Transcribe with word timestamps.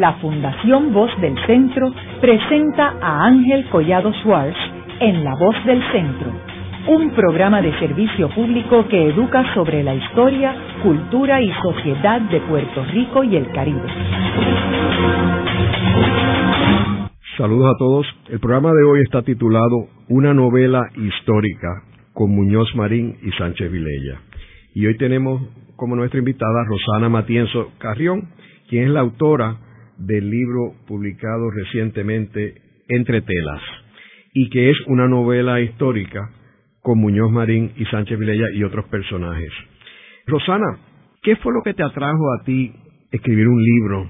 la 0.00 0.14
Fundación 0.14 0.92
Voz 0.92 1.10
del 1.20 1.34
Centro 1.46 1.92
presenta 2.20 2.94
a 3.00 3.24
Ángel 3.24 3.66
Collado 3.70 4.12
Schwartz 4.14 4.56
en 5.00 5.24
La 5.24 5.34
Voz 5.34 5.56
del 5.64 5.82
Centro, 5.90 6.30
un 6.88 7.10
programa 7.12 7.62
de 7.62 7.72
servicio 7.78 8.28
público 8.30 8.86
que 8.88 9.08
educa 9.08 9.54
sobre 9.54 9.82
la 9.82 9.94
historia, 9.94 10.54
cultura 10.82 11.40
y 11.40 11.50
sociedad 11.62 12.20
de 12.20 12.40
Puerto 12.40 12.84
Rico 12.92 13.24
y 13.24 13.36
el 13.36 13.50
Caribe. 13.52 13.88
Saludos 17.38 17.74
a 17.74 17.78
todos. 17.78 18.06
El 18.28 18.40
programa 18.40 18.72
de 18.72 18.82
hoy 18.82 19.00
está 19.00 19.22
titulado 19.22 19.88
Una 20.08 20.34
novela 20.34 20.82
histórica 20.96 21.82
con 22.12 22.34
Muñoz 22.34 22.74
Marín 22.74 23.16
y 23.22 23.30
Sánchez 23.32 23.70
Vilella. 23.70 24.20
Y 24.74 24.86
hoy 24.86 24.96
tenemos 24.98 25.42
como 25.76 25.96
nuestra 25.96 26.18
invitada 26.18 26.64
Rosana 26.66 27.08
Matienzo 27.08 27.72
Carrión, 27.78 28.28
quien 28.68 28.84
es 28.84 28.90
la 28.90 29.00
autora 29.00 29.56
del 29.98 30.30
libro 30.30 30.74
publicado 30.86 31.50
recientemente 31.50 32.54
Entre 32.88 33.22
Telas, 33.22 33.62
y 34.32 34.48
que 34.50 34.70
es 34.70 34.76
una 34.86 35.08
novela 35.08 35.60
histórica 35.60 36.30
con 36.82 36.98
Muñoz 36.98 37.30
Marín 37.32 37.72
y 37.76 37.84
Sánchez 37.86 38.18
Vilella 38.18 38.46
y 38.54 38.62
otros 38.62 38.86
personajes. 38.86 39.50
Rosana, 40.26 40.78
¿qué 41.22 41.36
fue 41.36 41.52
lo 41.52 41.62
que 41.62 41.74
te 41.74 41.82
atrajo 41.82 42.32
a 42.32 42.44
ti 42.44 42.72
escribir 43.10 43.48
un 43.48 43.62
libro? 43.62 44.08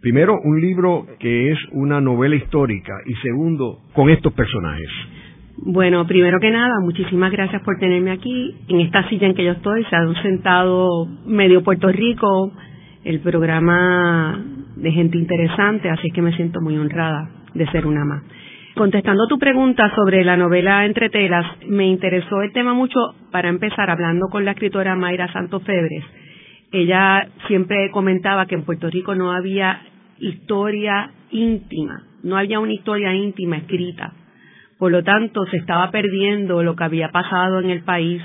Primero, 0.00 0.38
un 0.42 0.60
libro 0.60 1.06
que 1.18 1.52
es 1.52 1.58
una 1.72 2.00
novela 2.00 2.36
histórica 2.36 2.92
y 3.06 3.14
segundo, 3.16 3.80
con 3.92 4.10
estos 4.10 4.32
personajes. 4.32 4.88
Bueno, 5.58 6.06
primero 6.06 6.38
que 6.38 6.50
nada, 6.50 6.74
muchísimas 6.82 7.32
gracias 7.32 7.62
por 7.62 7.78
tenerme 7.78 8.10
aquí. 8.12 8.54
En 8.68 8.80
esta 8.80 9.08
silla 9.08 9.26
en 9.26 9.34
que 9.34 9.44
yo 9.44 9.52
estoy, 9.52 9.84
se 9.84 9.96
han 9.96 10.14
sentado 10.22 11.06
medio 11.26 11.62
Puerto 11.62 11.88
Rico, 11.88 12.52
el 13.06 13.20
programa 13.20 14.44
de 14.76 14.92
gente 14.92 15.16
interesante, 15.16 15.88
así 15.88 16.10
que 16.10 16.20
me 16.20 16.34
siento 16.36 16.60
muy 16.60 16.76
honrada 16.76 17.30
de 17.54 17.66
ser 17.68 17.86
una 17.86 18.04
más. 18.04 18.22
Contestando 18.74 19.26
tu 19.26 19.38
pregunta 19.38 19.90
sobre 19.94 20.22
la 20.24 20.36
novela 20.36 20.84
Entre 20.84 21.08
Telas, 21.08 21.46
me 21.66 21.86
interesó 21.86 22.42
el 22.42 22.52
tema 22.52 22.74
mucho 22.74 22.98
para 23.32 23.48
empezar 23.48 23.88
hablando 23.88 24.26
con 24.30 24.44
la 24.44 24.50
escritora 24.50 24.94
Mayra 24.96 25.32
Santos 25.32 25.62
Febres. 25.62 26.04
Ella 26.72 27.28
siempre 27.46 27.90
comentaba 27.90 28.46
que 28.46 28.56
en 28.56 28.64
Puerto 28.64 28.90
Rico 28.90 29.14
no 29.14 29.32
había 29.32 29.80
historia 30.18 31.10
íntima, 31.30 32.02
no 32.22 32.36
había 32.36 32.60
una 32.60 32.74
historia 32.74 33.14
íntima 33.14 33.56
escrita 33.56 34.12
por 34.78 34.92
lo 34.92 35.02
tanto, 35.02 35.46
se 35.46 35.56
estaba 35.56 35.90
perdiendo 35.90 36.62
lo 36.62 36.76
que 36.76 36.84
había 36.84 37.10
pasado 37.10 37.60
en 37.60 37.70
el 37.70 37.82
país 37.82 38.20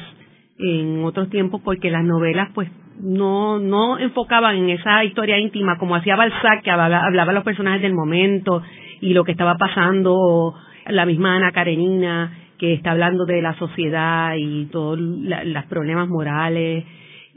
en 0.59 1.03
otros 1.03 1.29
tiempos 1.29 1.61
porque 1.63 1.89
las 1.89 2.03
novelas 2.03 2.49
pues 2.53 2.69
no 3.01 3.59
no 3.59 3.99
enfocaban 3.99 4.55
en 4.55 4.69
esa 4.69 5.03
historia 5.03 5.37
íntima 5.37 5.77
como 5.77 5.95
hacía 5.95 6.15
Balzac 6.15 6.63
que 6.63 6.71
hablaba, 6.71 7.05
hablaba 7.05 7.33
los 7.33 7.43
personajes 7.43 7.81
del 7.81 7.93
momento 7.93 8.61
y 9.01 9.13
lo 9.13 9.23
que 9.23 9.31
estaba 9.31 9.55
pasando 9.57 10.53
la 10.87 11.05
misma 11.05 11.35
Ana 11.35 11.51
Karenina 11.51 12.37
que 12.57 12.73
está 12.73 12.91
hablando 12.91 13.25
de 13.25 13.41
la 13.41 13.55
sociedad 13.55 14.35
y 14.37 14.65
todos 14.67 14.99
los 14.99 15.65
problemas 15.65 16.07
morales 16.07 16.85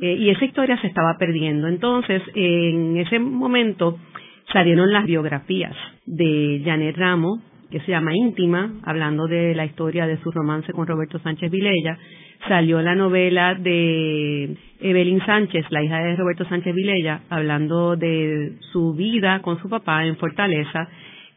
eh, 0.00 0.16
y 0.18 0.30
esa 0.30 0.44
historia 0.44 0.78
se 0.80 0.86
estaba 0.86 1.16
perdiendo 1.18 1.68
entonces 1.68 2.22
en 2.34 2.96
ese 2.96 3.18
momento 3.18 3.98
salieron 4.52 4.92
las 4.92 5.04
biografías 5.04 5.74
de 6.06 6.62
Janet 6.64 6.96
Ramos 6.96 7.40
que 7.74 7.80
se 7.80 7.90
llama 7.90 8.14
Íntima, 8.14 8.70
hablando 8.84 9.26
de 9.26 9.52
la 9.52 9.64
historia 9.64 10.06
de 10.06 10.16
su 10.18 10.30
romance 10.30 10.72
con 10.72 10.86
Roberto 10.86 11.18
Sánchez 11.18 11.50
Vilella. 11.50 11.98
Salió 12.48 12.82
la 12.82 12.94
novela 12.94 13.54
de 13.54 14.56
Evelyn 14.80 15.24
Sánchez, 15.24 15.64
la 15.70 15.82
hija 15.82 15.98
de 15.98 16.16
Roberto 16.16 16.44
Sánchez 16.44 16.74
Vilella, 16.74 17.20
hablando 17.30 17.96
de 17.96 18.52
su 18.72 18.94
vida 18.94 19.40
con 19.40 19.58
su 19.60 19.68
papá 19.68 20.04
en 20.04 20.16
Fortaleza. 20.16 20.88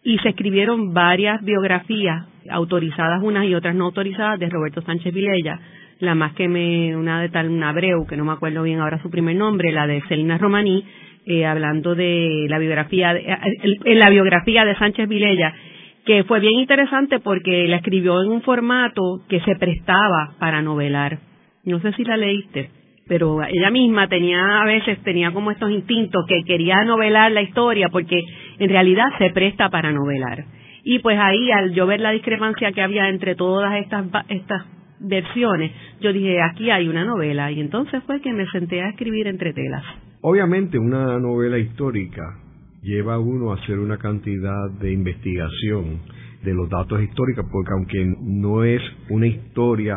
Y 0.04 0.18
se 0.20 0.30
escribieron 0.30 0.94
varias 0.94 1.42
biografías, 1.44 2.26
autorizadas 2.50 3.24
unas 3.24 3.46
y 3.46 3.56
otras 3.56 3.76
no 3.76 3.86
autorizadas, 3.86 4.40
de 4.40 4.50
Roberto 4.50 4.82
Sánchez 4.82 5.14
Vilella. 5.14 5.60
La 6.00 6.14
más 6.14 6.34
que 6.34 6.48
me, 6.48 6.96
una 6.96 7.22
de 7.22 7.30
tal, 7.30 7.50
una 7.50 7.70
Abreu, 7.70 8.06
que 8.06 8.18
no 8.18 8.26
me 8.26 8.34
acuerdo 8.34 8.64
bien 8.64 8.80
ahora 8.80 9.02
su 9.02 9.10
primer 9.10 9.36
nombre, 9.36 9.72
la 9.72 9.88
de 9.88 10.02
Celina 10.10 10.38
Romaní, 10.38 10.84
eh, 11.26 11.46
hablando 11.46 11.96
de 11.96 12.48
la 12.50 12.60
biografía, 12.60 13.14
de, 13.14 13.26
en 13.86 14.00
la 14.00 14.10
biografía 14.10 14.66
de 14.66 14.76
Sánchez 14.76 15.10
Vilella, 15.10 15.54
que 16.08 16.24
fue 16.24 16.40
bien 16.40 16.54
interesante 16.54 17.20
porque 17.20 17.68
la 17.68 17.76
escribió 17.76 18.24
en 18.24 18.32
un 18.32 18.42
formato 18.42 19.20
que 19.28 19.42
se 19.42 19.58
prestaba 19.58 20.36
para 20.40 20.62
novelar. 20.62 21.20
No 21.66 21.82
sé 21.82 21.92
si 21.94 22.06
la 22.06 22.16
leíste, 22.16 22.70
pero 23.10 23.44
ella 23.44 23.70
misma 23.72 24.08
tenía 24.08 24.62
a 24.62 24.66
veces 24.66 25.04
tenía 25.04 25.32
como 25.32 25.52
estos 25.52 25.70
instintos 25.70 26.26
que 26.26 26.46
quería 26.46 26.86
novelar 26.86 27.34
la 27.34 27.42
historia 27.42 27.90
porque 27.90 28.24
en 28.58 28.70
realidad 28.70 29.08
se 29.18 29.32
presta 29.32 29.70
para 29.70 29.92
novelar. 29.92 30.46
Y 30.86 31.00
pues 31.00 31.20
ahí 31.20 31.52
al 31.52 31.74
yo 31.74 31.86
ver 31.86 32.00
la 32.00 32.12
discrepancia 32.12 32.72
que 32.72 32.82
había 32.82 33.10
entre 33.10 33.36
todas 33.36 33.76
estas 33.76 34.06
estas 34.30 34.66
versiones, 35.02 35.74
yo 36.00 36.14
dije, 36.14 36.42
aquí 36.42 36.72
hay 36.72 36.88
una 36.88 37.04
novela 37.04 37.52
y 37.52 37.60
entonces 37.60 38.02
fue 38.06 38.22
que 38.22 38.32
me 38.32 38.48
senté 38.48 38.82
a 38.82 38.90
escribir 38.92 39.28
entre 39.28 39.52
telas. 39.52 39.84
Obviamente 40.22 40.80
una 40.80 41.20
novela 41.20 41.58
histórica 41.58 42.47
lleva 42.88 43.20
uno 43.20 43.52
a 43.52 43.56
hacer 43.56 43.78
una 43.80 43.98
cantidad 43.98 44.72
de 44.80 44.94
investigación 44.94 46.00
de 46.44 46.54
los 46.54 46.70
datos 46.70 47.02
históricos, 47.04 47.46
porque 47.52 47.72
aunque 47.74 48.16
no 48.22 48.64
es 48.64 48.82
una 49.10 49.28
historia 49.28 49.96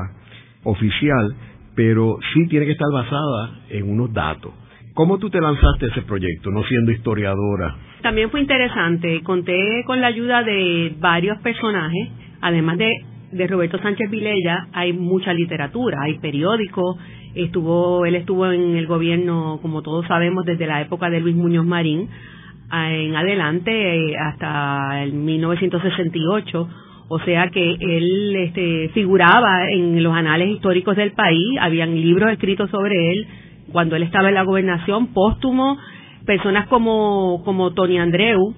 oficial, 0.65 1.37
pero 1.77 2.19
sí 2.35 2.49
tiene 2.49 2.67
que 2.67 2.73
estar 2.73 2.91
basada 2.93 3.61
en 3.71 3.89
unos 3.89 4.13
datos. 4.13 4.53
¿Cómo 4.95 5.19
tú 5.19 5.31
te 5.31 5.41
lanzaste 5.41 5.87
a 5.87 5.89
ese 5.89 6.03
proyecto, 6.03 6.51
no 6.51 6.65
siendo 6.65 6.91
historiadora? 6.91 7.77
También 8.03 8.29
fue 8.31 8.41
interesante. 8.41 9.23
Conté 9.23 9.85
con 9.87 10.01
la 10.01 10.09
ayuda 10.09 10.43
de 10.43 10.97
varios 10.99 11.39
personajes, 11.39 12.09
además 12.41 12.77
de, 12.79 12.93
de 13.31 13.47
Roberto 13.47 13.79
Sánchez 13.79 14.11
Vilella, 14.11 14.67
hay 14.73 14.93
mucha 14.93 15.33
literatura, 15.33 15.99
hay 16.03 16.19
periódicos. 16.19 16.97
Estuvo, 17.37 18.05
él 18.05 18.17
estuvo 18.17 18.51
en 18.51 18.77
el 18.77 18.89
gobierno, 18.89 19.61
como 19.63 19.83
todos 19.83 20.05
sabemos, 20.09 20.45
desde 20.45 20.67
la 20.67 20.81
época 20.81 21.09
de 21.09 21.21
Luis 21.21 21.37
Muñoz 21.37 21.65
Marín 21.65 22.09
en 22.73 23.17
adelante 23.17 23.71
eh, 23.71 24.17
hasta 24.17 25.03
el 25.03 25.13
1968 25.13 26.69
o 27.13 27.19
sea 27.19 27.51
que 27.51 27.73
él 27.81 28.37
este, 28.37 28.91
figuraba 28.91 29.69
en 29.69 30.01
los 30.01 30.15
anales 30.15 30.49
históricos 30.49 30.95
del 30.95 31.11
país, 31.11 31.59
habían 31.61 32.01
libros 32.01 32.31
escritos 32.31 32.71
sobre 32.71 33.11
él 33.11 33.27
cuando 33.73 33.97
él 33.97 34.05
estaba 34.05 34.29
en 34.29 34.37
la 34.37 34.45
gobernación, 34.45 35.09
póstumo, 35.09 35.77
personas 36.25 36.69
como, 36.69 37.43
como 37.45 37.73
Tony 37.73 37.99
Andreu, 37.99 38.55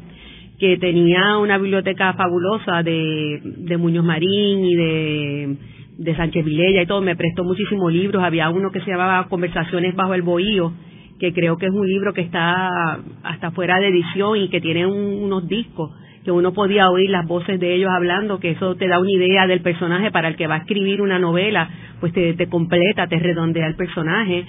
que 0.58 0.76
tenía 0.76 1.38
una 1.38 1.56
biblioteca 1.56 2.12
fabulosa 2.12 2.82
de, 2.82 3.40
Muñoz 3.78 4.04
Marín 4.04 4.66
y 4.66 4.74
de, 4.74 5.56
de 5.96 6.16
Sánchez 6.16 6.44
Vilella 6.44 6.82
y 6.82 6.86
todo, 6.86 7.00
me 7.00 7.16
prestó 7.16 7.44
muchísimos 7.44 7.90
libros, 7.90 8.22
había 8.22 8.50
uno 8.50 8.70
que 8.70 8.80
se 8.80 8.90
llamaba 8.90 9.28
Conversaciones 9.30 9.96
bajo 9.96 10.12
el 10.12 10.20
Bohío, 10.20 10.74
que 11.18 11.32
creo 11.32 11.56
que 11.56 11.66
es 11.66 11.72
un 11.72 11.86
libro 11.86 12.12
que 12.12 12.22
está 12.22 13.00
hasta 13.22 13.50
fuera 13.52 13.78
de 13.78 13.88
edición 13.88 14.36
y 14.36 14.48
que 14.48 14.60
tiene 14.60 14.86
unos 14.86 15.46
discos 15.46 15.90
que 16.24 16.30
uno 16.30 16.52
podía 16.52 16.88
oír 16.88 17.10
las 17.10 17.26
voces 17.26 17.58
de 17.58 17.74
ellos 17.74 17.90
hablando, 17.90 18.38
que 18.38 18.50
eso 18.50 18.76
te 18.76 18.86
da 18.86 19.00
una 19.00 19.10
idea 19.10 19.46
del 19.46 19.60
personaje 19.60 20.10
para 20.10 20.28
el 20.28 20.36
que 20.36 20.46
va 20.46 20.54
a 20.54 20.58
escribir 20.58 21.00
una 21.02 21.18
novela, 21.18 21.68
pues 22.00 22.12
te, 22.12 22.46
completa, 22.48 23.08
te 23.08 23.18
redondea 23.18 23.66
el 23.66 23.74
personaje. 23.74 24.44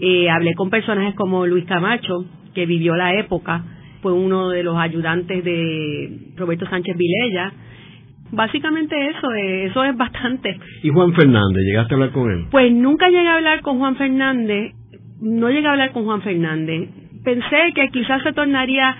Eh, 0.00 0.30
hablé 0.30 0.54
con 0.54 0.70
personajes 0.70 1.14
como 1.14 1.46
Luis 1.46 1.64
Camacho, 1.66 2.24
que 2.54 2.66
vivió 2.66 2.96
la 2.96 3.14
época, 3.14 3.62
fue 4.00 4.12
uno 4.12 4.48
de 4.48 4.62
los 4.62 4.76
ayudantes 4.78 5.44
de 5.44 6.32
Roberto 6.36 6.66
Sánchez 6.66 6.96
Vilella. 6.96 7.52
Básicamente 8.30 8.94
eso, 9.08 9.32
eh, 9.32 9.66
eso 9.66 9.84
es 9.84 9.96
bastante. 9.96 10.58
¿Y 10.82 10.90
Juan 10.90 11.12
Fernández? 11.14 11.62
¿Llegaste 11.64 11.94
a 11.94 11.96
hablar 11.96 12.12
con 12.12 12.30
él? 12.30 12.46
Pues 12.50 12.72
nunca 12.72 13.08
llegué 13.08 13.26
a 13.26 13.36
hablar 13.36 13.60
con 13.62 13.78
Juan 13.78 13.96
Fernández 13.96 14.74
no 15.20 15.50
llegué 15.50 15.66
a 15.66 15.72
hablar 15.72 15.92
con 15.92 16.04
Juan 16.04 16.22
Fernández. 16.22 16.90
Pensé 17.24 17.72
que 17.74 17.88
quizás 17.88 18.22
se 18.22 18.32
tornaría 18.32 18.96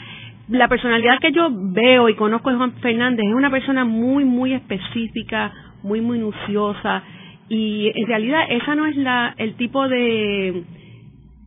la 0.49 0.69
personalidad 0.69 1.19
que 1.20 1.32
yo 1.32 1.49
veo 1.53 2.09
y 2.09 2.15
conozco 2.15 2.50
de 2.50 2.56
Juan 2.56 2.73
Fernández 2.81 3.26
es 3.26 3.35
una 3.35 3.50
persona 3.50 3.85
muy, 3.85 4.25
muy 4.25 4.55
específica, 4.55 5.53
muy 5.82 6.00
minuciosa 6.00 7.03
y 7.49 7.91
en 7.94 8.06
realidad 8.06 8.41
esa 8.49 8.75
no 8.75 8.87
es 8.87 8.97
la, 8.97 9.35
el 9.37 9.55
tipo 9.55 9.88
de, 9.88 10.65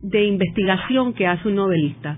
de 0.02 0.24
investigación 0.24 1.14
que 1.14 1.26
hace 1.26 1.48
un 1.48 1.56
novelista. 1.56 2.16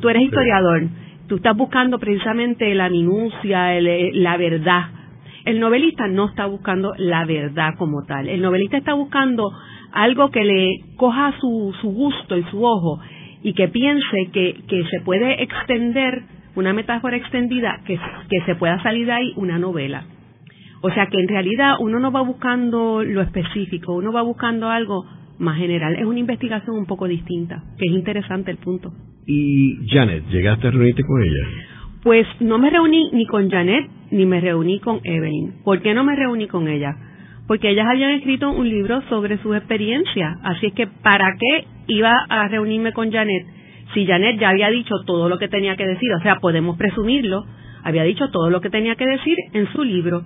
Tú 0.00 0.08
eres 0.08 0.22
historiador, 0.22 0.88
tú 1.28 1.36
estás 1.36 1.56
buscando 1.56 1.98
precisamente 1.98 2.72
la 2.74 2.88
minucia, 2.88 3.80
la 3.80 4.36
verdad. 4.36 4.90
El 5.44 5.60
novelista 5.60 6.08
no 6.08 6.28
está 6.28 6.46
buscando 6.46 6.92
la 6.98 7.24
verdad 7.24 7.74
como 7.78 8.04
tal. 8.04 8.28
El 8.28 8.42
novelista 8.42 8.76
está 8.76 8.94
buscando 8.94 9.52
algo 9.96 10.30
que 10.30 10.44
le 10.44 10.80
coja 10.96 11.34
su, 11.40 11.74
su 11.80 11.88
gusto 11.88 12.36
y 12.36 12.42
su 12.44 12.62
ojo 12.62 13.00
y 13.42 13.54
que 13.54 13.68
piense 13.68 14.30
que, 14.32 14.56
que 14.68 14.84
se 14.90 15.00
puede 15.00 15.42
extender 15.42 16.22
una 16.54 16.72
metáfora 16.72 17.16
extendida, 17.16 17.80
que, 17.86 17.98
que 18.28 18.40
se 18.44 18.54
pueda 18.56 18.82
salir 18.82 19.06
de 19.06 19.12
ahí 19.12 19.32
una 19.36 19.58
novela. 19.58 20.04
O 20.82 20.90
sea 20.90 21.06
que 21.06 21.18
en 21.18 21.28
realidad 21.28 21.76
uno 21.80 21.98
no 21.98 22.12
va 22.12 22.20
buscando 22.20 23.02
lo 23.02 23.22
específico, 23.22 23.94
uno 23.94 24.12
va 24.12 24.22
buscando 24.22 24.68
algo 24.68 25.04
más 25.38 25.56
general. 25.56 25.96
Es 25.96 26.04
una 26.04 26.18
investigación 26.18 26.76
un 26.76 26.86
poco 26.86 27.08
distinta, 27.08 27.62
que 27.78 27.88
es 27.88 27.92
interesante 27.92 28.50
el 28.50 28.58
punto. 28.58 28.92
¿Y 29.26 29.88
Janet, 29.88 30.24
llegaste 30.28 30.68
a 30.68 30.70
reunirte 30.70 31.02
con 31.02 31.22
ella? 31.22 31.46
Pues 32.02 32.26
no 32.40 32.58
me 32.58 32.70
reuní 32.70 33.10
ni 33.12 33.26
con 33.26 33.50
Janet 33.50 33.90
ni 34.10 34.26
me 34.26 34.40
reuní 34.40 34.78
con 34.78 35.00
Evelyn. 35.02 35.62
¿Por 35.64 35.80
qué 35.80 35.94
no 35.94 36.04
me 36.04 36.14
reuní 36.14 36.46
con 36.46 36.68
ella? 36.68 36.94
Porque 37.46 37.70
ellas 37.70 37.86
habían 37.88 38.10
escrito 38.12 38.50
un 38.50 38.68
libro 38.68 39.02
sobre 39.08 39.38
su 39.38 39.54
experiencia. 39.54 40.36
Así 40.42 40.66
es 40.66 40.74
que, 40.74 40.86
¿para 40.86 41.36
qué 41.38 41.66
iba 41.86 42.12
a 42.28 42.48
reunirme 42.48 42.92
con 42.92 43.12
Janet 43.12 43.46
si 43.94 44.04
Janet 44.04 44.38
ya 44.40 44.50
había 44.50 44.68
dicho 44.68 44.94
todo 45.06 45.28
lo 45.28 45.38
que 45.38 45.48
tenía 45.48 45.76
que 45.76 45.86
decir? 45.86 46.08
O 46.18 46.22
sea, 46.22 46.36
podemos 46.36 46.76
presumirlo. 46.76 47.44
Había 47.84 48.02
dicho 48.02 48.28
todo 48.30 48.50
lo 48.50 48.60
que 48.60 48.70
tenía 48.70 48.96
que 48.96 49.06
decir 49.06 49.36
en 49.52 49.72
su 49.72 49.84
libro. 49.84 50.22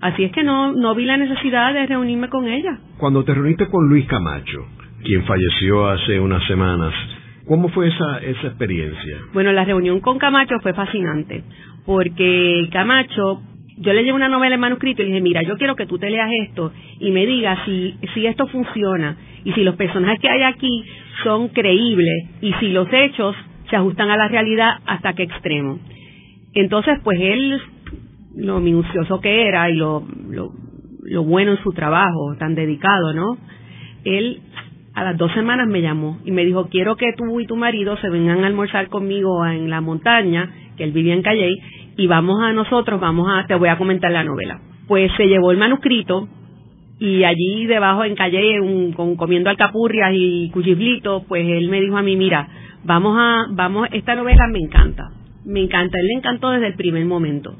Así 0.00 0.24
es 0.24 0.32
que 0.32 0.42
no, 0.42 0.72
no 0.72 0.94
vi 0.94 1.04
la 1.04 1.16
necesidad 1.16 1.72
de 1.72 1.86
reunirme 1.86 2.28
con 2.28 2.48
ella. 2.48 2.78
Cuando 2.98 3.24
te 3.24 3.34
reuniste 3.34 3.68
con 3.68 3.88
Luis 3.88 4.06
Camacho, 4.06 4.66
quien 5.04 5.24
falleció 5.24 5.88
hace 5.88 6.18
unas 6.18 6.44
semanas, 6.46 6.92
¿Cómo 7.46 7.68
fue 7.68 7.88
esa, 7.88 8.18
esa 8.18 8.46
experiencia? 8.46 9.18
Bueno, 9.34 9.52
la 9.52 9.64
reunión 9.64 10.00
con 10.00 10.18
Camacho 10.18 10.54
fue 10.62 10.72
fascinante, 10.72 11.44
porque 11.84 12.68
Camacho, 12.72 13.42
yo 13.76 13.92
le 13.92 14.02
llevé 14.02 14.12
una 14.12 14.28
novela 14.28 14.54
en 14.54 14.60
manuscrito 14.60 15.02
y 15.02 15.06
le 15.06 15.10
dije, 15.12 15.22
mira, 15.22 15.42
yo 15.42 15.56
quiero 15.56 15.76
que 15.76 15.86
tú 15.86 15.98
te 15.98 16.10
leas 16.10 16.30
esto 16.48 16.72
y 17.00 17.10
me 17.10 17.26
digas 17.26 17.58
si, 17.64 17.96
si 18.14 18.26
esto 18.26 18.46
funciona 18.46 19.16
y 19.44 19.52
si 19.52 19.62
los 19.62 19.76
personajes 19.76 20.20
que 20.20 20.28
hay 20.28 20.42
aquí 20.42 20.84
son 21.22 21.48
creíbles 21.48 22.28
y 22.40 22.52
si 22.54 22.68
los 22.68 22.88
hechos 22.92 23.34
se 23.70 23.76
ajustan 23.76 24.10
a 24.10 24.16
la 24.16 24.28
realidad 24.28 24.78
hasta 24.86 25.14
qué 25.14 25.24
extremo. 25.24 25.78
Entonces, 26.54 26.98
pues 27.02 27.18
él, 27.20 27.60
lo 28.36 28.60
minucioso 28.60 29.20
que 29.20 29.48
era 29.48 29.68
y 29.70 29.74
lo, 29.74 30.06
lo, 30.28 30.50
lo 31.02 31.24
bueno 31.24 31.52
en 31.52 31.62
su 31.62 31.72
trabajo, 31.72 32.36
tan 32.38 32.54
dedicado, 32.54 33.12
¿no? 33.12 33.38
Él 34.04 34.40
a 34.94 35.02
las 35.02 35.16
dos 35.16 35.32
semanas 35.32 35.66
me 35.66 35.82
llamó 35.82 36.20
y 36.24 36.30
me 36.30 36.44
dijo, 36.44 36.68
quiero 36.68 36.96
que 36.96 37.12
tú 37.16 37.40
y 37.40 37.46
tu 37.46 37.56
marido 37.56 37.96
se 37.96 38.08
vengan 38.08 38.44
a 38.44 38.46
almorzar 38.46 38.88
conmigo 38.88 39.44
en 39.44 39.68
la 39.68 39.80
montaña, 39.80 40.50
que 40.76 40.84
él 40.84 40.92
vivía 40.92 41.14
en 41.14 41.22
Calley, 41.22 41.56
y 41.96 42.06
vamos 42.06 42.42
a 42.42 42.52
nosotros, 42.52 43.00
vamos 43.00 43.28
a, 43.30 43.46
te 43.46 43.54
voy 43.54 43.68
a 43.68 43.78
comentar 43.78 44.10
la 44.10 44.24
novela. 44.24 44.60
Pues 44.86 45.10
se 45.16 45.26
llevó 45.26 45.50
el 45.50 45.58
manuscrito 45.58 46.28
y 46.98 47.24
allí 47.24 47.66
debajo 47.66 48.04
en 48.04 48.14
Calley, 48.14 48.58
un, 48.58 48.92
con, 48.92 49.16
comiendo 49.16 49.50
alcapurrias 49.50 50.12
y 50.14 50.50
cuchiblitos, 50.50 51.24
pues 51.28 51.46
él 51.46 51.68
me 51.68 51.80
dijo 51.80 51.96
a 51.96 52.02
mí, 52.02 52.16
mira, 52.16 52.48
vamos 52.84 53.16
a, 53.18 53.46
vamos, 53.50 53.88
esta 53.92 54.14
novela 54.14 54.46
me 54.48 54.58
encanta, 54.58 55.10
me 55.44 55.60
encanta, 55.60 55.98
él 55.98 56.06
le 56.06 56.14
encantó 56.14 56.50
desde 56.50 56.68
el 56.68 56.74
primer 56.74 57.04
momento 57.04 57.54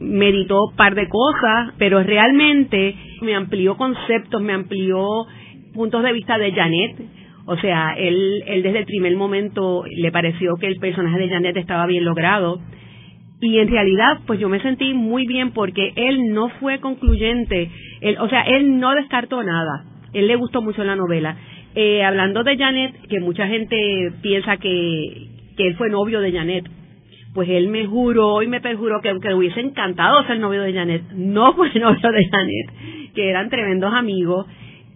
meditó 0.00 0.64
un 0.70 0.76
par 0.76 0.94
de 0.94 1.08
cosas, 1.08 1.74
pero 1.78 2.02
realmente 2.02 2.96
me 3.20 3.34
amplió 3.34 3.76
conceptos, 3.76 4.42
me 4.42 4.54
amplió 4.54 5.26
puntos 5.74 6.02
de 6.02 6.12
vista 6.12 6.38
de 6.38 6.52
Janet. 6.52 6.96
O 7.46 7.56
sea, 7.56 7.94
él, 7.96 8.42
él 8.46 8.62
desde 8.62 8.80
el 8.80 8.86
primer 8.86 9.14
momento 9.16 9.84
le 9.86 10.10
pareció 10.10 10.56
que 10.56 10.66
el 10.66 10.76
personaje 10.76 11.18
de 11.18 11.28
Janet 11.28 11.56
estaba 11.56 11.86
bien 11.86 12.04
logrado. 12.04 12.60
Y 13.40 13.58
en 13.58 13.68
realidad, 13.68 14.20
pues 14.26 14.38
yo 14.38 14.48
me 14.48 14.60
sentí 14.60 14.92
muy 14.92 15.26
bien 15.26 15.52
porque 15.52 15.92
él 15.96 16.32
no 16.32 16.50
fue 16.60 16.78
concluyente. 16.78 17.70
Él, 18.00 18.16
o 18.20 18.28
sea, 18.28 18.42
él 18.42 18.78
no 18.78 18.94
descartó 18.94 19.42
nada. 19.42 19.84
Él 20.12 20.26
le 20.26 20.36
gustó 20.36 20.60
mucho 20.60 20.84
la 20.84 20.96
novela. 20.96 21.36
Eh, 21.74 22.02
hablando 22.02 22.42
de 22.42 22.58
Janet, 22.58 22.94
que 23.08 23.20
mucha 23.20 23.46
gente 23.46 24.12
piensa 24.22 24.56
que, 24.58 25.28
que 25.56 25.68
él 25.68 25.76
fue 25.76 25.88
novio 25.88 26.20
de 26.20 26.32
Janet, 26.32 26.68
pues 27.32 27.48
él 27.48 27.68
me 27.68 27.86
juró 27.86 28.42
y 28.42 28.48
me 28.48 28.60
perjuró 28.60 29.00
que, 29.00 29.18
que 29.20 29.28
le 29.28 29.34
hubiese 29.36 29.60
encantado 29.60 30.24
ser 30.26 30.38
novio 30.38 30.62
de 30.62 30.74
Janet. 30.74 31.02
No 31.12 31.54
fue 31.54 31.72
novio 31.80 32.10
de 32.10 32.28
Janet, 32.28 33.14
que 33.14 33.30
eran 33.30 33.48
tremendos 33.48 33.94
amigos 33.94 34.46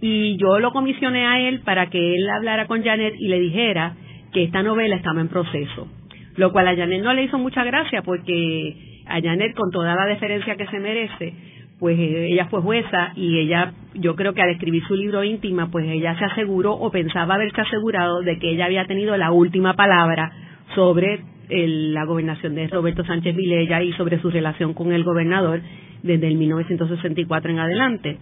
y 0.00 0.37
yo 0.37 0.58
lo 0.58 0.73
comisioné 0.73 1.26
a 1.26 1.40
él 1.49 1.61
para 1.61 1.88
que 1.88 2.17
él 2.17 2.29
hablara 2.29 2.67
con 2.67 2.82
Janet 2.82 3.14
y 3.19 3.29
le 3.29 3.38
dijera 3.38 3.94
que 4.32 4.43
esta 4.44 4.62
novela 4.62 4.97
estaba 4.97 5.20
en 5.23 5.29
proceso. 5.29 5.88
Lo 6.37 6.53
cual 6.53 6.69
a 6.69 6.77
Janet 6.77 7.03
no 7.03 7.13
le 7.13 7.25
hizo 7.25 7.39
mucha 7.39 7.65
gracia 7.65 8.03
porque 8.03 9.03
a 9.07 9.21
Janet, 9.21 9.55
con 9.55 9.71
toda 9.71 9.95
la 9.95 10.07
deferencia 10.07 10.57
que 10.57 10.67
se 10.67 10.81
merece, 10.81 11.35
pues 11.79 11.99
eh, 11.99 12.29
ella 12.33 12.47
fue 12.47 12.61
jueza 12.61 13.13
y 13.17 13.39
ella, 13.39 13.73
yo 13.95 14.17
creo 14.17 14.33
que 14.33 14.43
al 14.43 14.51
escribir 14.51 14.83
su 14.87 14.95
libro 14.95 15.23
íntima, 15.25 15.71
pues 15.71 15.87
ella 15.89 16.17
se 16.19 16.25
aseguró 16.25 16.73
o 16.73 16.91
pensaba 16.91 17.35
haberse 17.35 17.61
asegurado 17.61 18.23
de 18.23 18.39
que 18.39 18.51
ella 18.51 18.67
había 18.67 18.87
tenido 18.87 19.17
la 19.17 19.33
última 19.33 19.75
palabra 19.75 20.33
sobre 20.75 21.21
la 21.49 22.05
gobernación 22.05 22.55
de 22.55 22.69
Roberto 22.69 23.05
Sánchez 23.05 23.37
Vilella 23.37 23.83
y 23.83 23.93
sobre 23.93 24.19
su 24.21 24.31
relación 24.31 24.75
con 24.75 24.93
el 24.93 25.05
gobernador 25.05 25.61
desde 26.03 26.27
el 26.27 26.37
1964 26.37 27.51
en 27.51 27.59
adelante. 27.59 28.19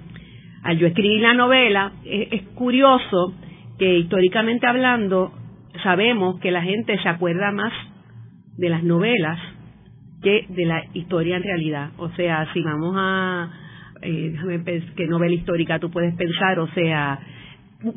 Al 0.62 0.78
yo 0.78 0.86
escribir 0.86 1.20
la 1.20 1.34
novela, 1.34 1.92
es, 2.04 2.42
curioso 2.54 3.34
que 3.78 3.98
históricamente 3.98 4.66
hablando 4.66 5.32
sabemos 5.82 6.38
que 6.40 6.50
la 6.50 6.62
gente 6.62 6.98
se 7.02 7.08
acuerda 7.08 7.50
más 7.50 7.72
de 8.56 8.68
las 8.68 8.82
novelas 8.82 9.38
que 10.22 10.46
de 10.48 10.64
la 10.64 10.84
historia 10.94 11.36
en 11.36 11.42
realidad. 11.42 11.90
O 11.98 12.08
sea, 12.10 12.46
si 12.52 12.62
vamos 12.62 12.94
a, 12.96 13.50
eh, 14.02 14.34
qué 14.96 15.06
novela 15.06 15.34
histórica 15.34 15.78
tú 15.78 15.90
puedes 15.90 16.14
pensar, 16.14 16.58
o 16.58 16.68
sea, 16.68 17.18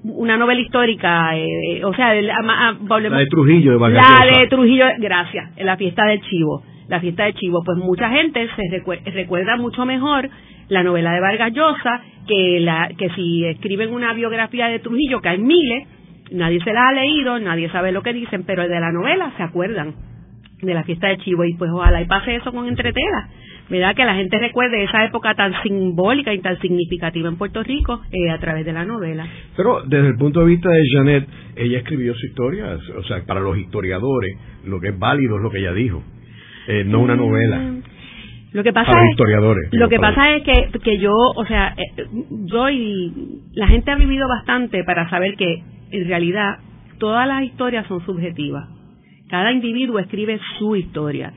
una 0.04 0.38
novela 0.38 0.60
histórica, 0.60 1.38
eh, 1.38 1.84
o 1.84 1.94
sea, 1.94 2.14
la 2.16 3.18
de 3.18 3.26
Trujillo, 3.28 3.74
de 3.74 3.90
La 3.90 4.40
de 4.40 4.48
Trujillo, 4.48 4.86
gracias, 4.98 5.52
la 5.58 5.78
fiesta 5.78 6.06
del 6.06 6.22
Chivo. 6.22 6.64
La 6.88 7.00
fiesta 7.00 7.24
del 7.24 7.34
Chivo, 7.34 7.64
pues 7.64 7.78
mucha 7.80 8.10
gente 8.10 8.48
se 8.48 9.12
recuerda 9.12 9.58
mucho 9.58 9.86
mejor 9.86 10.30
la 10.70 10.84
novela 10.84 11.14
de 11.14 11.20
Vargas 11.20 11.52
Llosa, 11.52 12.02
que, 12.28 12.60
la, 12.60 12.90
que 12.98 13.10
si 13.12 13.46
escriben 13.46 13.92
una 13.92 14.14
biografía 14.14 14.68
de 14.68 14.80
Trujillo, 14.80 15.20
que 15.20 15.30
hay 15.30 15.40
miles, 15.40 15.88
nadie 16.32 16.60
se 16.64 16.74
la 16.74 16.90
ha 16.90 16.92
leído, 16.92 17.40
nadie 17.40 17.70
sabe 17.70 17.92
lo 17.92 18.02
que 18.02 18.14
dicen, 18.14 18.44
pero 18.46 18.68
de 18.68 18.80
la 18.80 18.92
novela 18.92 19.32
se 19.38 19.44
acuerdan 19.44 19.94
de 20.62 20.74
la 20.74 20.84
fiesta 20.84 21.08
de 21.08 21.18
Chivo 21.18 21.44
y 21.46 21.54
pues 21.56 21.72
ojalá 21.72 22.02
y 22.02 22.06
pase 22.06 22.36
eso 22.36 22.52
con 22.52 22.68
Entretela, 22.68 23.30
¿verdad? 23.70 23.96
Que 23.96 24.06
la 24.06 24.16
gente 24.16 24.38
recuerde 24.40 24.84
esa 24.84 25.04
época 25.06 25.36
tan 25.36 25.54
simbólica 25.64 26.34
y 26.34 26.40
tan 26.40 26.60
significativa 26.60 27.30
en 27.30 27.38
Puerto 27.38 27.64
Rico 27.64 28.02
eh, 28.12 28.30
a 28.30 28.40
través 28.40 28.66
de 28.66 28.74
la 28.74 28.86
novela. 28.86 29.28
Pero 29.56 29.84
desde 29.86 30.08
el 30.10 30.18
punto 30.18 30.42
de 30.42 30.48
vista 30.48 30.70
de 30.70 30.82
Janet, 30.94 31.28
ella 31.56 31.78
escribió 31.80 32.14
su 32.16 32.26
historia, 32.26 32.78
o 32.98 33.04
sea, 33.04 33.24
para 33.26 33.40
los 33.40 33.58
historiadores, 33.58 34.38
lo 34.66 34.80
que 34.80 34.90
es 34.90 35.00
válido 35.00 35.38
es 35.38 35.44
lo 35.44 35.50
que 35.50 35.60
ella 35.60 35.74
dijo, 35.74 36.04
eh, 36.68 36.84
no 36.86 37.02
una 37.02 37.16
novela. 37.16 37.58
Mm, 37.58 37.84
lo 38.54 38.64
que 38.64 38.72
pasa 38.72 38.92
es, 38.92 39.18
Lo 39.72 39.90
que 39.90 40.00
pasa 40.00 40.36
es 40.36 40.44
que, 40.44 40.80
que 40.80 40.98
yo, 40.98 41.12
o 41.12 41.46
sea, 41.46 41.76
eh, 41.78 42.06
yo 42.46 42.70
y 42.70 43.42
la 43.54 43.68
gente 43.68 43.92
ha 43.92 43.96
vivido 43.96 44.28
bastante 44.30 44.84
para 44.86 45.10
saber 45.10 45.36
que 45.36 45.62
en 45.92 46.08
realidad 46.08 46.60
todas 46.98 47.28
las 47.28 47.44
historias 47.44 47.86
son 47.88 48.06
subjetivas. 48.06 48.70
Cada 49.30 49.52
individuo 49.52 50.00
escribe 50.00 50.40
su 50.58 50.76
historia. 50.76 51.34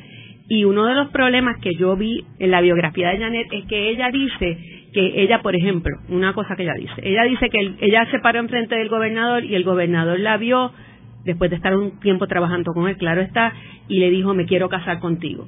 Y 0.48 0.64
uno 0.64 0.86
de 0.86 0.94
los 0.94 1.08
problemas 1.08 1.58
que 1.60 1.74
yo 1.74 1.96
vi 1.96 2.24
en 2.38 2.50
la 2.50 2.60
biografía 2.60 3.10
de 3.10 3.18
Janet 3.18 3.48
es 3.52 3.66
que 3.66 3.90
ella 3.90 4.10
dice 4.10 4.58
que 4.92 5.22
ella, 5.22 5.42
por 5.42 5.54
ejemplo, 5.54 5.94
una 6.08 6.32
cosa 6.32 6.56
que 6.56 6.62
ella 6.62 6.74
dice, 6.74 6.94
ella 7.02 7.24
dice 7.24 7.50
que 7.50 7.74
ella 7.80 8.06
se 8.10 8.18
paró 8.20 8.38
enfrente 8.38 8.74
del 8.74 8.88
gobernador 8.88 9.44
y 9.44 9.54
el 9.54 9.64
gobernador 9.64 10.18
la 10.18 10.38
vio 10.38 10.72
después 11.24 11.50
de 11.50 11.56
estar 11.56 11.76
un 11.76 12.00
tiempo 12.00 12.26
trabajando 12.26 12.72
con 12.72 12.88
él, 12.88 12.96
claro 12.96 13.20
está, 13.20 13.52
y 13.88 13.98
le 13.98 14.08
dijo, 14.08 14.32
me 14.32 14.46
quiero 14.46 14.70
casar 14.70 15.00
contigo 15.00 15.46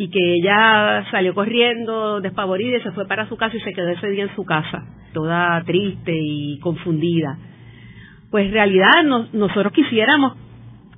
y 0.00 0.10
que 0.10 0.34
ella 0.34 1.04
salió 1.10 1.34
corriendo 1.34 2.20
despavorida 2.20 2.76
y 2.76 2.82
se 2.82 2.92
fue 2.92 3.08
para 3.08 3.28
su 3.28 3.36
casa 3.36 3.56
y 3.56 3.60
se 3.60 3.72
quedó 3.72 3.88
ese 3.88 4.08
día 4.10 4.22
en 4.22 4.34
su 4.36 4.44
casa, 4.44 4.86
toda 5.12 5.60
triste 5.64 6.12
y 6.14 6.60
confundida. 6.60 7.36
Pues 8.30 8.46
en 8.46 8.52
realidad 8.52 9.02
nosotros 9.32 9.72
quisiéramos 9.72 10.34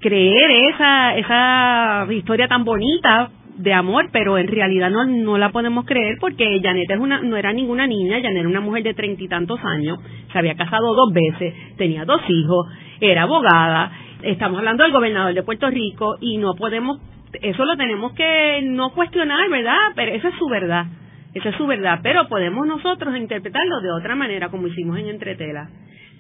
creer 0.01 0.51
esa, 0.73 1.17
esa 1.17 2.07
historia 2.13 2.49
tan 2.49 2.65
bonita 2.65 3.31
de 3.57 3.75
amor, 3.75 4.09
pero 4.11 4.39
en 4.39 4.49
realidad 4.49 4.91
no, 4.91 5.05
no 5.05 5.37
la 5.37 5.51
podemos 5.51 5.85
creer 5.85 6.17
porque 6.19 6.61
Janet 6.63 6.91
es 6.91 6.99
una, 6.99 7.21
no 7.21 7.37
era 7.37 7.53
ninguna 7.53 7.87
niña, 7.87 8.21
Janet 8.23 8.39
era 8.39 8.49
una 8.49 8.61
mujer 8.61 8.83
de 8.83 8.95
treinta 8.95 9.23
y 9.23 9.29
tantos 9.29 9.61
años, 9.63 9.99
se 10.33 10.39
había 10.39 10.55
casado 10.55 10.95
dos 10.95 11.13
veces, 11.13 11.55
tenía 11.77 12.07
dos 12.07 12.23
hijos, 12.29 12.67
era 13.01 13.23
abogada, 13.23 13.93
estamos 14.23 14.59
hablando 14.59 14.85
del 14.85 14.93
gobernador 14.93 15.35
de 15.35 15.43
Puerto 15.43 15.69
Rico 15.69 16.17
y 16.21 16.39
no 16.39 16.55
podemos 16.55 17.01
eso 17.43 17.65
lo 17.65 17.77
tenemos 17.77 18.13
que 18.15 18.61
no 18.65 18.91
cuestionar, 18.93 19.49
¿verdad? 19.51 19.93
Pero 19.95 20.13
esa 20.13 20.29
es 20.29 20.35
su 20.37 20.49
verdad, 20.49 20.87
esa 21.35 21.51
es 21.51 21.57
su 21.57 21.67
verdad, 21.67 22.01
pero 22.03 22.29
podemos 22.29 22.67
nosotros 22.67 23.17
interpretarlo 23.17 23.81
de 23.81 23.93
otra 23.93 24.17
manera, 24.17 24.49
como 24.49 24.67
hicimos 24.67 24.99
en 24.99 25.09
Entretela. 25.09 25.69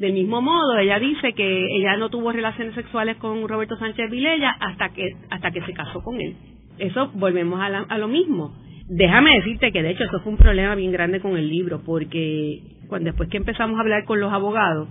Del 0.01 0.15
mismo 0.15 0.41
modo, 0.41 0.79
ella 0.79 0.99
dice 0.99 1.35
que 1.35 1.77
ella 1.77 1.97
no 1.99 2.09
tuvo 2.09 2.33
relaciones 2.33 2.75
sexuales 2.75 3.19
con 3.19 3.47
Roberto 3.47 3.77
Sánchez 3.77 4.11
Vilella 4.11 4.57
hasta 4.59 4.89
que 4.89 5.11
hasta 5.29 5.51
que 5.51 5.61
se 5.61 5.75
casó 5.75 6.03
con 6.03 6.19
él. 6.21 6.37
Eso 6.79 7.11
volvemos 7.15 7.61
a, 7.61 7.67
a 7.67 7.99
lo 7.99 8.09
mismo. 8.09 8.57
Déjame 8.89 9.37
decirte 9.37 9.71
que 9.71 9.83
de 9.83 9.91
hecho 9.91 10.05
eso 10.05 10.21
fue 10.21 10.33
un 10.33 10.39
problema 10.39 10.75
bien 10.75 10.91
grande 10.91 11.21
con 11.21 11.37
el 11.37 11.51
libro, 11.51 11.83
porque 11.85 12.63
cuando 12.89 13.11
después 13.11 13.29
que 13.29 13.37
empezamos 13.37 13.77
a 13.77 13.83
hablar 13.83 14.05
con 14.07 14.21
los 14.21 14.33
abogados 14.33 14.89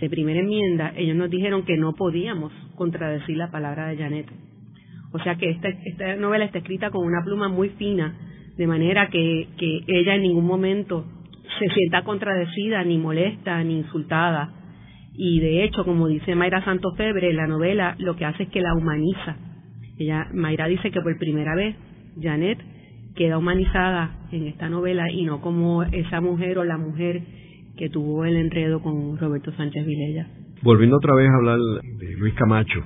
de 0.00 0.08
primera 0.08 0.40
enmienda, 0.40 0.94
ellos 0.96 1.16
nos 1.16 1.28
dijeron 1.28 1.64
que 1.64 1.76
no 1.76 1.92
podíamos 1.94 2.50
contradecir 2.76 3.36
la 3.36 3.50
palabra 3.50 3.88
de 3.88 3.98
Janet 3.98 4.26
o 5.12 5.18
sea 5.20 5.36
que 5.36 5.50
esta, 5.50 6.16
novela 6.16 6.44
está 6.44 6.58
escrita 6.58 6.90
con 6.90 7.06
una 7.06 7.22
pluma 7.24 7.48
muy 7.48 7.70
fina, 7.70 8.14
de 8.56 8.66
manera 8.66 9.08
que 9.08 9.48
ella 9.86 10.14
en 10.14 10.22
ningún 10.22 10.44
momento 10.44 11.06
se 11.58 11.68
sienta 11.68 12.02
contradecida, 12.02 12.82
ni 12.84 12.98
molesta, 12.98 13.62
ni 13.64 13.78
insultada. 13.78 14.52
Y 15.14 15.40
de 15.40 15.64
hecho, 15.64 15.84
como 15.84 16.08
dice 16.08 16.34
Mayra 16.34 16.64
Santos 16.64 16.94
Febre, 16.96 17.32
la 17.32 17.46
novela 17.46 17.94
lo 17.98 18.16
que 18.16 18.24
hace 18.24 18.44
es 18.44 18.48
que 18.50 18.60
la 18.60 18.74
humaniza. 18.74 19.36
Ella, 19.98 20.28
Mayra 20.32 20.66
dice 20.66 20.90
que 20.90 21.00
por 21.00 21.18
primera 21.18 21.54
vez 21.54 21.74
Janet 22.20 22.58
queda 23.14 23.38
humanizada 23.38 24.10
en 24.30 24.46
esta 24.46 24.68
novela 24.68 25.10
y 25.10 25.24
no 25.24 25.40
como 25.40 25.82
esa 25.82 26.20
mujer 26.20 26.58
o 26.58 26.64
la 26.64 26.76
mujer 26.76 27.22
que 27.76 27.88
tuvo 27.88 28.24
el 28.24 28.36
enredo 28.36 28.80
con 28.82 29.16
Roberto 29.18 29.52
Sánchez 29.52 29.86
Vilella. 29.86 30.26
Volviendo 30.62 30.96
otra 30.96 31.14
vez 31.14 31.28
a 31.28 31.36
hablar 31.36 31.58
de 31.58 32.16
Luis 32.16 32.34
Camacho. 32.34 32.82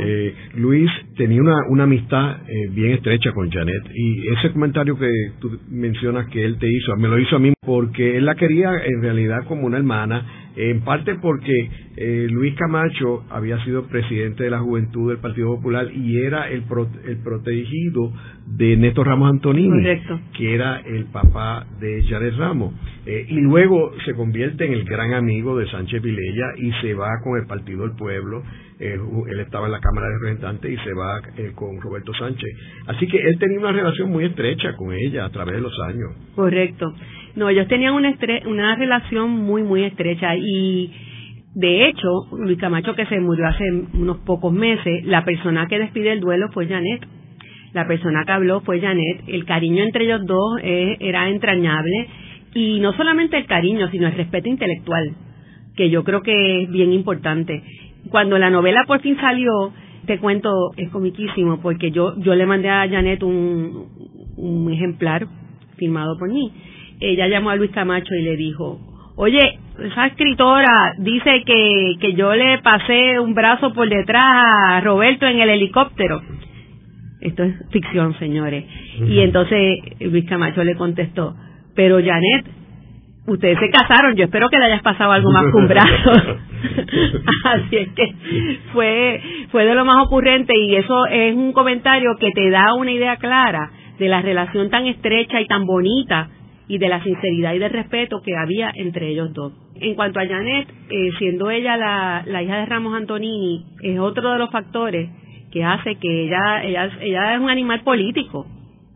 Eh, 0.00 0.34
Luis 0.56 0.90
tenía 1.16 1.40
una, 1.40 1.56
una 1.68 1.84
amistad 1.84 2.38
eh, 2.48 2.68
bien 2.70 2.92
estrecha 2.92 3.32
con 3.32 3.50
Janet 3.50 3.82
y 3.94 4.28
ese 4.28 4.52
comentario 4.52 4.98
que 4.98 5.08
tú 5.40 5.58
mencionas 5.70 6.28
que 6.28 6.44
él 6.44 6.58
te 6.58 6.66
hizo, 6.68 6.96
me 6.96 7.08
lo 7.08 7.18
hizo 7.18 7.36
a 7.36 7.38
mí 7.38 7.52
porque 7.64 8.16
él 8.16 8.26
la 8.26 8.34
quería 8.34 8.70
en 8.84 9.02
realidad 9.02 9.44
como 9.46 9.66
una 9.66 9.78
hermana 9.78 10.26
en 10.56 10.80
parte 10.80 11.14
porque 11.14 11.70
eh, 11.94 12.26
Luis 12.30 12.54
Camacho 12.54 13.24
había 13.28 13.62
sido 13.64 13.86
presidente 13.86 14.44
de 14.44 14.50
la 14.50 14.60
juventud 14.60 15.10
del 15.10 15.18
Partido 15.18 15.56
Popular 15.56 15.92
y 15.92 16.18
era 16.18 16.48
el, 16.48 16.64
el 17.06 17.16
protegido 17.18 18.12
de 18.46 18.76
Néstor 18.78 19.08
Ramos 19.08 19.30
Antonini, 19.30 20.00
que 20.36 20.54
era 20.54 20.80
el 20.80 21.04
papá 21.06 21.66
de 21.80 22.02
Jared 22.08 22.34
Ramos. 22.38 22.72
Eh, 23.04 23.26
y 23.28 23.40
luego 23.40 23.92
se 24.06 24.14
convierte 24.14 24.64
en 24.64 24.72
el 24.72 24.84
gran 24.84 25.12
amigo 25.12 25.58
de 25.58 25.68
Sánchez 25.70 26.00
Vilella 26.00 26.46
y 26.56 26.72
se 26.80 26.94
va 26.94 27.08
con 27.22 27.38
el 27.38 27.46
Partido 27.46 27.82
del 27.82 27.96
Pueblo. 27.96 28.42
Eh, 28.80 28.96
él 29.28 29.40
estaba 29.40 29.66
en 29.66 29.72
la 29.72 29.80
Cámara 29.80 30.06
de 30.06 30.14
Representantes 30.14 30.72
y 30.72 30.76
se 30.84 30.94
va 30.94 31.20
con 31.54 31.78
Roberto 31.80 32.14
Sánchez. 32.14 32.48
Así 32.86 33.06
que 33.06 33.18
él 33.18 33.38
tenía 33.38 33.58
una 33.58 33.72
relación 33.72 34.10
muy 34.10 34.24
estrecha 34.24 34.76
con 34.76 34.94
ella 34.94 35.26
a 35.26 35.30
través 35.30 35.56
de 35.56 35.60
los 35.60 35.78
años. 35.88 36.10
Correcto. 36.34 36.94
No, 37.36 37.48
ellos 37.48 37.68
tenían 37.68 37.94
una, 37.94 38.14
una 38.46 38.76
relación 38.76 39.30
muy, 39.30 39.62
muy 39.62 39.84
estrecha 39.84 40.34
y 40.36 40.90
de 41.54 41.86
hecho, 41.86 42.08
Luis 42.38 42.58
Camacho, 42.58 42.94
que 42.94 43.04
se 43.06 43.20
murió 43.20 43.46
hace 43.46 43.64
unos 43.92 44.18
pocos 44.18 44.52
meses, 44.52 45.04
la 45.04 45.24
persona 45.24 45.66
que 45.66 45.78
despide 45.78 46.12
el 46.12 46.20
duelo 46.20 46.48
fue 46.52 46.66
Janet. 46.66 47.06
La 47.74 47.86
persona 47.86 48.24
que 48.24 48.32
habló 48.32 48.60
fue 48.62 48.80
Janet. 48.80 49.24
El 49.26 49.44
cariño 49.44 49.82
entre 49.82 50.04
ellos 50.04 50.24
dos 50.24 50.60
era 50.62 51.28
entrañable 51.28 52.08
y 52.54 52.80
no 52.80 52.92
solamente 52.94 53.36
el 53.36 53.46
cariño, 53.46 53.90
sino 53.90 54.06
el 54.06 54.14
respeto 54.14 54.48
intelectual, 54.48 55.14
que 55.76 55.90
yo 55.90 56.04
creo 56.04 56.22
que 56.22 56.62
es 56.62 56.70
bien 56.70 56.92
importante. 56.92 57.62
Cuando 58.10 58.38
la 58.38 58.50
novela 58.50 58.84
por 58.86 59.00
fin 59.00 59.16
salió, 59.20 59.72
te 60.06 60.18
cuento, 60.18 60.50
es 60.76 60.90
comiquísimo, 60.90 61.60
porque 61.60 61.90
yo, 61.90 62.14
yo 62.18 62.34
le 62.34 62.46
mandé 62.46 62.70
a 62.70 62.88
Janet 62.88 63.22
un, 63.22 63.88
un 64.36 64.72
ejemplar 64.72 65.26
firmado 65.76 66.18
por 66.18 66.30
mí 66.30 66.50
ella 67.02 67.26
llamó 67.26 67.50
a 67.50 67.56
Luis 67.56 67.72
Camacho 67.72 68.14
y 68.14 68.22
le 68.22 68.36
dijo, 68.36 68.78
oye, 69.16 69.58
esa 69.78 70.06
escritora 70.06 70.94
dice 70.98 71.42
que, 71.44 71.94
que 72.00 72.14
yo 72.14 72.34
le 72.34 72.58
pasé 72.58 73.18
un 73.18 73.34
brazo 73.34 73.72
por 73.72 73.88
detrás 73.88 74.44
a 74.44 74.80
Roberto 74.80 75.26
en 75.26 75.40
el 75.40 75.50
helicóptero. 75.50 76.20
Esto 77.20 77.44
es 77.44 77.54
ficción, 77.70 78.18
señores. 78.18 78.64
Y 79.06 79.20
entonces 79.20 79.78
Luis 80.00 80.28
Camacho 80.28 80.64
le 80.64 80.74
contestó, 80.74 81.36
pero 81.74 81.98
Janet, 81.98 82.46
ustedes 83.26 83.58
se 83.60 83.70
casaron, 83.70 84.16
yo 84.16 84.24
espero 84.24 84.48
que 84.48 84.58
le 84.58 84.64
hayas 84.66 84.82
pasado 84.82 85.12
algo 85.12 85.30
más 85.30 85.44
que 85.50 85.56
un 85.56 85.68
brazo. 85.68 86.12
Así 87.44 87.76
es 87.76 87.88
que 87.92 88.14
fue, 88.72 89.20
fue 89.50 89.64
de 89.64 89.74
lo 89.74 89.84
más 89.84 90.04
ocurrente 90.04 90.52
y 90.56 90.74
eso 90.74 91.06
es 91.06 91.34
un 91.34 91.52
comentario 91.52 92.16
que 92.18 92.32
te 92.32 92.50
da 92.50 92.74
una 92.74 92.90
idea 92.90 93.16
clara 93.16 93.70
de 93.98 94.08
la 94.08 94.20
relación 94.20 94.68
tan 94.70 94.86
estrecha 94.86 95.40
y 95.40 95.46
tan 95.46 95.64
bonita 95.64 96.28
y 96.72 96.78
de 96.78 96.88
la 96.88 97.02
sinceridad 97.02 97.52
y 97.52 97.58
del 97.58 97.70
respeto 97.70 98.22
que 98.24 98.34
había 98.34 98.72
entre 98.74 99.08
ellos 99.08 99.34
dos. 99.34 99.52
En 99.74 99.94
cuanto 99.94 100.20
a 100.20 100.26
Janet, 100.26 100.68
eh, 100.88 101.10
siendo 101.18 101.50
ella 101.50 101.76
la, 101.76 102.22
la, 102.24 102.42
hija 102.42 102.60
de 102.60 102.64
Ramos 102.64 102.94
Antonini, 102.94 103.66
es 103.82 103.98
otro 103.98 104.32
de 104.32 104.38
los 104.38 104.50
factores 104.50 105.10
que 105.52 105.62
hace 105.62 105.96
que 105.96 106.24
ella, 106.24 106.64
ella, 106.64 106.90
ella 107.02 107.34
es 107.34 107.40
un 107.42 107.50
animal 107.50 107.82
político. 107.82 108.46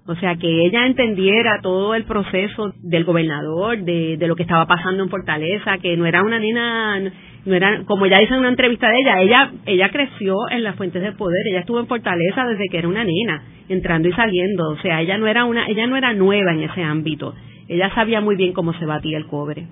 O 0.07 0.15
sea, 0.15 0.37
que 0.37 0.65
ella 0.65 0.87
entendiera 0.87 1.61
todo 1.61 1.95
el 1.95 2.05
proceso 2.05 2.73
del 2.83 3.05
gobernador, 3.05 3.77
de, 3.83 4.17
de 4.17 4.27
lo 4.27 4.37
que 4.37 4.45
estaba 4.45 4.65
pasando 4.65 5.03
en 5.03 5.11
Fortaleza, 5.11 5.77
que 5.77 5.99
no 5.99 6.07
era 6.07 6.23
una 6.23 6.39
nena, 6.39 7.13
no 7.45 7.55
era, 7.55 7.83
como 7.85 8.07
ya 8.07 8.21
dice 8.21 8.33
en 8.33 8.41
una 8.41 8.49
entrevista 8.49 8.89
de 8.89 9.01
ella, 9.01 9.21
ella, 9.21 9.51
ella 9.67 9.91
creció 9.91 10.35
en 10.51 10.63
las 10.63 10.77
fuentes 10.77 11.03
de 11.03 11.13
poder, 11.13 11.47
ella 11.51 11.61
estuvo 11.61 11.79
en 11.79 11.89
Fortaleza 11.89 12.47
desde 12.47 12.69
que 12.71 12.79
era 12.79 12.89
una 12.89 13.05
nena, 13.05 13.43
entrando 13.69 14.09
y 14.09 14.13
saliendo, 14.13 14.71
o 14.71 14.79
sea, 14.79 15.03
ella 15.03 15.19
no 15.19 15.27
era 15.27 15.45
una, 15.45 15.67
ella 15.67 15.87
no 15.87 15.99
era 15.99 16.15
nueva 16.15 16.55
en 16.55 16.63
ese 16.63 16.83
ámbito 16.83 17.35
ella 17.69 17.95
sabía 17.95 18.21
muy 18.21 18.37
bien 18.37 18.53
cómo 18.53 18.73
se 18.75 18.87
batía 18.87 19.19
el 19.19 19.27
cobre. 19.27 19.67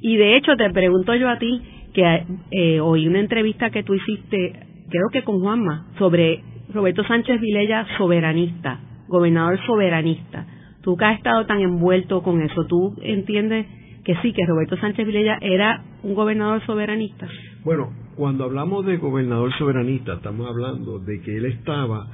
Y 0.00 0.16
de 0.16 0.36
hecho 0.36 0.56
te 0.56 0.70
pregunto 0.70 1.14
yo 1.14 1.28
a 1.28 1.38
ti, 1.38 1.62
que 1.94 2.24
eh, 2.50 2.80
oí 2.80 3.06
una 3.06 3.20
entrevista 3.20 3.70
que 3.70 3.82
tú 3.82 3.94
hiciste, 3.94 4.52
creo 4.90 5.08
que 5.12 5.22
con 5.22 5.40
Juanma, 5.40 5.88
sobre 5.98 6.42
Roberto 6.72 7.04
Sánchez 7.04 7.40
Vilella 7.40 7.86
soberanista, 7.98 8.80
gobernador 9.08 9.58
soberanista. 9.66 10.46
Tú 10.82 10.96
que 10.96 11.04
has 11.04 11.18
estado 11.18 11.46
tan 11.46 11.60
envuelto 11.60 12.22
con 12.22 12.40
eso, 12.42 12.66
¿tú 12.66 12.96
entiendes 13.02 13.66
que 14.04 14.16
sí, 14.22 14.32
que 14.32 14.44
Roberto 14.46 14.76
Sánchez 14.78 15.06
Vilella 15.06 15.38
era 15.40 15.84
un 16.02 16.14
gobernador 16.14 16.64
soberanista? 16.66 17.28
Bueno, 17.64 17.92
cuando 18.16 18.44
hablamos 18.44 18.84
de 18.86 18.96
gobernador 18.96 19.52
soberanista, 19.56 20.14
estamos 20.14 20.48
hablando 20.48 20.98
de 20.98 21.20
que 21.20 21.36
él 21.36 21.44
estaba 21.44 22.08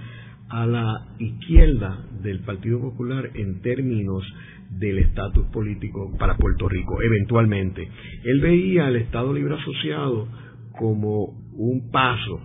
a 0.51 0.67
la 0.67 1.07
izquierda 1.19 2.05
del 2.23 2.41
Partido 2.41 2.81
Popular 2.81 3.31
en 3.35 3.61
términos 3.63 4.23
del 4.71 4.99
estatus 4.99 5.47
político 5.47 6.17
para 6.19 6.37
Puerto 6.37 6.69
Rico, 6.69 7.01
eventualmente. 7.03 7.89
Él 8.25 8.41
veía 8.41 8.87
al 8.87 8.97
Estado 8.97 9.33
Libre 9.33 9.55
Asociado 9.55 10.29
como 10.73 11.35
un 11.53 11.91
paso 11.91 12.41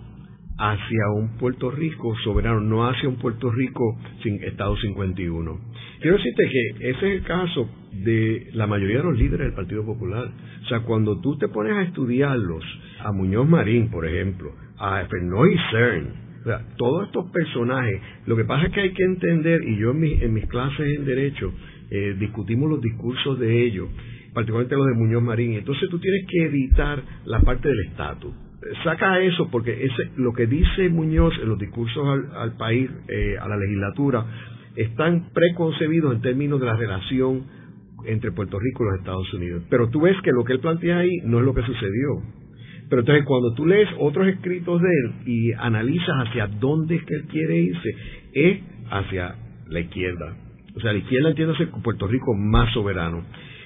hacia 0.58 1.10
un 1.16 1.38
Puerto 1.38 1.72
Rico 1.72 2.16
soberano, 2.24 2.60
no 2.62 2.88
hacia 2.88 3.10
un 3.10 3.18
Puerto 3.18 3.52
Rico 3.52 3.98
sin 4.22 4.44
Estado 4.44 4.76
51. 4.78 5.60
Quiero 6.00 6.18
decirte 6.18 6.44
que 6.50 6.90
ese 6.90 6.98
es 6.98 7.04
el 7.04 7.24
caso 7.24 7.70
de 7.92 8.50
la 8.54 8.68
mayoría 8.68 8.98
de 8.98 9.04
los 9.04 9.18
líderes 9.18 9.48
del 9.48 9.56
Partido 9.56 9.86
Popular. 9.86 10.30
O 10.64 10.68
sea, 10.68 10.82
cuando 10.82 11.20
tú 11.22 11.38
te 11.38 11.48
pones 11.48 11.74
a 11.74 11.84
estudiarlos, 11.84 12.64
a 13.00 13.12
Muñoz 13.12 13.48
Marín, 13.48 13.90
por 13.90 14.06
ejemplo, 14.06 14.52
a 14.78 15.06
Fernoy 15.06 15.58
Cern, 15.72 16.24
o 16.42 16.46
sea, 16.46 16.62
todos 16.78 17.06
estos 17.08 17.32
personajes, 17.32 18.02
lo 18.26 18.36
que 18.36 18.44
pasa 18.44 18.68
es 18.68 18.74
que 18.74 18.82
hay 18.82 18.94
que 18.94 19.04
entender, 19.04 19.62
y 19.64 19.78
yo 19.78 19.92
en, 19.92 20.04
en 20.04 20.34
mis 20.34 20.46
clases 20.48 20.98
en 20.98 21.06
Derecho, 21.06 21.54
eh, 21.90 22.16
discutimos 22.20 22.70
los 22.70 22.82
discursos 22.82 23.40
de 23.40 23.66
ellos, 23.66 23.90
particularmente 24.34 24.76
los 24.76 24.88
de 24.88 24.94
Muñoz 24.94 25.24
Marín. 25.24 25.54
Entonces 25.54 25.90
tú 25.90 26.00
tienes 26.00 26.26
que 26.28 26.46
evitar 26.46 27.04
la 27.26 27.40
parte 27.42 27.70
del 27.70 27.80
estatus. 27.88 28.34
Saca 28.84 29.20
eso 29.20 29.50
porque 29.52 29.86
ese, 29.86 30.12
lo 30.16 30.34
que 30.34 30.48
dice 30.48 30.90
Muñoz 30.90 31.34
en 31.42 31.50
los 31.50 31.60
discursos 31.60 32.06
al, 32.34 32.56
país, 32.56 32.90
eh, 33.10 33.36
a 33.40 33.48
la 33.48 33.58
legislatura, 33.58 34.26
están 34.76 35.30
preconcebidos 35.34 36.16
en 36.16 36.22
términos 36.22 36.60
de 36.60 36.66
la 36.66 36.76
relación 36.76 37.44
entre 38.06 38.32
Puerto 38.32 38.60
Rico 38.60 38.84
y 38.84 38.88
los 38.88 39.00
Estados 39.00 39.34
Unidos. 39.34 39.64
Pero 39.70 39.90
tú 39.90 40.02
ves 40.02 40.16
que 40.24 40.32
lo 40.32 40.44
que 40.44 40.54
él 40.54 40.60
plantea 40.60 41.00
ahí 41.00 41.18
no 41.26 41.40
es 41.40 41.46
lo 41.46 41.54
que 41.54 41.62
sucedió. 41.62 42.22
Pero 42.90 43.02
entonces 43.02 43.26
cuando 43.26 43.54
tú 43.54 43.66
lees 43.66 43.90
otros 44.00 44.28
escritos 44.28 44.82
de 44.82 44.88
él 44.90 45.14
y 45.26 45.52
analizas 45.54 46.28
hacia 46.28 46.48
dónde 46.48 46.96
es 46.96 47.04
que 47.04 47.16
él 47.16 47.24
quiere 47.24 47.58
irse, 47.60 47.90
es 48.34 48.60
hacia 48.90 49.36
la 49.68 49.80
izquierda. 49.80 50.43
O 50.76 50.80
sea, 50.80 50.92
la 50.92 51.00
izquierda 51.00 51.30
entiéndase 51.30 51.68
Puerto 51.84 52.08
Rico 52.08 52.34
más 52.34 52.74
soberano, 52.74 53.24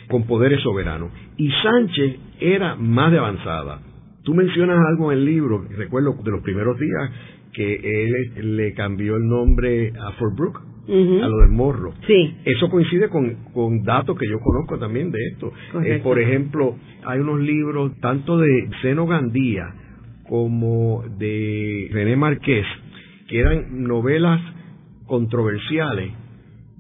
con 0.09 0.23
poderes 0.23 0.61
soberanos. 0.61 1.11
Y 1.37 1.49
Sánchez 1.63 2.17
era 2.39 2.75
más 2.75 3.11
de 3.11 3.19
avanzada. 3.19 3.81
Tú 4.23 4.33
mencionas 4.33 4.77
algo 4.89 5.11
en 5.11 5.19
el 5.19 5.25
libro, 5.25 5.65
recuerdo 5.77 6.15
de 6.23 6.31
los 6.31 6.41
primeros 6.41 6.77
días, 6.77 7.11
que 7.53 8.35
él 8.35 8.57
le 8.57 8.73
cambió 8.73 9.15
el 9.15 9.27
nombre 9.27 9.93
a 9.97 10.11
Fort 10.13 10.35
Brooke, 10.35 10.59
a 10.89 11.27
lo 11.27 11.37
del 11.39 11.49
morro. 11.49 11.93
Sí. 12.05 12.35
Eso 12.45 12.69
coincide 12.69 13.09
con, 13.09 13.35
con 13.53 13.83
datos 13.83 14.17
que 14.17 14.29
yo 14.29 14.39
conozco 14.39 14.77
también 14.77 15.11
de 15.11 15.19
esto. 15.31 15.51
Eh, 15.83 15.99
por 16.03 16.19
ejemplo, 16.19 16.75
hay 17.05 17.19
unos 17.19 17.39
libros 17.39 17.91
tanto 17.99 18.37
de 18.37 18.69
Zeno 18.81 19.05
Gandía 19.05 19.73
como 20.29 21.03
de 21.17 21.89
René 21.91 22.15
Marqués, 22.15 22.65
que 23.27 23.39
eran 23.39 23.83
novelas 23.83 24.41
controversiales 25.05 26.11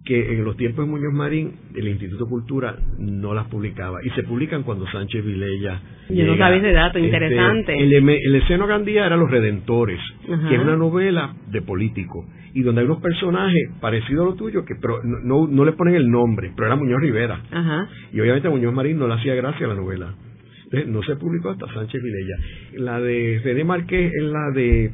que 0.07 0.33
en 0.33 0.45
los 0.45 0.55
tiempos 0.55 0.85
de 0.85 0.91
Muñoz 0.91 1.13
Marín 1.13 1.51
el 1.75 1.87
Instituto 1.87 2.23
de 2.23 2.29
Cultura 2.29 2.77
no 2.97 3.33
las 3.33 3.47
publicaba. 3.47 3.99
Y 4.03 4.09
se 4.11 4.23
publican 4.23 4.63
cuando 4.63 4.87
Sánchez 4.87 5.23
Vilella 5.25 5.81
yo 6.09 6.25
no 6.25 6.37
sabía 6.37 6.59
ese 6.59 6.71
dato 6.71 6.97
este, 6.97 7.07
interesante 7.07 7.77
el, 7.77 7.93
el 7.93 8.35
esceno 8.35 8.65
Gandía 8.65 9.05
era 9.05 9.17
Los 9.17 9.29
Redentores 9.29 9.99
que 10.47 10.55
es 10.55 10.61
una 10.61 10.77
novela 10.77 11.35
de 11.51 11.61
político 11.61 12.25
y 12.53 12.61
donde 12.61 12.81
hay 12.81 12.87
unos 12.87 13.01
personajes 13.01 13.69
parecidos 13.81 14.25
a 14.25 14.29
lo 14.29 14.35
tuyo 14.35 14.63
que 14.63 14.75
pero 14.81 15.01
no, 15.03 15.47
no, 15.47 15.65
le 15.65 15.73
ponen 15.73 15.95
el 15.95 16.09
nombre 16.09 16.53
pero 16.55 16.67
era 16.67 16.77
Muñoz 16.77 17.01
Rivera. 17.01 17.41
Ajá. 17.51 17.89
y 18.13 18.19
obviamente 18.21 18.47
a 18.47 18.51
Muñoz 18.51 18.73
Marín 18.73 18.97
no 18.97 19.07
le 19.07 19.15
hacía 19.15 19.35
gracia 19.35 19.65
a 19.65 19.69
la 19.69 19.75
novela. 19.75 20.15
Entonces 20.63 20.89
no 20.89 21.01
se 21.03 21.15
publicó 21.15 21.49
hasta 21.49 21.65
Sánchez 21.73 22.01
Vilella. 22.01 22.83
La 22.83 22.99
de 22.99 23.41
René 23.43 23.63
Marqués 23.63 24.11
es 24.13 24.23
la 24.23 24.51
de 24.53 24.91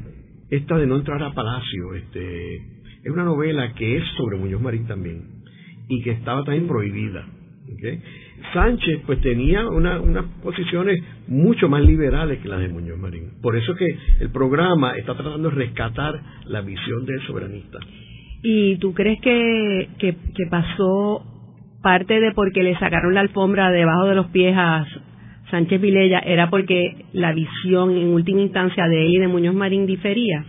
esta 0.50 0.76
de 0.78 0.86
no 0.86 0.96
entrar 0.96 1.22
a 1.22 1.32
Palacio 1.32 1.94
este 1.94 2.73
es 3.04 3.10
una 3.10 3.24
novela 3.24 3.72
que 3.74 3.96
es 3.96 4.04
sobre 4.16 4.38
Muñoz 4.38 4.60
Marín 4.60 4.86
también 4.86 5.22
y 5.88 6.02
que 6.02 6.12
estaba 6.12 6.42
también 6.44 6.66
prohibida. 6.66 7.26
Sánchez 8.52 9.02
pues 9.06 9.20
tenía 9.20 9.68
una, 9.68 10.00
unas 10.00 10.24
posiciones 10.42 11.02
mucho 11.28 11.68
más 11.68 11.82
liberales 11.82 12.40
que 12.40 12.48
las 12.48 12.60
de 12.60 12.68
Muñoz 12.68 12.98
Marín. 12.98 13.32
Por 13.42 13.56
eso 13.56 13.74
que 13.74 13.86
el 14.20 14.30
programa 14.30 14.96
está 14.96 15.14
tratando 15.14 15.50
de 15.50 15.54
rescatar 15.54 16.14
la 16.46 16.60
visión 16.62 17.04
del 17.04 17.20
soberanista. 17.26 17.78
¿Y 18.42 18.76
tú 18.78 18.92
crees 18.92 19.20
que, 19.20 19.88
que, 19.98 20.16
que 20.34 20.46
pasó 20.50 21.24
parte 21.82 22.20
de 22.20 22.32
porque 22.32 22.62
le 22.62 22.78
sacaron 22.78 23.14
la 23.14 23.20
alfombra 23.20 23.70
debajo 23.70 24.06
de 24.06 24.14
los 24.14 24.26
pies 24.28 24.54
a 24.56 24.86
Sánchez 25.50 25.80
Vilella 25.80 26.20
era 26.20 26.48
porque 26.50 27.04
la 27.12 27.32
visión 27.32 27.96
en 27.96 28.08
última 28.08 28.40
instancia 28.40 28.86
de 28.88 29.02
él 29.02 29.14
y 29.14 29.18
de 29.18 29.28
Muñoz 29.28 29.54
Marín 29.54 29.86
difería? 29.86 30.44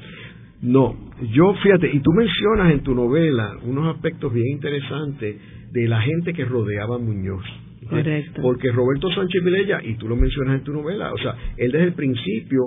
No, 0.62 1.05
yo 1.22 1.54
fíjate, 1.64 1.92
y 1.94 2.00
tú 2.00 2.12
mencionas 2.12 2.74
en 2.74 2.82
tu 2.82 2.94
novela 2.94 3.58
unos 3.64 3.96
aspectos 3.96 4.34
bien 4.34 4.52
interesantes 4.52 5.38
de 5.72 5.88
la 5.88 6.02
gente 6.02 6.34
que 6.34 6.46
rodeaba 6.46 6.96
a 6.96 7.00
Muñoz. 7.00 7.44
Correcto. 7.90 8.42
Porque 8.42 8.72
Roberto 8.72 9.10
Sánchez 9.12 9.44
Vilella, 9.44 9.80
y 9.84 9.96
tú 9.96 10.08
lo 10.08 10.16
mencionas 10.16 10.60
en 10.60 10.64
tu 10.64 10.74
novela, 10.74 11.14
o 11.14 11.18
sea, 11.18 11.36
él 11.58 11.72
desde 11.72 11.86
el 11.86 11.94
principio 11.94 12.64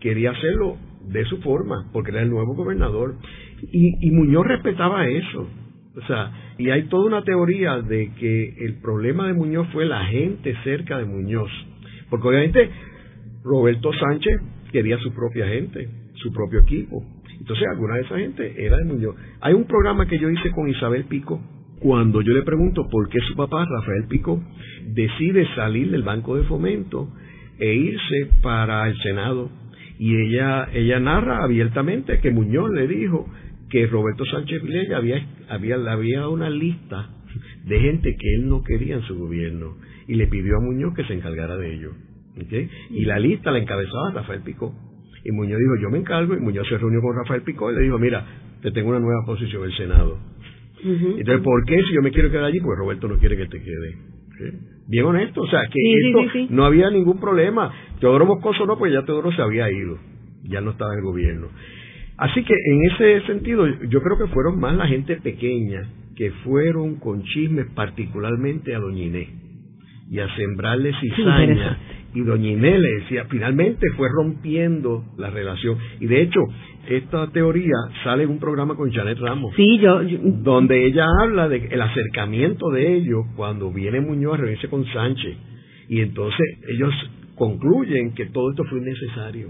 quería 0.00 0.30
hacerlo 0.30 0.76
de 1.08 1.24
su 1.24 1.38
forma, 1.38 1.90
porque 1.92 2.12
era 2.12 2.22
el 2.22 2.30
nuevo 2.30 2.54
gobernador, 2.54 3.16
y, 3.60 4.06
y 4.06 4.10
Muñoz 4.10 4.46
respetaba 4.46 5.06
eso. 5.08 5.48
O 5.94 6.06
sea, 6.06 6.32
y 6.58 6.70
hay 6.70 6.84
toda 6.84 7.06
una 7.06 7.22
teoría 7.22 7.80
de 7.80 8.12
que 8.14 8.54
el 8.64 8.80
problema 8.80 9.26
de 9.26 9.34
Muñoz 9.34 9.68
fue 9.72 9.84
la 9.84 10.04
gente 10.06 10.54
cerca 10.64 10.98
de 10.98 11.04
Muñoz. 11.04 11.50
Porque 12.08 12.28
obviamente 12.28 12.70
Roberto 13.44 13.90
Sánchez 13.92 14.40
quería 14.70 14.98
su 14.98 15.12
propia 15.12 15.48
gente, 15.48 15.88
su 16.14 16.32
propio 16.32 16.60
equipo. 16.60 17.04
Entonces 17.42 17.66
alguna 17.72 17.96
de 17.96 18.02
esa 18.02 18.18
gente 18.18 18.64
era 18.64 18.76
de 18.76 18.84
Muñoz. 18.84 19.16
Hay 19.40 19.52
un 19.52 19.64
programa 19.64 20.06
que 20.06 20.16
yo 20.16 20.30
hice 20.30 20.52
con 20.52 20.68
Isabel 20.68 21.06
Pico, 21.06 21.42
cuando 21.80 22.20
yo 22.22 22.32
le 22.34 22.42
pregunto 22.42 22.88
por 22.88 23.08
qué 23.08 23.18
su 23.18 23.34
papá, 23.34 23.66
Rafael 23.68 24.04
Pico, 24.08 24.40
decide 24.86 25.44
salir 25.56 25.90
del 25.90 26.04
Banco 26.04 26.36
de 26.36 26.44
Fomento 26.44 27.08
e 27.58 27.74
irse 27.74 28.30
para 28.42 28.86
el 28.86 28.96
Senado. 28.98 29.50
Y 29.98 30.14
ella, 30.14 30.68
ella 30.72 31.00
narra 31.00 31.42
abiertamente 31.42 32.20
que 32.20 32.30
Muñoz 32.30 32.70
le 32.70 32.86
dijo 32.86 33.28
que 33.70 33.88
Roberto 33.88 34.24
Sánchez 34.24 34.62
Vilella 34.62 34.98
había, 34.98 35.26
había, 35.48 35.74
había 35.90 36.28
una 36.28 36.48
lista 36.48 37.10
de 37.64 37.80
gente 37.80 38.14
que 38.20 38.34
él 38.36 38.48
no 38.48 38.62
quería 38.62 38.94
en 38.94 39.02
su 39.02 39.18
gobierno 39.18 39.78
y 40.06 40.14
le 40.14 40.28
pidió 40.28 40.58
a 40.58 40.60
Muñoz 40.60 40.94
que 40.94 41.02
se 41.06 41.14
encargara 41.14 41.56
de 41.56 41.74
ello. 41.74 41.90
Y 42.90 43.04
la 43.04 43.18
lista 43.18 43.50
la 43.50 43.58
encabezaba 43.58 44.12
Rafael 44.12 44.42
Pico. 44.42 44.91
Y 45.24 45.32
Muñoz 45.32 45.58
dijo, 45.58 45.76
yo 45.80 45.90
me 45.90 45.98
encargo, 45.98 46.34
y 46.34 46.40
Muñoz 46.40 46.66
se 46.68 46.78
reunió 46.78 47.00
con 47.00 47.16
Rafael 47.16 47.42
Pico 47.42 47.70
y 47.70 47.74
le 47.74 47.82
dijo, 47.82 47.98
mira, 47.98 48.24
te 48.60 48.70
tengo 48.70 48.90
una 48.90 49.00
nueva 49.00 49.24
posición 49.24 49.62
en 49.62 49.70
el 49.70 49.76
Senado. 49.76 50.18
Entonces, 50.84 51.40
¿por 51.42 51.64
qué 51.64 51.80
si 51.82 51.94
yo 51.94 52.02
me 52.02 52.10
quiero 52.10 52.30
quedar 52.30 52.44
allí? 52.44 52.60
Pues 52.60 52.76
Roberto 52.76 53.06
no 53.06 53.16
quiere 53.18 53.36
que 53.36 53.46
te 53.46 53.62
quede. 53.62 53.96
Bien 54.88 55.04
honesto, 55.04 55.42
o 55.42 55.46
sea, 55.46 55.60
que 55.70 55.78
esto 55.78 56.46
no 56.50 56.64
había 56.64 56.90
ningún 56.90 57.20
problema. 57.20 57.72
Teodoro 58.00 58.26
Moscoso 58.26 58.66
no, 58.66 58.76
pues 58.76 58.92
ya 58.92 59.04
Teodoro 59.04 59.30
se 59.32 59.40
había 59.40 59.70
ido, 59.70 59.98
ya 60.42 60.60
no 60.60 60.72
estaba 60.72 60.92
en 60.92 60.98
el 60.98 61.04
gobierno. 61.04 61.48
Así 62.16 62.42
que 62.44 62.54
en 62.54 62.84
ese 62.90 63.26
sentido, 63.26 63.66
yo 63.88 64.02
creo 64.02 64.18
que 64.18 64.32
fueron 64.32 64.58
más 64.58 64.76
la 64.76 64.86
gente 64.88 65.16
pequeña 65.16 65.88
que 66.16 66.30
fueron 66.44 66.96
con 66.96 67.22
chismes, 67.22 67.66
particularmente 67.74 68.74
a 68.74 68.80
Doña 68.80 69.02
Inés, 69.02 69.28
y 70.10 70.18
a 70.18 70.34
sembrarle 70.36 70.92
cizaña. 71.00 71.78
Y 72.14 72.22
Doña 72.22 72.50
Inés 72.50 72.78
le 72.78 72.92
decía, 73.00 73.26
finalmente 73.30 73.86
fue 73.96 74.08
rompiendo 74.08 75.04
la 75.16 75.30
relación. 75.30 75.78
Y 76.00 76.06
de 76.06 76.22
hecho, 76.22 76.40
esta 76.88 77.30
teoría 77.30 77.74
sale 78.04 78.24
en 78.24 78.30
un 78.30 78.38
programa 78.38 78.74
con 78.74 78.92
Janet 78.92 79.18
Ramos. 79.18 79.54
Sí, 79.56 79.78
yo, 79.78 80.00
donde 80.42 80.86
ella 80.86 81.06
habla 81.22 81.48
de 81.48 81.68
el 81.70 81.80
acercamiento 81.80 82.70
de 82.70 82.96
ellos 82.96 83.24
cuando 83.36 83.72
viene 83.72 84.00
Muñoz 84.00 84.34
a 84.34 84.36
reunirse 84.38 84.68
con 84.68 84.84
Sánchez. 84.86 85.36
Y 85.88 86.00
entonces 86.00 86.46
ellos 86.68 86.92
concluyen 87.34 88.14
que 88.14 88.26
todo 88.26 88.50
esto 88.50 88.64
fue 88.64 88.78
innecesario 88.78 89.48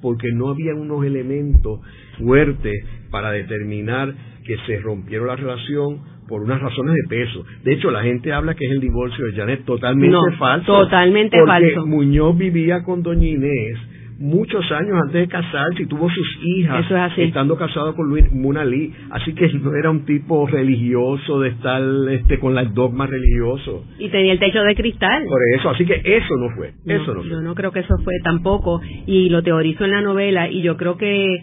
porque 0.00 0.28
no 0.32 0.48
había 0.48 0.74
unos 0.74 1.04
elementos 1.04 1.80
fuertes 2.18 2.84
para 3.10 3.32
determinar 3.32 4.14
que 4.44 4.56
se 4.66 4.78
rompieron 4.78 5.26
la 5.26 5.36
relación 5.36 6.00
por 6.28 6.42
unas 6.42 6.60
razones 6.60 6.94
de 6.94 7.08
peso. 7.08 7.44
De 7.64 7.72
hecho, 7.72 7.90
la 7.90 8.02
gente 8.02 8.32
habla 8.32 8.54
que 8.54 8.64
es 8.66 8.72
el 8.72 8.80
divorcio 8.80 9.24
de 9.26 9.32
Janet 9.32 9.64
totalmente 9.64 10.36
falso. 10.38 10.84
Totalmente 10.84 11.38
porque 11.38 11.72
falso. 11.72 11.86
Muñoz 11.86 12.36
vivía 12.36 12.82
con 12.84 13.02
Doña 13.02 13.26
Inés 13.26 13.78
muchos 14.18 14.70
años 14.72 14.94
antes 15.00 15.20
de 15.20 15.28
casarse 15.28 15.82
y 15.82 15.86
tuvo 15.86 16.10
sus 16.10 16.38
hijas 16.42 16.84
estando 17.16 17.56
casado 17.56 17.94
con 17.94 18.08
Luis 18.08 18.30
Munalí. 18.32 18.92
Así 19.10 19.32
que 19.34 19.48
no 19.54 19.74
era 19.74 19.90
un 19.90 20.04
tipo 20.04 20.46
religioso 20.46 21.40
de 21.40 21.50
estar 21.50 21.80
este, 22.10 22.38
con 22.38 22.58
el 22.58 22.74
dogma 22.74 23.06
religioso. 23.06 23.84
Y 23.98 24.08
tenía 24.08 24.32
el 24.32 24.38
techo 24.38 24.60
de 24.60 24.74
cristal. 24.74 25.24
Por 25.28 25.40
eso, 25.56 25.70
así 25.70 25.86
que 25.86 26.02
eso 26.04 26.36
no 26.36 26.50
fue. 26.56 26.72
eso 26.86 27.14
no 27.14 27.22
Yo 27.22 27.40
no 27.40 27.54
creo 27.54 27.70
que 27.70 27.80
eso 27.80 27.94
fue 28.04 28.14
tampoco. 28.24 28.80
Y 29.06 29.28
lo 29.28 29.42
teorizo 29.42 29.84
en 29.84 29.92
la 29.92 30.00
novela 30.00 30.50
y 30.50 30.62
yo 30.62 30.76
creo 30.76 30.96
que 30.96 31.36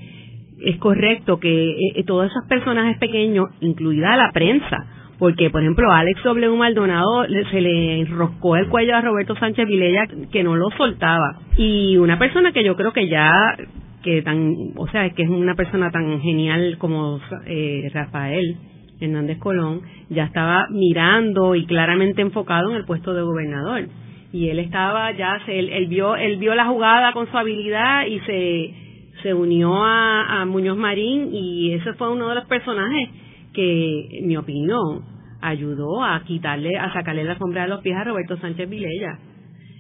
es 0.62 0.78
correcto 0.78 1.40
que 1.40 1.72
eh, 1.72 1.78
eh, 1.96 2.04
todos 2.06 2.28
esos 2.30 2.48
personajes 2.48 2.98
pequeños, 2.98 3.50
incluida 3.62 4.16
la 4.16 4.32
prensa, 4.32 4.86
porque 5.20 5.50
por 5.50 5.62
ejemplo 5.62 5.92
Alex 5.92 6.24
W. 6.24 6.56
Maldonado 6.56 7.26
se 7.52 7.62
le 7.62 8.02
enroscó 8.02 8.56
el 8.58 8.68
cuello 8.68 8.96
a 8.96 9.02
Roberto 9.02 9.36
Sánchez 9.36 9.68
Vilella 9.68 10.08
que 10.32 10.44
no 10.44 10.56
lo 10.56 10.70
soltaba 10.78 11.40
y 11.58 11.98
una 11.98 12.20
persona 12.20 12.52
que 12.52 12.64
yo 12.64 12.76
creo 12.76 12.92
que 12.92 13.08
ya 13.08 13.56
que 14.04 14.22
tan 14.22 14.54
o 14.76 14.88
sea 14.88 15.10
que 15.12 15.24
es 15.24 15.30
una 15.30 15.56
persona 15.56 15.90
tan 15.90 16.20
genial 16.22 16.78
como 16.80 17.20
eh, 17.46 17.90
Rafael 17.94 18.58
Hernández 19.00 19.40
Colón 19.40 19.82
ya 20.10 20.26
estaba 20.26 20.68
mirando 20.70 21.56
y 21.56 21.66
claramente 21.66 22.22
enfocado 22.22 22.72
en 22.72 22.78
el 22.78 22.86
puesto 22.86 23.14
de 23.14 23.22
gobernador 23.22 23.88
y 24.34 24.50
él 24.50 24.60
estaba 24.60 25.12
ya 25.14 25.40
se, 25.46 25.58
él, 25.58 25.88
vio 25.88 26.18
él 26.18 26.38
vio 26.38 26.56
la 26.56 26.66
jugada 26.66 27.14
con 27.14 27.32
su 27.32 27.38
habilidad 27.38 28.06
y 28.06 28.20
se 28.20 28.85
se 29.22 29.34
unió 29.34 29.84
a, 29.84 30.42
a 30.42 30.46
Muñoz 30.46 30.78
Marín 30.78 31.30
y 31.34 31.74
ese 31.74 31.94
fue 31.94 32.12
uno 32.12 32.30
de 32.30 32.36
los 32.36 32.46
personajes 32.46 33.10
que, 33.54 34.20
en 34.20 34.28
mi 34.28 34.38
opinión, 34.38 35.04
ayudó 35.42 36.04
a 36.04 36.24
quitarle, 36.24 36.78
a 36.78 36.92
sacarle 36.94 37.24
la 37.24 37.38
sombra 37.38 37.64
de 37.64 37.70
los 37.70 37.82
pies 37.82 37.96
a 37.96 38.04
Roberto 38.04 38.38
Sánchez 38.38 38.70
Vilella. 38.70 39.20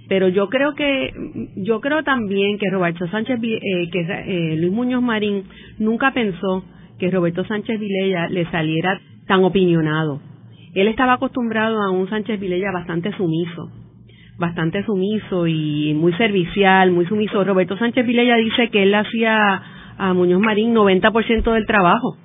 Pero 0.07 0.27
yo 0.27 0.49
creo 0.49 0.75
que, 0.75 1.11
yo 1.57 1.81
creo 1.81 2.03
también 2.03 2.59
que 2.59 2.69
Roberto 2.69 3.07
Sánchez, 3.07 3.39
eh, 3.41 3.89
que 3.91 4.01
eh, 4.01 4.55
Luis 4.57 4.71
Muñoz 4.71 5.01
Marín 5.01 5.45
nunca 5.79 6.13
pensó 6.13 6.63
que 6.99 7.09
Roberto 7.09 7.43
Sánchez 7.45 7.79
Vilella 7.79 8.27
le 8.29 8.49
saliera 8.51 8.99
tan 9.27 9.43
opinionado. 9.43 10.21
Él 10.75 10.87
estaba 10.87 11.13
acostumbrado 11.13 11.81
a 11.81 11.89
un 11.89 12.07
Sánchez 12.09 12.39
Vilella 12.39 12.71
bastante 12.71 13.11
sumiso, 13.13 13.71
bastante 14.37 14.83
sumiso 14.83 15.47
y 15.47 15.93
muy 15.93 16.13
servicial, 16.13 16.91
muy 16.91 17.05
sumiso. 17.05 17.43
Roberto 17.43 17.77
Sánchez 17.77 18.05
Vilella 18.05 18.35
dice 18.35 18.69
que 18.69 18.83
él 18.83 18.93
hacía 18.93 19.61
a 19.97 20.13
Muñoz 20.13 20.41
Marín 20.41 20.73
90% 20.73 21.53
del 21.53 21.65
trabajo 21.65 22.17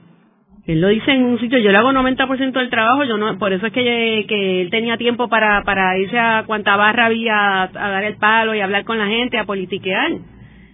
él 0.66 0.80
lo 0.80 0.88
dice 0.88 1.10
en 1.10 1.24
un 1.24 1.40
sitio, 1.40 1.58
yo 1.58 1.72
le 1.72 1.78
hago 1.78 1.90
90% 1.90 2.52
del 2.52 2.70
trabajo, 2.70 3.04
yo 3.04 3.16
no, 3.16 3.38
por 3.38 3.52
eso 3.52 3.66
es 3.66 3.72
que, 3.72 4.24
que 4.28 4.60
él 4.62 4.70
tenía 4.70 4.96
tiempo 4.96 5.28
para, 5.28 5.62
para 5.64 5.98
irse 5.98 6.18
a 6.18 6.44
cuanta 6.46 6.76
barra 6.76 7.06
había 7.06 7.62
a, 7.62 7.68
dar 7.68 8.04
el 8.04 8.16
palo 8.16 8.54
y 8.54 8.60
hablar 8.60 8.84
con 8.84 8.98
la 8.98 9.06
gente, 9.06 9.38
a 9.38 9.44
politiquear. 9.44 10.12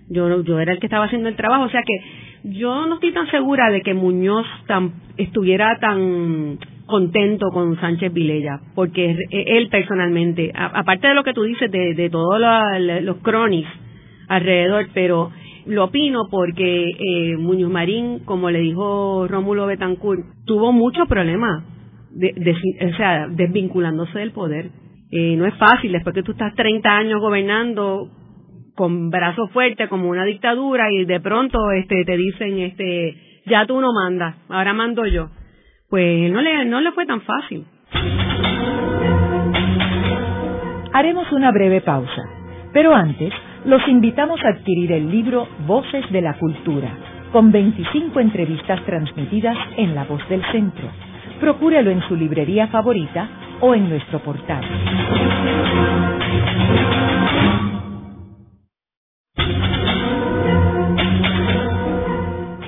Yo, 0.09 0.43
yo 0.43 0.61
era 0.61 0.73
el 0.73 0.81
que 0.81 0.87
estaba 0.87 1.07
haciendo 1.07 1.29
el 1.29 1.37
trabajo, 1.37 1.65
o 1.65 1.71
sea 1.71 1.83
que 1.83 2.51
yo 2.59 2.87
no 2.87 2.95
estoy 2.95 3.13
tan 3.13 3.31
segura 3.31 3.71
de 3.71 3.81
que 3.81 3.95
Muñoz 3.95 4.47
estuviera 5.17 5.79
tan 5.79 6.59
contento 6.87 7.51
con 7.51 7.79
Sánchez 7.81 8.13
Vilella, 8.13 8.61
porque 8.75 9.17
él 9.31 9.69
personalmente, 9.69 10.53
aparte 10.55 11.09
de 11.09 11.15
lo 11.15 11.25
que 11.25 11.35
tú 11.35 11.43
dices 11.43 11.71
de, 11.71 12.09
todos 12.11 12.41
los, 12.41 13.03
los 13.03 13.17
cronis 13.19 13.67
alrededor, 14.29 14.89
pero 14.95 15.31
lo 15.67 15.85
opino 15.85 16.29
porque 16.31 16.91
eh, 16.91 17.37
Muñoz 17.37 17.71
Marín, 17.71 18.21
como 18.25 18.51
le 18.51 18.61
dijo 18.61 19.27
Rómulo 19.29 19.67
Betancourt, 19.67 20.25
tuvo 20.45 20.73
muchos 20.73 21.09
problemas, 21.09 21.65
de, 22.13 22.55
o 22.93 22.97
sea, 22.97 23.27
desvinculándose 23.29 24.19
del 24.19 24.31
poder. 24.31 24.71
Eh, 25.11 25.37
no 25.37 25.47
es 25.47 25.55
fácil, 25.55 25.93
después 25.93 26.15
que 26.15 26.23
tú 26.23 26.33
estás 26.33 26.55
30 26.55 26.89
años 26.89 27.21
gobernando 27.21 28.09
con 28.75 29.11
brazos 29.11 29.51
fuertes 29.53 29.89
como 29.89 30.09
una 30.09 30.25
dictadura 30.25 30.91
y 30.93 31.05
de 31.05 31.21
pronto 31.21 31.71
este 31.73 32.05
te 32.05 32.17
dicen 32.17 32.59
este 32.59 33.17
ya 33.47 33.65
tú 33.67 33.81
no 33.81 33.93
mandas, 33.93 34.37
ahora 34.49 34.73
mando 34.75 35.07
yo. 35.07 35.31
Pues 35.89 36.33
no 36.33 36.41
le 36.41 36.65
no 36.65 36.81
le 36.81 36.91
fue 36.93 37.07
tan 37.07 37.21
fácil. 37.21 37.65
Haremos 40.93 41.31
una 41.31 41.53
breve 41.53 41.81
pausa, 41.81 42.23
pero 42.73 42.95
antes 42.95 43.33
los 43.65 43.87
invitamos 43.87 44.41
a 44.43 44.49
adquirir 44.49 44.91
el 44.93 45.11
libro 45.11 45.47
Voces 45.67 46.11
de 46.11 46.23
la 46.23 46.35
Cultura, 46.35 46.89
con 47.33 47.53
25 47.53 48.19
entrevistas 48.19 48.85
transmitidas 48.85 49.57
en 49.77 49.95
La 49.95 50.05
Voz 50.05 50.27
del 50.29 50.43
Centro. 50.51 50.89
Procúrelo 51.39 51.91
en 51.91 52.01
su 52.09 52.17
librería 52.17 52.67
favorita 52.69 53.29
o 53.61 53.75
en 53.75 53.89
nuestro 53.89 54.19
portal. 54.21 54.65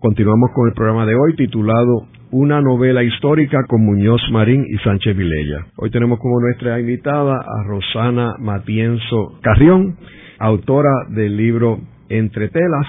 Continuamos 0.00 0.52
con 0.54 0.68
el 0.68 0.74
programa 0.74 1.04
de 1.06 1.16
hoy 1.16 1.34
titulado 1.34 2.06
Una 2.30 2.60
novela 2.60 3.02
histórica 3.02 3.64
con 3.66 3.84
Muñoz 3.84 4.20
Marín 4.30 4.64
y 4.68 4.78
Sánchez 4.78 5.16
Vilella. 5.16 5.66
Hoy 5.74 5.90
tenemos 5.90 6.20
como 6.20 6.38
nuestra 6.40 6.78
invitada 6.78 7.34
a 7.34 7.64
Rosana 7.64 8.36
Matienzo 8.38 9.40
Carrión, 9.42 9.96
autora 10.38 10.92
del 11.10 11.36
libro 11.36 11.80
Entre 12.08 12.48
Telas, 12.48 12.86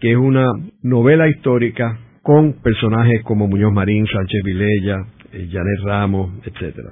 que 0.00 0.10
es 0.10 0.16
una 0.16 0.48
novela 0.82 1.28
histórica 1.28 1.96
con 2.22 2.54
personajes 2.54 3.22
como 3.22 3.46
Muñoz 3.46 3.72
Marín, 3.72 4.04
Sánchez 4.08 4.42
Vilella, 4.44 4.96
eh, 5.32 5.48
Janet 5.52 5.80
Ramos, 5.84 6.44
etcétera. 6.44 6.90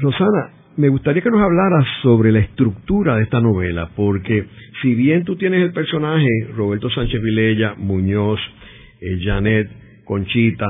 Rosana, 0.00 0.50
me 0.76 0.90
gustaría 0.90 1.22
que 1.22 1.30
nos 1.30 1.40
hablaras 1.40 1.86
sobre 2.02 2.30
la 2.30 2.40
estructura 2.40 3.16
de 3.16 3.22
esta 3.22 3.40
novela, 3.40 3.88
porque 3.96 4.44
si 4.82 4.94
bien 4.94 5.24
tú 5.24 5.34
tienes 5.36 5.62
el 5.62 5.72
personaje 5.72 6.28
Roberto 6.54 6.90
Sánchez 6.90 7.22
Vilella, 7.22 7.74
Muñoz, 7.78 8.38
eh, 9.00 9.18
Janet, 9.22 9.68
Conchita, 10.04 10.66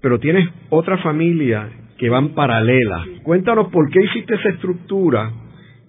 pero 0.00 0.18
tienes 0.18 0.48
otra 0.70 0.98
familia 0.98 1.68
que 1.98 2.08
van 2.08 2.30
paralelas. 2.30 3.06
Cuéntanos 3.22 3.68
por 3.68 3.90
qué 3.90 4.04
hiciste 4.04 4.34
esa 4.34 4.50
estructura 4.50 5.32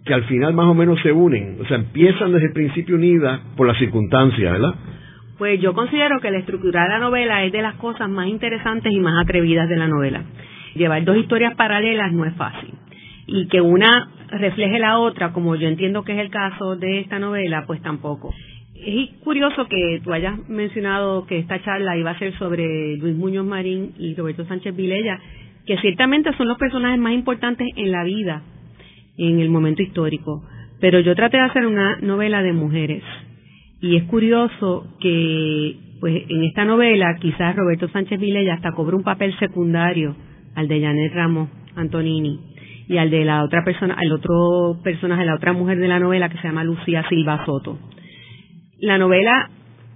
que 0.05 0.13
al 0.13 0.23
final 0.23 0.53
más 0.53 0.67
o 0.67 0.73
menos 0.73 0.99
se 1.01 1.11
unen, 1.11 1.57
o 1.61 1.65
sea, 1.65 1.77
empiezan 1.77 2.31
desde 2.31 2.47
el 2.47 2.53
principio 2.53 2.95
unidas 2.95 3.41
por 3.57 3.67
las 3.67 3.77
circunstancias, 3.77 4.53
¿verdad? 4.53 4.73
Pues 5.37 5.61
yo 5.61 5.73
considero 5.73 6.19
que 6.19 6.31
la 6.31 6.39
estructura 6.39 6.83
de 6.83 6.89
la 6.89 6.99
novela 6.99 7.43
es 7.43 7.51
de 7.51 7.61
las 7.61 7.75
cosas 7.75 8.09
más 8.09 8.27
interesantes 8.27 8.91
y 8.91 8.99
más 8.99 9.21
atrevidas 9.23 9.69
de 9.69 9.75
la 9.75 9.87
novela. 9.87 10.23
Llevar 10.73 11.03
dos 11.03 11.17
historias 11.17 11.55
paralelas 11.55 12.11
no 12.11 12.25
es 12.25 12.33
fácil. 12.35 12.73
Y 13.27 13.47
que 13.47 13.61
una 13.61 14.09
refleje 14.29 14.79
la 14.79 14.97
otra, 14.97 15.33
como 15.33 15.55
yo 15.55 15.67
entiendo 15.67 16.03
que 16.03 16.13
es 16.13 16.19
el 16.19 16.31
caso 16.31 16.75
de 16.75 17.01
esta 17.01 17.19
novela, 17.19 17.65
pues 17.67 17.81
tampoco. 17.81 18.33
Es 18.87 19.09
curioso 19.21 19.67
que 19.67 19.99
tú 20.01 20.13
hayas 20.13 20.47
mencionado 20.47 21.27
que 21.27 21.39
esta 21.39 21.61
charla 21.61 21.97
iba 21.97 22.11
a 22.11 22.19
ser 22.19 22.33
sobre 22.37 22.95
Luis 22.95 23.17
Muñoz 23.17 23.45
Marín 23.45 23.91
y 23.99 24.15
Roberto 24.15 24.45
Sánchez 24.45 24.73
Vilella, 24.77 25.19
que 25.65 25.77
ciertamente 25.79 26.31
son 26.37 26.47
los 26.47 26.57
personajes 26.57 26.97
más 26.97 27.11
importantes 27.11 27.67
en 27.75 27.91
la 27.91 28.05
vida 28.05 28.43
en 29.17 29.41
el 29.41 29.49
momento 29.49 29.81
histórico. 29.81 30.41
Pero 30.79 31.01
yo 31.01 31.15
traté 31.15 31.35
de 31.35 31.43
hacer 31.43 31.65
una 31.65 31.97
novela 31.97 32.41
de 32.41 32.53
mujeres 32.53 33.03
y 33.81 33.97
es 33.97 34.03
curioso 34.03 34.87
que, 35.01 35.75
pues, 35.99 36.23
en 36.29 36.45
esta 36.45 36.63
novela, 36.63 37.17
quizás 37.19 37.57
Roberto 37.57 37.89
Sánchez 37.89 38.21
Vilella 38.21 38.53
hasta 38.53 38.71
cobró 38.71 38.95
un 38.95 39.03
papel 39.03 39.37
secundario 39.37 40.15
al 40.55 40.69
de 40.69 40.79
Janet 40.79 41.13
Ramos 41.13 41.49
Antonini 41.75 42.39
y 42.87 42.97
al 42.99 43.09
de 43.09 43.25
la 43.25 43.43
otra 43.43 43.65
persona, 43.65 43.97
al 43.97 44.13
otro 44.13 44.79
personaje, 44.81 45.25
la 45.25 45.35
otra 45.35 45.51
mujer 45.51 45.77
de 45.77 45.89
la 45.89 45.99
novela 45.99 46.29
que 46.29 46.37
se 46.37 46.47
llama 46.47 46.63
Lucía 46.63 47.03
Silva 47.09 47.43
Soto. 47.45 47.77
La 48.79 48.97
novela, 48.97 49.49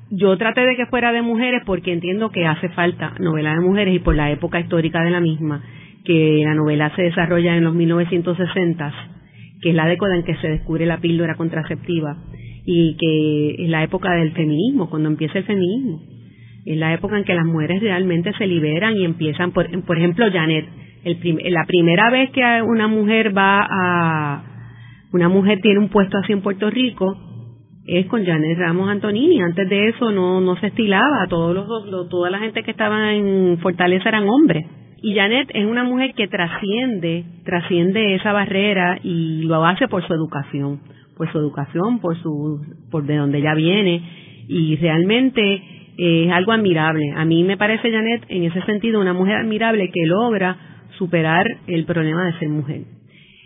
yo 0.10 0.36
traté 0.38 0.62
de 0.62 0.76
que 0.76 0.88
fuera 0.88 1.12
de 1.12 1.22
mujeres 1.22 1.62
porque 1.66 1.94
entiendo 1.94 2.32
que 2.32 2.48
hace 2.48 2.70
falta 2.70 3.14
novela 3.20 3.54
de 3.54 3.60
mujeres 3.60 3.96
y 3.96 4.00
por 4.00 4.16
la 4.16 4.32
época 4.32 4.60
histórica 4.60 5.04
de 5.04 5.12
la 5.12 5.20
misma, 5.20 5.62
que 6.04 6.42
la 6.44 6.56
novela 6.56 6.92
se 6.96 7.04
desarrolla 7.04 7.56
en 7.56 7.64
los 7.64 7.76
1960, 7.76 8.94
que 9.62 9.70
es 9.70 9.76
la 9.76 9.86
década 9.86 10.16
en 10.16 10.24
que 10.24 10.36
se 10.38 10.48
descubre 10.48 10.88
la 10.88 11.00
píldora 11.00 11.36
contraceptiva 11.36 12.18
y 12.66 12.98
que 12.98 13.64
es 13.64 13.70
la 13.70 13.84
época 13.84 14.12
del 14.14 14.32
feminismo, 14.32 14.90
cuando 14.90 15.10
empieza 15.10 15.38
el 15.38 15.46
feminismo. 15.46 16.02
Es 16.66 16.78
la 16.78 16.94
época 16.94 17.18
en 17.18 17.24
que 17.24 17.36
las 17.36 17.46
mujeres 17.46 17.82
realmente 17.82 18.34
se 18.34 18.48
liberan 18.48 18.98
y 18.98 19.06
empiezan, 19.06 19.52
por, 19.52 19.68
por 19.86 19.98
ejemplo, 19.98 20.26
Janet, 20.32 20.66
el 21.04 21.54
la 21.54 21.66
primera 21.66 22.10
vez 22.10 22.32
que 22.32 22.42
una 22.64 22.88
mujer 22.88 23.36
va 23.36 23.68
a, 23.70 24.44
una 25.12 25.30
mujer 25.30 25.60
tiene 25.62 25.80
un 25.80 25.90
puesto 25.90 26.18
así 26.18 26.34
en 26.34 26.42
Puerto 26.42 26.70
Rico, 26.70 27.31
es 27.86 28.06
con 28.08 28.26
Janet 28.26 28.58
Ramos 28.58 28.90
Antonini. 28.90 29.42
Antes 29.42 29.70
de 29.70 29.90
eso 29.90 30.12
no, 30.12 30.42
no 30.42 30.56
se 30.58 30.68
estilaba, 30.68 31.28
todos 31.30 31.56
los, 31.56 32.10
toda 32.10 32.30
la 32.30 32.40
gente 32.40 32.64
que 32.64 32.72
estaba 32.72 33.14
en 33.14 33.58
Fortaleza 33.60 34.10
eran 34.10 34.28
hombres. 34.28 34.66
Y 35.04 35.16
Janet 35.16 35.50
es 35.54 35.66
una 35.66 35.84
mujer 35.84 36.14
que 36.16 36.28
trasciende, 36.28 37.26
trasciende 37.44 38.16
esa 38.16 38.34
barrera 38.34 39.00
y 39.02 39.44
lo 39.44 39.66
hace 39.66 39.88
por 39.88 40.06
su 40.06 40.14
educación 40.14 40.80
por 41.22 41.32
su 41.32 41.38
educación, 41.38 42.00
por 42.00 42.20
su, 42.20 42.66
por 42.90 43.06
de 43.06 43.16
donde 43.16 43.38
ella 43.38 43.54
viene, 43.54 44.02
y 44.48 44.76
realmente 44.78 45.42
eh, 45.96 46.26
es 46.26 46.32
algo 46.32 46.52
admirable. 46.52 47.14
A 47.16 47.26
mí 47.26 47.44
me 47.44 47.58
parece 47.58 47.92
Janet, 47.92 48.26
en 48.28 48.46
ese 48.46 48.60
sentido, 48.64 49.00
una 49.00 49.14
mujer 49.14 49.36
admirable 49.36 49.92
que 49.92 50.08
logra 50.08 50.58
superar 50.98 51.46
el 51.68 51.86
problema 51.86 52.26
de 52.26 52.40
ser 52.40 52.50
mujer. 52.50 52.82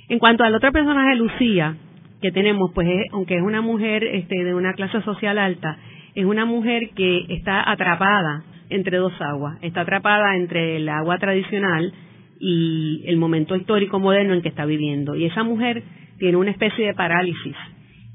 En 0.07 0.19
cuanto 0.19 0.45
al 0.45 0.55
otro 0.55 0.71
personaje, 0.71 1.17
Lucía, 1.17 1.75
que 2.21 2.31
tenemos, 2.31 2.71
pues 2.73 2.87
aunque 3.11 3.35
es 3.35 3.41
una 3.41 3.61
mujer 3.61 4.03
este, 4.03 4.43
de 4.43 4.53
una 4.53 4.73
clase 4.73 5.01
social 5.01 5.37
alta, 5.37 5.77
es 6.15 6.25
una 6.25 6.45
mujer 6.45 6.89
que 6.95 7.25
está 7.29 7.69
atrapada 7.69 8.43
entre 8.69 8.97
dos 8.97 9.13
aguas, 9.21 9.57
está 9.61 9.81
atrapada 9.81 10.35
entre 10.35 10.77
el 10.77 10.89
agua 10.89 11.17
tradicional 11.17 11.93
y 12.39 13.03
el 13.05 13.17
momento 13.17 13.55
histórico 13.55 13.99
moderno 13.99 14.33
en 14.33 14.41
que 14.41 14.49
está 14.49 14.65
viviendo. 14.65 15.15
Y 15.15 15.25
esa 15.25 15.43
mujer 15.43 15.83
tiene 16.17 16.37
una 16.37 16.51
especie 16.51 16.87
de 16.87 16.93
parálisis 16.93 17.55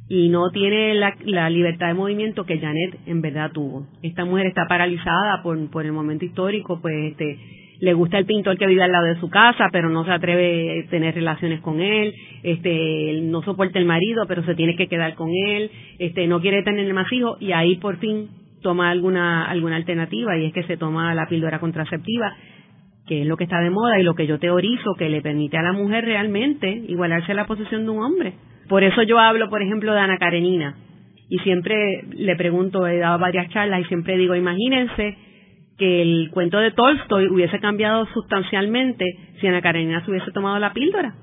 y 0.08 0.28
no 0.28 0.50
tiene 0.50 0.94
la, 0.94 1.50
libertad 1.50 1.88
de 1.88 1.94
movimiento 1.94 2.44
que 2.44 2.58
Janet 2.58 2.98
en 3.06 3.20
verdad 3.20 3.52
tuvo. 3.52 3.86
Esta 4.02 4.24
mujer 4.24 4.46
está 4.46 4.66
paralizada 4.66 5.42
por, 5.42 5.70
por 5.70 5.86
el 5.86 5.92
momento 5.92 6.24
histórico, 6.24 6.80
pues 6.80 7.12
este, 7.12 7.38
le 7.80 7.94
gusta 7.94 8.18
el 8.18 8.26
pintor 8.26 8.58
que 8.58 8.66
vive 8.66 8.82
al 8.82 8.92
lado 8.92 9.06
de 9.06 9.20
su 9.20 9.30
casa, 9.30 9.68
pero 9.72 9.88
no 9.88 10.04
se 10.04 10.12
atreve 10.12 10.84
a 10.86 10.90
tener 10.90 11.14
relaciones 11.14 11.60
con 11.60 11.80
él, 11.80 12.14
este, 12.42 13.20
no 13.22 13.42
soporta 13.42 13.78
el 13.78 13.86
marido, 13.86 14.24
pero 14.28 14.44
se 14.44 14.54
tiene 14.54 14.76
que 14.76 14.86
quedar 14.86 15.14
con 15.14 15.30
él, 15.30 15.70
este, 15.98 16.26
no 16.26 16.40
quiere 16.40 16.62
tener 16.62 16.92
más 16.92 17.10
hijos 17.12 17.38
y 17.40 17.52
ahí 17.52 17.76
por 17.76 17.96
fin 17.98 18.28
toma 18.62 18.90
alguna, 18.90 19.46
alguna 19.46 19.76
alternativa 19.76 20.36
y 20.36 20.46
es 20.46 20.52
que 20.52 20.64
se 20.64 20.76
toma 20.76 21.14
la 21.14 21.26
píldora 21.26 21.58
contraceptiva 21.58 22.36
que 23.06 23.22
es 23.22 23.26
lo 23.26 23.36
que 23.36 23.42
está 23.42 23.58
de 23.58 23.70
moda 23.70 23.98
y 23.98 24.04
lo 24.04 24.14
que 24.14 24.28
yo 24.28 24.38
teorizo 24.38 24.94
que 24.96 25.08
le 25.08 25.20
permite 25.20 25.56
a 25.56 25.62
la 25.62 25.72
mujer 25.72 26.04
realmente 26.04 26.70
igualarse 26.86 27.32
a 27.32 27.34
la 27.34 27.46
posición 27.46 27.84
de 27.84 27.90
un 27.90 28.04
hombre. 28.04 28.34
Por 28.68 28.84
eso 28.84 29.02
yo 29.02 29.18
hablo, 29.18 29.50
por 29.50 29.62
ejemplo, 29.62 29.92
de 29.92 29.98
Ana 29.98 30.16
Karenina 30.16 30.76
y 31.28 31.38
siempre 31.40 32.04
le 32.12 32.36
pregunto, 32.36 32.86
he 32.86 32.98
dado 32.98 33.18
varias 33.18 33.48
charlas 33.48 33.80
y 33.80 33.84
siempre 33.86 34.16
digo, 34.16 34.36
imagínense 34.36 35.16
que 35.80 36.02
el 36.02 36.28
cuento 36.30 36.58
de 36.58 36.72
Tolstoy 36.72 37.28
hubiese 37.28 37.58
cambiado 37.58 38.04
sustancialmente 38.12 39.06
si 39.40 39.46
Ana 39.46 39.62
Karenina 39.62 40.04
se 40.04 40.10
hubiese 40.10 40.30
tomado 40.30 40.58
la 40.58 40.74
píldora, 40.74 41.14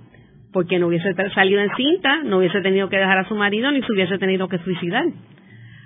porque 0.51 0.79
no 0.79 0.87
hubiese 0.87 1.13
salido 1.35 1.61
en 1.61 1.69
cinta, 1.75 2.23
no 2.23 2.39
hubiese 2.39 2.61
tenido 2.61 2.89
que 2.89 2.97
dejar 2.97 3.19
a 3.19 3.27
su 3.27 3.35
marido 3.35 3.71
ni 3.71 3.83
se 3.83 3.93
hubiese 3.93 4.17
tenido 4.17 4.47
que 4.47 4.57
suicidar. 4.57 5.05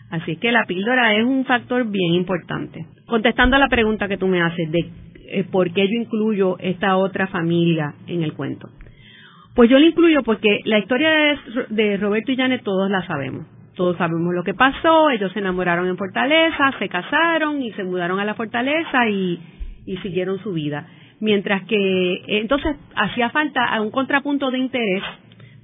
Así 0.09 0.37
que 0.37 0.53
la 0.53 0.65
píldora 0.65 1.13
es 1.15 1.25
un 1.25 1.43
factor 1.43 1.85
bien 1.91 2.13
importante. 2.13 2.85
Contestando 3.07 3.57
a 3.57 3.59
la 3.59 3.67
pregunta 3.67 4.07
que 4.07 4.17
tú 4.17 4.27
me 4.27 4.41
haces 4.41 4.71
de 4.71 4.79
eh, 5.27 5.43
por 5.51 5.73
qué 5.73 5.87
yo 5.87 6.01
incluyo 6.01 6.57
esta 6.59 6.95
otra 6.95 7.27
familia 7.27 7.93
en 8.07 8.23
el 8.23 8.31
cuento. 8.33 8.69
Pues 9.53 9.69
yo 9.69 9.79
la 9.79 9.85
incluyo 9.85 10.23
porque 10.23 10.59
la 10.63 10.79
historia 10.79 11.37
de, 11.69 11.97
Roberto 11.97 12.31
y 12.31 12.37
Janet 12.37 12.63
todos 12.63 12.89
la 12.89 13.05
sabemos. 13.05 13.45
Todos 13.75 13.97
sabemos 13.97 14.33
lo 14.33 14.43
que 14.43 14.53
pasó, 14.53 15.09
ellos 15.09 15.31
se 15.31 15.39
enamoraron 15.39 15.87
en 15.87 15.97
Fortaleza, 15.97 16.71
se 16.77 16.89
casaron 16.89 17.61
y 17.61 17.71
se 17.71 17.83
mudaron 17.83 18.19
a 18.19 18.25
la 18.25 18.33
Fortaleza 18.33 19.07
y, 19.07 19.39
siguieron 20.01 20.39
su 20.39 20.53
vida. 20.53 20.87
Mientras 21.19 21.63
que 21.63 22.21
entonces 22.27 22.75
hacía 22.95 23.29
falta 23.29 23.79
un 23.81 23.91
contrapunto 23.91 24.49
de 24.51 24.57
interés 24.57 25.03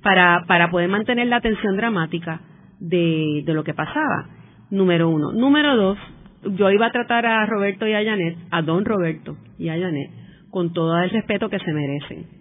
para, 0.04 0.43
para 0.48 0.70
poder 0.70 0.89
mantener 0.89 1.28
la 1.28 1.38
atención 1.38 1.76
dramática 1.76 2.41
de, 2.80 3.43
de 3.46 3.54
lo 3.54 3.63
que 3.63 3.74
pasaba. 3.74 4.28
Número 4.70 5.10
uno. 5.10 5.32
Número 5.32 5.76
dos, 5.76 5.98
yo 6.43 6.70
iba 6.72 6.88
a 6.88 6.91
tratar 6.91 7.26
a 7.26 7.46
Roberto 7.46 7.88
y 7.88 7.93
a 7.93 8.04
Janet, 8.04 8.38
a 8.52 8.62
don 8.62 8.86
Roberto 8.86 9.38
y 9.58 9.70
a 9.70 9.80
Janet, 9.80 10.12
con 10.52 10.74
todo 10.74 10.98
el 11.02 11.10
respeto 11.10 11.50
que 11.50 11.60
se 11.60 11.74
merecen. 11.74 12.37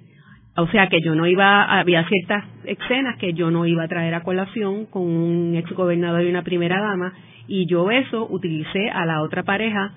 O 0.56 0.66
sea 0.68 0.88
que 0.88 1.00
yo 1.02 1.14
no 1.14 1.26
iba, 1.26 1.64
había 1.64 2.06
ciertas 2.08 2.44
escenas 2.64 3.18
que 3.18 3.34
yo 3.34 3.50
no 3.50 3.66
iba 3.66 3.84
a 3.84 3.88
traer 3.88 4.14
a 4.14 4.22
colación 4.22 4.86
con 4.86 5.02
un 5.02 5.54
ex 5.54 5.70
gobernador 5.72 6.22
y 6.22 6.30
una 6.30 6.42
primera 6.42 6.80
dama, 6.80 7.12
y 7.46 7.66
yo 7.66 7.90
eso 7.90 8.26
utilicé 8.30 8.88
a 8.90 9.04
la 9.04 9.22
otra 9.22 9.42
pareja, 9.42 9.92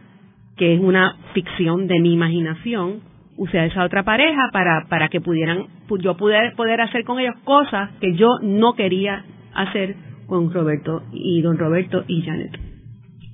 que 0.57 0.73
es 0.73 0.81
una 0.81 1.15
ficción 1.33 1.87
de 1.87 1.99
mi 1.99 2.13
imaginación, 2.13 2.99
usé 3.37 3.57
a 3.57 3.65
esa 3.65 3.85
otra 3.85 4.03
pareja 4.03 4.49
para, 4.51 4.85
para 4.89 5.07
que 5.07 5.21
pudieran, 5.21 5.67
yo 5.99 6.17
pudiera 6.17 6.51
poder 6.57 6.81
hacer 6.81 7.05
con 7.05 7.19
ellos 7.19 7.35
cosas 7.45 7.91
que 8.01 8.15
yo 8.15 8.27
no 8.41 8.73
quería 8.73 9.23
hacer 9.55 9.95
con 10.27 10.51
Roberto 10.53 11.03
y 11.13 11.41
don 11.41 11.57
Roberto 11.57 12.03
y 12.05 12.21
Janet. 12.21 12.51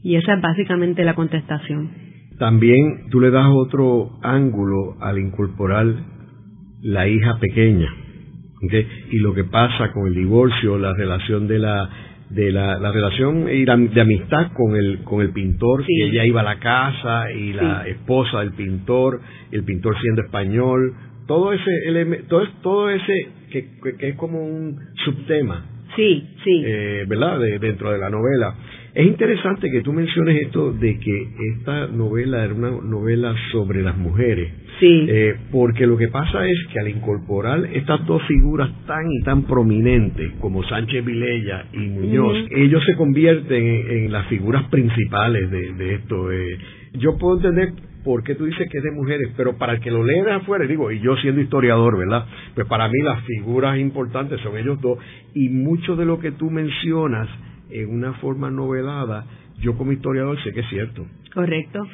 Y 0.04 0.16
esa 0.16 0.36
es 0.36 0.42
básicamente 0.42 1.04
la 1.04 1.16
contestación. 1.16 1.90
También 2.38 3.10
tú 3.10 3.20
le 3.20 3.32
das 3.32 3.48
otro 3.48 4.20
ángulo 4.22 4.96
al 5.02 5.18
incorporar 5.18 5.88
la 6.86 7.08
hija 7.08 7.40
pequeña. 7.40 7.92
Y 9.12 9.18
lo 9.18 9.34
que 9.34 9.44
pasa 9.44 9.92
con 9.92 10.08
el 10.08 10.16
divorcio, 10.16 10.78
la 10.78 10.94
relación 10.94 11.48
de 11.48 11.60
la 11.60 11.90
de 12.30 12.52
la, 12.52 12.92
relación 12.92 13.46
de 13.46 14.02
amistad 14.02 14.52
con 14.54 14.76
el 14.76 15.04
con 15.04 15.22
el 15.22 15.30
pintor 15.30 15.86
que 15.86 16.08
ella 16.08 16.26
iba 16.26 16.42
a 16.42 16.44
la 16.44 16.60
casa 16.60 17.32
y 17.32 17.54
la 17.54 17.88
esposa 17.88 18.40
del 18.40 18.54
pintor 18.54 19.22
el 19.52 19.64
pintor 19.64 19.96
siendo 20.02 20.24
español 20.24 20.96
todo 21.28 21.54
ese 21.54 22.24
todo, 22.28 22.48
todo 22.64 22.90
ese 22.90 23.28
que, 23.52 23.68
que, 24.00 24.10
es 24.10 24.16
como 24.16 24.44
un 24.44 24.76
subtema. 25.06 25.66
Sí 25.96 26.28
sí. 26.44 26.64
Eh, 26.66 27.06
verdad 27.08 27.40
dentro 27.62 27.92
de 27.92 28.00
la 28.00 28.10
novela 28.10 28.56
es 28.96 29.06
interesante 29.06 29.70
que 29.70 29.82
tú 29.82 29.92
menciones 29.92 30.42
esto 30.44 30.72
de 30.72 30.98
que 30.98 31.28
esta 31.58 31.88
novela 31.88 32.46
era 32.46 32.54
una 32.54 32.72
novela 32.72 33.36
sobre 33.52 33.84
las 33.84 33.98
mujeres. 33.98 34.54
Sí. 34.80 35.06
Eh, 35.10 35.36
porque 35.52 35.86
lo 35.86 35.98
que 35.98 36.08
pasa 36.08 36.48
es 36.48 36.58
que 36.72 36.80
al 36.80 36.88
incorporar 36.88 37.66
estas 37.74 38.06
dos 38.06 38.22
figuras 38.26 38.70
tan 38.88 39.12
y 39.12 39.22
tan 39.24 39.44
prominentes 39.44 40.32
como 40.40 40.64
Sánchez 40.64 41.04
Vilella 41.04 41.66
y 41.74 41.80
Muñoz, 41.80 42.38
ellos 42.52 42.84
se 42.86 42.96
convierten 42.96 43.64
en, 43.66 44.12
las 44.14 44.28
figuras 44.28 44.64
principales 44.70 45.52
de, 45.52 45.94
esto. 45.96 46.32
Eh. 46.32 46.58
yo 46.94 47.18
puedo 47.18 47.36
entender 47.36 47.74
por 48.06 48.24
qué 48.24 48.36
tú 48.36 48.46
dices 48.46 48.66
que 48.72 48.78
es 48.78 48.84
de 48.84 48.92
mujeres, 48.92 49.30
pero 49.36 49.58
para 49.58 49.74
el 49.74 49.80
que 49.82 49.92
lo 49.92 50.06
lea 50.06 50.24
de 50.24 50.32
afuera, 50.32 50.66
digo, 50.66 50.90
y 50.92 51.02
yo 51.02 51.18
siendo 51.18 51.42
historiador, 51.42 51.98
¿verdad? 51.98 52.28
Pues 52.54 52.66
para 52.68 52.88
mí 52.88 53.02
las 53.04 53.26
figuras 53.26 53.78
importantes 53.78 54.40
son 54.42 54.58
ellos 54.58 54.80
dos, 54.80 55.00
y 55.34 55.50
mucho 55.50 55.98
de 55.98 56.06
lo 56.06 56.20
que 56.20 56.32
tú 56.32 56.50
mencionas 56.50 57.28
en 57.70 57.94
una 57.94 58.14
forma 58.14 58.50
novelada, 58.50 59.26
yo 59.60 59.78
como 59.78 59.92
historiador 59.92 60.42
sé 60.44 60.54
que 60.54 60.62
es 60.62 60.70
cierto. 60.70 61.06
Correcto. 61.34 61.86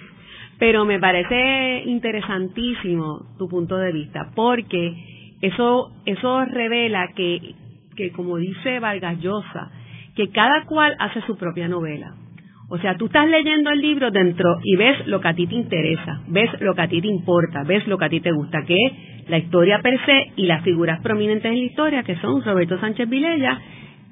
Pero 0.59 0.85
me 0.85 0.99
parece 0.99 1.83
interesantísimo 1.85 3.25
tu 3.37 3.47
punto 3.47 3.77
de 3.77 3.91
vista, 3.91 4.31
porque 4.35 4.93
eso, 5.41 5.91
eso 6.05 6.45
revela 6.45 7.09
que, 7.15 7.55
que, 7.95 8.11
como 8.11 8.37
dice 8.37 8.79
Vargas 8.79 9.19
Llosa, 9.19 9.71
que 10.15 10.29
cada 10.29 10.65
cual 10.65 10.95
hace 10.99 11.21
su 11.21 11.37
propia 11.37 11.67
novela. 11.67 12.13
O 12.69 12.77
sea, 12.77 12.95
tú 12.95 13.07
estás 13.07 13.27
leyendo 13.27 13.69
el 13.69 13.81
libro 13.81 14.11
dentro 14.11 14.59
y 14.63 14.77
ves 14.77 15.05
lo 15.07 15.19
que 15.19 15.27
a 15.27 15.33
ti 15.33 15.45
te 15.45 15.55
interesa, 15.55 16.21
ves 16.27 16.49
lo 16.61 16.73
que 16.73 16.81
a 16.81 16.87
ti 16.87 17.01
te 17.01 17.07
importa, 17.07 17.63
ves 17.63 17.85
lo 17.87 17.97
que 17.97 18.05
a 18.05 18.09
ti 18.09 18.21
te 18.21 18.31
gusta, 18.31 18.63
que 18.63 18.77
es 18.77 19.29
la 19.29 19.39
historia 19.39 19.81
per 19.81 19.99
se 20.05 20.31
y 20.37 20.45
las 20.45 20.63
figuras 20.63 21.01
prominentes 21.01 21.51
en 21.51 21.57
la 21.57 21.65
historia, 21.65 22.03
que 22.03 22.15
son 22.17 22.41
Roberto 22.43 22.79
Sánchez 22.79 23.09
Vilella 23.09 23.59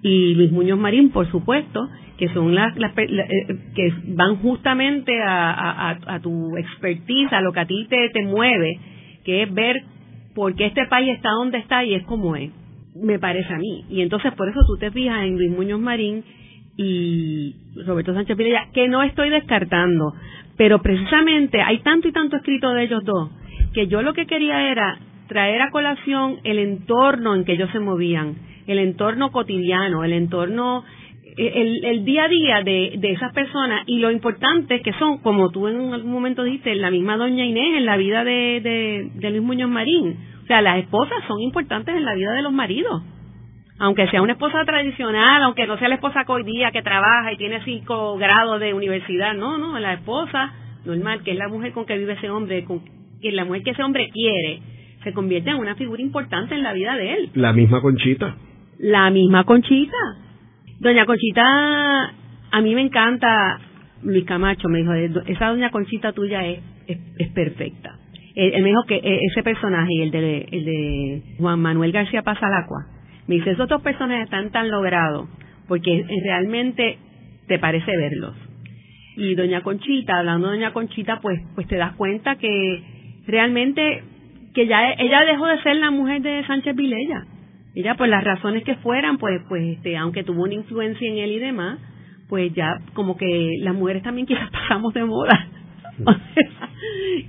y 0.01 0.33
Luis 0.35 0.51
Muñoz 0.51 0.79
Marín, 0.79 1.11
por 1.11 1.29
supuesto, 1.29 1.89
que 2.17 2.29
son 2.29 2.55
las, 2.55 2.73
eh, 2.77 3.57
que 3.75 3.93
van 4.07 4.37
justamente 4.37 5.11
a, 5.21 6.19
tu 6.21 6.57
expertise, 6.57 7.31
a 7.33 7.41
lo 7.41 7.51
que 7.51 7.59
a 7.59 7.65
ti 7.65 7.87
te, 7.89 8.09
te 8.09 8.23
mueve, 8.23 8.79
que 9.23 9.43
es 9.43 9.53
ver 9.53 9.83
por 10.35 10.55
qué 10.55 10.67
este 10.67 10.85
país 10.85 11.15
está 11.15 11.29
donde 11.31 11.57
está 11.57 11.83
y 11.83 11.95
es 11.95 12.03
como 12.03 12.35
es, 12.35 12.51
me 12.95 13.19
parece 13.19 13.53
a 13.53 13.57
mí. 13.57 13.85
Y 13.89 14.01
entonces 14.01 14.33
por 14.33 14.49
eso 14.49 14.59
tú 14.67 14.77
te 14.77 14.91
fijas 14.91 15.23
en 15.23 15.37
Luis 15.37 15.51
Muñoz 15.51 15.79
Marín 15.79 16.23
y 16.77 17.55
Roberto 17.85 18.13
Sánchez 18.13 18.37
Pirella, 18.37 18.67
que 18.73 18.87
no 18.87 19.03
estoy 19.03 19.29
descartando, 19.29 20.13
pero 20.55 20.81
precisamente 20.81 21.61
hay 21.61 21.79
tanto 21.79 22.07
y 22.07 22.13
tanto 22.13 22.37
escrito 22.37 22.73
de 22.73 22.83
ellos 22.83 23.03
dos, 23.03 23.31
que 23.73 23.87
yo 23.87 24.01
lo 24.01 24.13
que 24.13 24.25
quería 24.27 24.71
era 24.71 24.97
traer 25.27 25.61
a 25.61 25.71
colación 25.71 26.37
el 26.43 26.57
entorno 26.57 27.35
en 27.35 27.43
que 27.43 27.53
ellos 27.53 27.69
se 27.71 27.79
movían 27.79 28.35
el 28.69 28.79
entorno 28.79 29.31
cotidiano, 29.31 30.03
el 30.03 30.13
entorno, 30.13 30.83
el, 31.37 32.05
día 32.05 32.25
a 32.25 32.27
día 32.27 32.61
de, 32.63 32.95
de 32.97 33.11
esas 33.11 33.33
personas 33.33 33.83
y 33.87 33.99
lo 33.99 34.11
importante 34.11 34.81
que 34.81 34.93
son, 34.93 35.19
como 35.19 35.49
tú 35.51 35.67
en 35.67 35.93
algún 35.93 36.11
momento 36.11 36.43
dijiste, 36.43 36.75
la 36.75 36.91
misma 36.91 37.17
doña 37.17 37.45
Inés 37.45 37.77
en 37.77 37.85
la 37.85 37.97
vida 37.97 38.23
de, 38.23 39.09
de, 39.15 39.29
Luis 39.29 39.41
Muñoz 39.41 39.69
Marín. 39.69 40.17
O 40.43 40.47
sea, 40.47 40.61
las 40.61 40.79
esposas 40.79 41.23
son 41.27 41.41
importantes 41.41 41.95
en 41.95 42.05
la 42.05 42.15
vida 42.15 42.31
de 42.33 42.41
los 42.41 42.53
maridos 42.53 43.01
aunque 43.81 44.09
sea 44.09 44.21
una 44.21 44.33
esposa 44.33 44.65
tradicional, 44.65 45.41
aunque 45.41 45.65
no 45.65 45.77
sea 45.77 45.87
la 45.87 45.95
esposa 45.95 46.25
que 46.25 46.71
que 46.73 46.81
trabaja 46.81 47.31
y 47.31 47.37
tiene 47.37 47.63
cinco 47.63 48.17
grados 48.17 48.59
de 48.59 48.73
universidad, 48.73 49.33
no, 49.33 49.57
no, 49.57 49.79
la 49.79 49.93
esposa 49.93 50.53
normal, 50.85 51.23
que 51.23 51.31
es 51.31 51.37
la 51.37 51.47
mujer 51.47 51.71
con 51.71 51.85
que 51.85 51.97
vive 51.97 52.11
ese 52.11 52.29
hombre, 52.29 52.65
con 52.65 52.81
que 53.21 53.31
la 53.31 53.45
mujer 53.45 53.63
que 53.63 53.71
ese 53.71 53.81
hombre 53.81 54.09
quiere, 54.09 54.59
se 55.03 55.13
convierte 55.13 55.51
en 55.51 55.57
una 55.57 55.75
figura 55.75 56.01
importante 56.01 56.55
en 56.55 56.63
la 56.63 56.73
vida 56.73 56.95
de 56.97 57.13
él. 57.13 57.29
La 57.35 57.53
misma 57.53 57.81
Conchita. 57.81 58.35
La 58.79 59.09
misma 59.09 59.43
Conchita. 59.43 59.97
Doña 60.79 61.05
Conchita, 61.05 62.13
a 62.51 62.61
mí 62.61 62.73
me 62.73 62.81
encanta, 62.81 63.59
Luis 64.03 64.23
Camacho 64.23 64.69
me 64.69 64.79
dijo, 64.79 64.93
esa 65.27 65.49
doña 65.49 65.69
Conchita 65.69 66.13
tuya 66.13 66.45
es, 66.45 66.61
es, 66.87 67.29
perfecta. 67.33 67.99
Él, 68.35 68.63
me 68.63 68.69
dijo 68.69 68.83
que 68.87 68.95
e, 68.95 69.19
ese 69.25 69.43
personaje, 69.43 70.01
el 70.01 70.11
de, 70.11 70.47
el 70.49 70.63
de 70.63 71.23
Juan 71.39 71.59
Manuel 71.59 71.91
García 71.91 72.21
Pasalacua, 72.21 72.85
me 73.27 73.35
dice, 73.35 73.51
esos 73.51 73.67
dos 73.67 73.81
personajes 73.81 74.23
están 74.23 74.49
tan 74.51 74.71
logrados 74.71 75.27
porque 75.67 76.05
realmente 76.23 76.99
te 77.49 77.59
parece 77.59 77.91
verlos. 77.97 78.33
Y 79.17 79.35
doña 79.35 79.61
Conchita, 79.61 80.19
hablando 80.19 80.47
de 80.47 80.55
doña 80.55 80.71
Conchita, 80.71 81.19
pues, 81.19 81.41
pues 81.53 81.67
te 81.67 81.75
das 81.75 81.95
cuenta 81.97 82.37
que 82.37 82.81
realmente 83.27 84.03
que 84.53 84.67
ya 84.67 84.93
ella 84.93 85.25
dejó 85.25 85.47
de 85.47 85.61
ser 85.63 85.75
la 85.75 85.91
mujer 85.91 86.21
de 86.21 86.45
Sánchez 86.47 86.73
Vilella 86.77 87.25
ella 87.79 87.95
pues 87.95 88.09
las 88.09 88.23
razones 88.23 88.63
que 88.63 88.75
fueran 88.75 89.17
pues 89.17 89.41
pues 89.47 89.77
este 89.77 89.97
aunque 89.97 90.23
tuvo 90.23 90.43
una 90.43 90.53
influencia 90.53 91.07
en 91.09 91.17
él 91.17 91.31
y 91.31 91.39
demás 91.39 91.79
pues 92.29 92.53
ya 92.53 92.79
como 92.93 93.17
que 93.17 93.57
las 93.61 93.75
mujeres 93.75 94.03
también 94.03 94.27
quizás 94.27 94.49
pasamos 94.51 94.93
de 94.93 95.03
moda. 95.03 95.47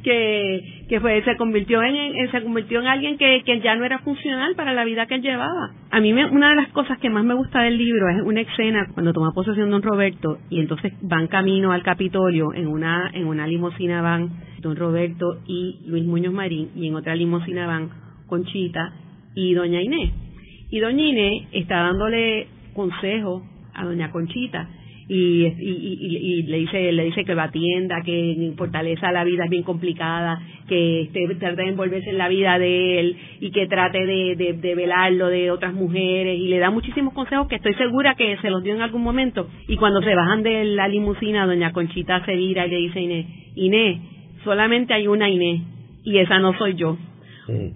Que 0.04 0.84
que 0.88 1.00
fue 1.00 1.22
se 1.24 1.36
convirtió 1.36 1.82
en, 1.82 2.30
se 2.30 2.42
convirtió 2.42 2.80
en 2.80 2.86
alguien 2.86 3.18
que, 3.18 3.42
que 3.44 3.60
ya 3.60 3.74
no 3.74 3.84
era 3.84 3.98
funcional 4.00 4.54
para 4.54 4.72
la 4.72 4.84
vida 4.84 5.06
que 5.06 5.16
él 5.16 5.22
llevaba. 5.22 5.72
A 5.90 6.00
mí 6.00 6.12
me, 6.12 6.24
una 6.26 6.50
de 6.50 6.56
las 6.56 6.68
cosas 6.68 6.98
que 6.98 7.10
más 7.10 7.24
me 7.24 7.34
gusta 7.34 7.62
del 7.62 7.76
libro 7.76 8.08
es 8.08 8.22
una 8.22 8.40
escena 8.40 8.86
cuando 8.94 9.12
toma 9.12 9.32
posesión 9.32 9.70
don 9.70 9.82
Roberto 9.82 10.38
y 10.50 10.60
entonces 10.60 10.92
van 11.02 11.26
camino 11.26 11.72
al 11.72 11.82
Capitolio 11.82 12.54
en 12.54 12.68
una 12.68 13.10
en 13.12 13.26
una 13.26 13.46
limusina 13.46 14.02
van 14.02 14.30
don 14.60 14.76
Roberto 14.76 15.40
y 15.46 15.80
Luis 15.86 16.04
Muñoz 16.04 16.32
Marín 16.32 16.70
y 16.76 16.86
en 16.86 16.94
otra 16.94 17.16
limusina 17.16 17.66
van 17.66 17.90
Conchita 18.28 18.92
y 19.34 19.54
doña 19.54 19.82
Inés 19.82 20.29
y 20.70 20.78
doña 20.78 21.02
Inés 21.02 21.48
está 21.52 21.80
dándole 21.80 22.46
consejo 22.74 23.42
a 23.74 23.84
doña 23.84 24.10
Conchita. 24.10 24.68
Y, 25.12 26.44
le 26.46 26.58
dice 26.58 26.92
le 26.92 27.04
dice 27.06 27.24
que 27.24 27.34
va 27.34 27.44
a 27.44 27.50
tienda, 27.50 28.00
que 28.04 28.52
Fortaleza 28.56 29.10
la 29.10 29.24
vida 29.24 29.42
es 29.44 29.50
bien 29.50 29.64
complicada, 29.64 30.40
que 30.68 31.00
este, 31.00 31.34
trate 31.34 31.62
de 31.62 31.68
envolverse 31.68 32.10
en 32.10 32.18
la 32.18 32.28
vida 32.28 32.60
de 32.60 33.00
él 33.00 33.16
y 33.40 33.50
que 33.50 33.66
trate 33.66 34.06
de, 34.06 34.54
de, 34.54 34.74
velarlo 34.76 35.26
de 35.26 35.50
otras 35.50 35.74
mujeres. 35.74 36.38
Y 36.38 36.46
le 36.46 36.60
da 36.60 36.70
muchísimos 36.70 37.12
consejos 37.12 37.48
que 37.48 37.56
estoy 37.56 37.74
segura 37.74 38.14
que 38.14 38.36
se 38.36 38.50
los 38.50 38.62
dio 38.62 38.72
en 38.72 38.82
algún 38.82 39.02
momento. 39.02 39.48
Y 39.66 39.76
cuando 39.76 40.00
se 40.00 40.14
bajan 40.14 40.44
de 40.44 40.64
la 40.64 40.86
limusina 40.86 41.44
doña 41.44 41.72
Conchita 41.72 42.24
se 42.24 42.36
vira 42.36 42.68
y 42.68 42.70
le 42.70 42.76
dice 42.76 43.00
Inés, 43.00 43.26
Inés, 43.56 44.00
solamente 44.44 44.94
hay 44.94 45.08
una 45.08 45.28
Inés 45.28 45.62
y 46.04 46.18
esa 46.18 46.38
no 46.38 46.56
soy 46.56 46.74
yo. 46.74 46.96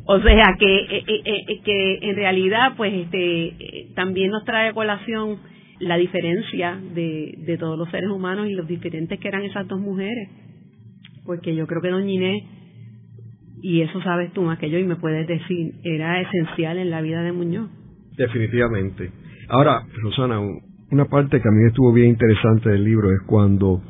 O 0.06 0.20
sea 0.20 0.56
que, 0.58 0.76
eh, 0.76 1.04
eh, 1.06 1.44
eh, 1.48 1.60
que 1.64 1.98
en 2.02 2.16
realidad 2.16 2.74
pues 2.76 2.92
este 2.92 3.92
también 3.94 4.30
nos 4.30 4.44
trae 4.44 4.68
a 4.68 4.72
colación 4.72 5.38
la 5.80 5.96
diferencia 5.96 6.78
de, 6.94 7.34
de 7.38 7.58
todos 7.58 7.78
los 7.78 7.90
seres 7.90 8.10
humanos 8.10 8.48
y 8.48 8.54
los 8.54 8.66
diferentes 8.66 9.18
que 9.18 9.28
eran 9.28 9.42
esas 9.42 9.66
dos 9.68 9.80
mujeres. 9.80 10.28
Porque 11.24 11.54
yo 11.54 11.66
creo 11.66 11.80
que 11.80 11.88
Doña 11.88 12.10
Inés, 12.10 12.44
y 13.62 13.80
eso 13.80 14.00
sabes 14.02 14.32
tú 14.32 14.42
más 14.42 14.58
que 14.58 14.70
yo 14.70 14.78
y 14.78 14.84
me 14.84 14.96
puedes 14.96 15.26
decir, 15.26 15.72
era 15.84 16.20
esencial 16.20 16.78
en 16.78 16.90
la 16.90 17.00
vida 17.00 17.22
de 17.22 17.32
Muñoz. 17.32 17.70
Definitivamente. 18.16 19.10
Ahora, 19.48 19.82
Rosana, 20.02 20.38
una 20.90 21.06
parte 21.06 21.40
que 21.40 21.48
a 21.48 21.50
mí 21.50 21.66
estuvo 21.66 21.92
bien 21.92 22.10
interesante 22.10 22.70
del 22.70 22.84
libro 22.84 23.10
es 23.10 23.22
cuando 23.26 23.82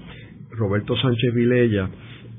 Roberto 0.53 0.97
Sánchez 0.97 1.35
Vilella 1.35 1.91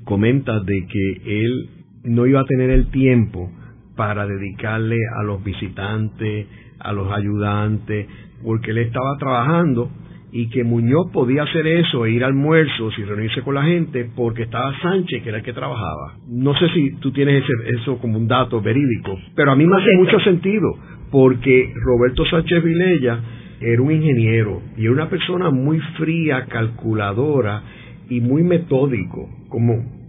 comenta 0.06 0.60
de 0.62 0.88
que 0.88 1.44
él 1.44 1.70
no 2.06 2.26
iba 2.26 2.42
a 2.42 2.46
tener 2.46 2.70
el 2.70 2.88
tiempo 2.92 3.52
para 3.96 4.26
dedicarle 4.26 4.98
a 5.20 5.24
los 5.24 5.44
visitantes, 5.44 6.48
a 6.80 6.94
los 6.94 7.12
ayudantes, 7.12 8.08
porque 8.44 8.72
él 8.72 8.80
estaba 8.80 9.18
trabajando 9.18 9.90
y 10.32 10.50
que 10.50 10.66
Muñoz 10.66 11.12
podía 11.14 11.44
hacer 11.44 11.66
eso, 11.66 12.06
e 12.06 12.12
ir 12.12 12.24
a 12.24 12.28
almuerzos 12.28 12.94
y 13.00 13.04
reunirse 13.04 13.42
con 13.42 13.56
la 13.56 13.64
gente, 13.64 14.10
porque 14.18 14.44
estaba 14.44 14.78
Sánchez, 14.82 15.24
que 15.24 15.30
era 15.30 15.38
el 15.38 15.46
que 15.46 15.54
trabajaba. 15.54 16.18
No 16.28 16.54
sé 16.56 16.68
si 16.74 16.96
tú 17.00 17.14
tienes 17.14 17.42
eso 17.80 17.98
como 18.00 18.18
un 18.18 18.28
dato 18.28 18.60
verídico, 18.60 19.18
pero 19.34 19.52
a 19.52 19.56
mí 19.56 19.66
me 19.66 19.78
hace 19.78 19.96
mucho 19.98 20.20
sentido, 20.20 20.78
porque 21.10 21.72
Roberto 21.76 22.26
Sánchez 22.26 22.64
Vilella 22.64 23.20
era 23.62 23.82
un 23.82 23.92
ingeniero 23.94 24.62
y 24.76 24.84
era 24.84 24.92
una 24.92 25.10
persona 25.10 25.52
muy 25.52 25.80
fría, 25.98 26.46
calculadora 26.50 27.64
y 28.10 28.20
muy 28.20 28.44
metódico, 28.44 29.30
como 29.48 30.05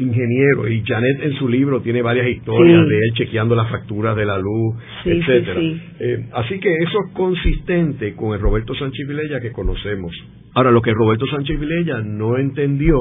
ingeniero 0.00 0.68
y 0.68 0.82
Janet 0.84 1.22
en 1.22 1.34
su 1.34 1.48
libro 1.48 1.80
tiene 1.82 2.02
varias 2.02 2.28
historias 2.28 2.86
de 2.88 2.96
él 2.96 3.14
chequeando 3.14 3.54
las 3.54 3.70
facturas 3.70 4.16
de 4.16 4.24
la 4.24 4.38
luz, 4.38 4.74
etcétera. 5.04 5.60
Eh, 6.00 6.26
así 6.32 6.58
que 6.58 6.72
eso 6.74 6.98
es 7.06 7.12
consistente 7.14 8.14
con 8.14 8.34
el 8.34 8.40
Roberto 8.40 8.74
Sánchez 8.74 9.06
Vilella 9.06 9.40
que 9.40 9.52
conocemos. 9.52 10.12
Ahora, 10.54 10.70
lo 10.70 10.82
que 10.82 10.92
Roberto 10.92 11.26
Sánchez 11.26 11.60
Vilella 11.60 12.00
no 12.02 12.36
entendió 12.36 12.96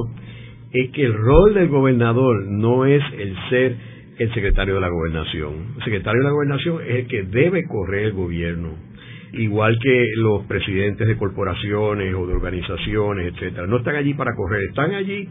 es 0.72 0.92
que 0.92 1.04
el 1.04 1.14
rol 1.14 1.54
del 1.56 1.68
gobernador 1.68 2.46
no 2.48 2.86
es 2.86 3.02
el 3.18 3.36
ser 3.50 3.76
el 4.20 4.34
secretario 4.34 4.76
de 4.76 4.82
la 4.82 4.90
gobernación. 4.90 5.54
El 5.78 5.84
secretario 5.84 6.20
de 6.20 6.26
la 6.26 6.34
gobernación 6.34 6.82
es 6.86 6.96
el 6.96 7.08
que 7.08 7.24
debe 7.24 7.64
correr 7.66 8.06
el 8.06 8.14
gobierno. 8.14 8.90
igual 9.32 9.78
que 9.80 10.08
los 10.16 10.44
presidentes 10.46 11.08
de 11.08 11.16
corporaciones 11.16 12.16
o 12.16 12.26
de 12.26 12.34
organizaciones, 12.34 13.34
etcétera. 13.34 13.68
No 13.68 13.78
están 13.78 13.96
allí 13.96 14.16
para 14.16 14.34
correr, 14.36 14.64
están 14.70 14.92
allí 14.96 15.30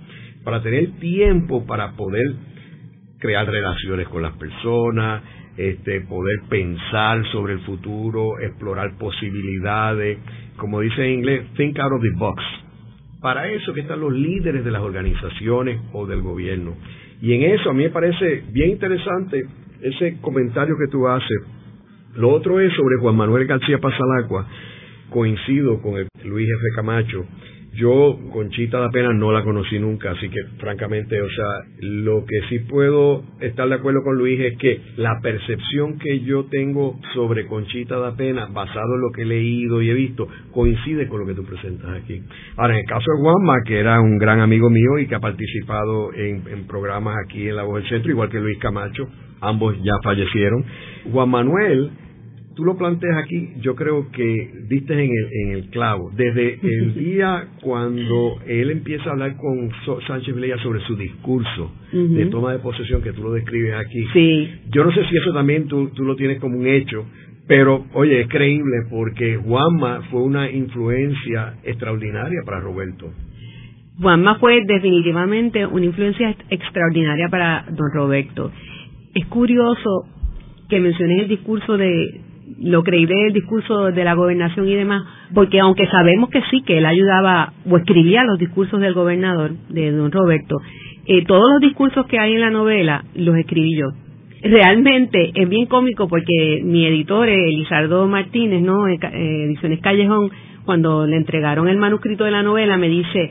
para 0.48 0.62
tener 0.62 0.92
tiempo 0.92 1.66
para 1.66 1.92
poder 1.92 2.24
crear 3.18 3.46
relaciones 3.46 4.08
con 4.08 4.22
las 4.22 4.32
personas, 4.38 5.22
este, 5.58 6.00
poder 6.00 6.40
pensar 6.48 7.22
sobre 7.32 7.52
el 7.52 7.60
futuro, 7.66 8.38
explorar 8.38 8.96
posibilidades, 8.96 10.16
como 10.56 10.80
dice 10.80 11.04
en 11.04 11.18
inglés, 11.18 11.44
think 11.54 11.78
out 11.78 11.92
of 11.92 12.00
the 12.00 12.08
box. 12.16 12.42
Para 13.20 13.46
eso 13.52 13.74
que 13.74 13.82
están 13.82 14.00
los 14.00 14.14
líderes 14.14 14.64
de 14.64 14.70
las 14.70 14.80
organizaciones 14.80 15.82
o 15.92 16.06
del 16.06 16.22
gobierno. 16.22 16.78
Y 17.20 17.34
en 17.34 17.42
eso 17.42 17.68
a 17.68 17.74
mí 17.74 17.82
me 17.82 17.90
parece 17.90 18.44
bien 18.50 18.70
interesante 18.70 19.44
ese 19.82 20.18
comentario 20.22 20.76
que 20.78 20.90
tú 20.90 21.06
haces. 21.08 21.42
Lo 22.14 22.30
otro 22.30 22.58
es 22.58 22.72
sobre 22.72 22.96
Juan 23.02 23.16
Manuel 23.16 23.46
García 23.46 23.76
Pasalacua. 23.76 24.48
Coincido 25.10 25.82
con 25.82 25.98
el 25.98 26.08
Luis 26.24 26.48
F. 26.48 26.74
Camacho 26.74 27.26
yo, 27.78 28.18
Conchita 28.32 28.80
da 28.80 28.90
Pena, 28.90 29.12
no 29.12 29.30
la 29.30 29.44
conocí 29.44 29.78
nunca, 29.78 30.10
así 30.10 30.28
que 30.28 30.40
francamente, 30.58 31.20
o 31.22 31.28
sea, 31.28 31.46
lo 31.80 32.24
que 32.26 32.40
sí 32.48 32.58
puedo 32.60 33.22
estar 33.40 33.68
de 33.68 33.76
acuerdo 33.76 34.02
con 34.02 34.18
Luis 34.18 34.40
es 34.40 34.58
que 34.58 34.80
la 34.96 35.20
percepción 35.22 35.96
que 35.98 36.20
yo 36.20 36.46
tengo 36.46 36.98
sobre 37.14 37.46
Conchita 37.46 37.96
da 37.98 38.16
Pena, 38.16 38.48
basado 38.52 38.96
en 38.96 39.00
lo 39.00 39.10
que 39.14 39.22
he 39.22 39.26
leído 39.26 39.80
y 39.80 39.90
he 39.90 39.94
visto, 39.94 40.26
coincide 40.50 41.06
con 41.06 41.20
lo 41.20 41.26
que 41.26 41.34
tú 41.34 41.44
presentas 41.44 42.02
aquí. 42.02 42.20
Ahora, 42.56 42.74
en 42.74 42.80
el 42.80 42.86
caso 42.86 43.04
de 43.12 43.22
Juanma, 43.22 43.62
que 43.64 43.78
era 43.78 44.00
un 44.00 44.18
gran 44.18 44.40
amigo 44.40 44.68
mío 44.68 44.98
y 44.98 45.06
que 45.06 45.14
ha 45.14 45.20
participado 45.20 46.12
en 46.14 46.66
programas 46.66 47.14
aquí 47.24 47.48
en 47.48 47.54
La 47.54 47.62
Voz 47.62 47.82
del 47.82 47.88
Centro, 47.88 48.10
igual 48.10 48.28
que 48.28 48.40
Luis 48.40 48.58
Camacho, 48.58 49.08
ambos 49.40 49.76
ya 49.84 49.92
fallecieron. 50.02 50.64
Juan 51.12 51.30
Manuel 51.30 51.90
tú 52.58 52.64
lo 52.64 52.76
planteas 52.76 53.16
aquí, 53.18 53.50
yo 53.60 53.76
creo 53.76 54.10
que 54.10 54.50
diste 54.68 54.92
en 54.92 55.10
el, 55.12 55.28
en 55.44 55.50
el 55.52 55.70
clavo. 55.70 56.10
Desde 56.16 56.58
el 56.60 56.92
día 56.98 57.50
cuando 57.62 58.40
él 58.48 58.72
empieza 58.72 59.08
a 59.08 59.12
hablar 59.12 59.36
con 59.36 59.70
Sánchez 60.08 60.34
Vilella 60.34 60.58
sobre 60.58 60.80
su 60.80 60.96
discurso 60.96 61.70
de 61.92 62.26
toma 62.26 62.50
de 62.50 62.58
posesión, 62.58 63.00
que 63.00 63.12
tú 63.12 63.22
lo 63.22 63.32
describes 63.32 63.74
aquí, 63.74 64.04
sí. 64.12 64.50
yo 64.72 64.82
no 64.84 64.90
sé 64.90 65.04
si 65.08 65.16
eso 65.16 65.32
también 65.32 65.68
tú, 65.68 65.90
tú 65.90 66.02
lo 66.02 66.16
tienes 66.16 66.40
como 66.40 66.58
un 66.58 66.66
hecho, 66.66 67.06
pero 67.46 67.86
oye, 67.92 68.22
es 68.22 68.28
creíble 68.28 68.78
porque 68.90 69.36
Juanma 69.36 70.02
fue 70.10 70.22
una 70.22 70.50
influencia 70.50 71.54
extraordinaria 71.62 72.40
para 72.44 72.58
Roberto. 72.58 73.08
Juanma 74.02 74.40
fue 74.40 74.64
definitivamente 74.66 75.64
una 75.64 75.84
influencia 75.84 76.34
extraordinaria 76.50 77.28
para 77.28 77.66
don 77.70 77.92
Roberto. 77.94 78.50
Es 79.14 79.26
curioso 79.26 80.08
que 80.68 80.80
menciones 80.80 81.22
el 81.22 81.28
discurso 81.28 81.76
de, 81.76 82.20
lo 82.60 82.82
creíble 82.82 83.14
del 83.14 83.32
discurso 83.32 83.90
de 83.90 84.04
la 84.04 84.14
gobernación 84.14 84.68
y 84.68 84.74
demás, 84.74 85.02
porque 85.34 85.60
aunque 85.60 85.86
sabemos 85.86 86.30
que 86.30 86.42
sí, 86.50 86.62
que 86.62 86.78
él 86.78 86.86
ayudaba 86.86 87.52
o 87.68 87.76
escribía 87.76 88.24
los 88.24 88.38
discursos 88.38 88.80
del 88.80 88.94
gobernador, 88.94 89.52
de 89.68 89.92
don 89.92 90.10
Roberto, 90.10 90.56
eh, 91.06 91.24
todos 91.24 91.50
los 91.52 91.60
discursos 91.60 92.06
que 92.06 92.18
hay 92.18 92.34
en 92.34 92.40
la 92.40 92.50
novela 92.50 93.04
los 93.14 93.36
escribí 93.36 93.76
yo. 93.76 93.88
Realmente 94.42 95.32
es 95.34 95.48
bien 95.48 95.66
cómico 95.66 96.06
porque 96.06 96.60
mi 96.62 96.86
editor, 96.86 97.28
Elizardo 97.28 98.06
Martínez, 98.06 98.62
¿no? 98.62 98.86
Eh, 98.86 98.98
Ediciones 99.12 99.80
Callejón, 99.80 100.30
cuando 100.64 101.06
le 101.06 101.16
entregaron 101.16 101.66
el 101.68 101.78
manuscrito 101.78 102.24
de 102.24 102.30
la 102.30 102.42
novela, 102.42 102.76
me 102.76 102.88
dice, 102.88 103.30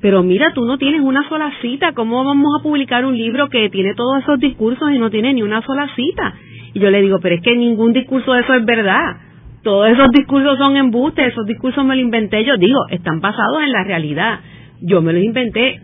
pero 0.00 0.22
mira, 0.22 0.52
tú 0.54 0.64
no 0.64 0.78
tienes 0.78 1.00
una 1.00 1.28
sola 1.28 1.52
cita, 1.60 1.92
¿cómo 1.92 2.24
vamos 2.24 2.46
a 2.58 2.62
publicar 2.62 3.04
un 3.04 3.16
libro 3.16 3.48
que 3.48 3.68
tiene 3.68 3.94
todos 3.94 4.22
esos 4.22 4.40
discursos 4.40 4.90
y 4.92 4.98
no 4.98 5.10
tiene 5.10 5.34
ni 5.34 5.42
una 5.42 5.62
sola 5.62 5.88
cita? 5.94 6.34
Y 6.74 6.80
yo 6.80 6.90
le 6.90 7.02
digo, 7.02 7.18
pero 7.20 7.34
es 7.34 7.40
que 7.42 7.56
ningún 7.56 7.92
discurso 7.92 8.32
de 8.32 8.40
eso 8.40 8.54
es 8.54 8.64
verdad. 8.64 9.16
Todos 9.62 9.88
esos 9.90 10.10
discursos 10.10 10.56
son 10.58 10.76
embustes, 10.76 11.28
esos 11.28 11.46
discursos 11.46 11.84
me 11.84 11.96
los 11.96 12.04
inventé 12.04 12.44
yo. 12.44 12.56
Digo, 12.56 12.78
están 12.90 13.20
basados 13.20 13.62
en 13.62 13.72
la 13.72 13.84
realidad. 13.84 14.40
Yo 14.80 15.02
me 15.02 15.12
los 15.12 15.22
inventé. 15.22 15.80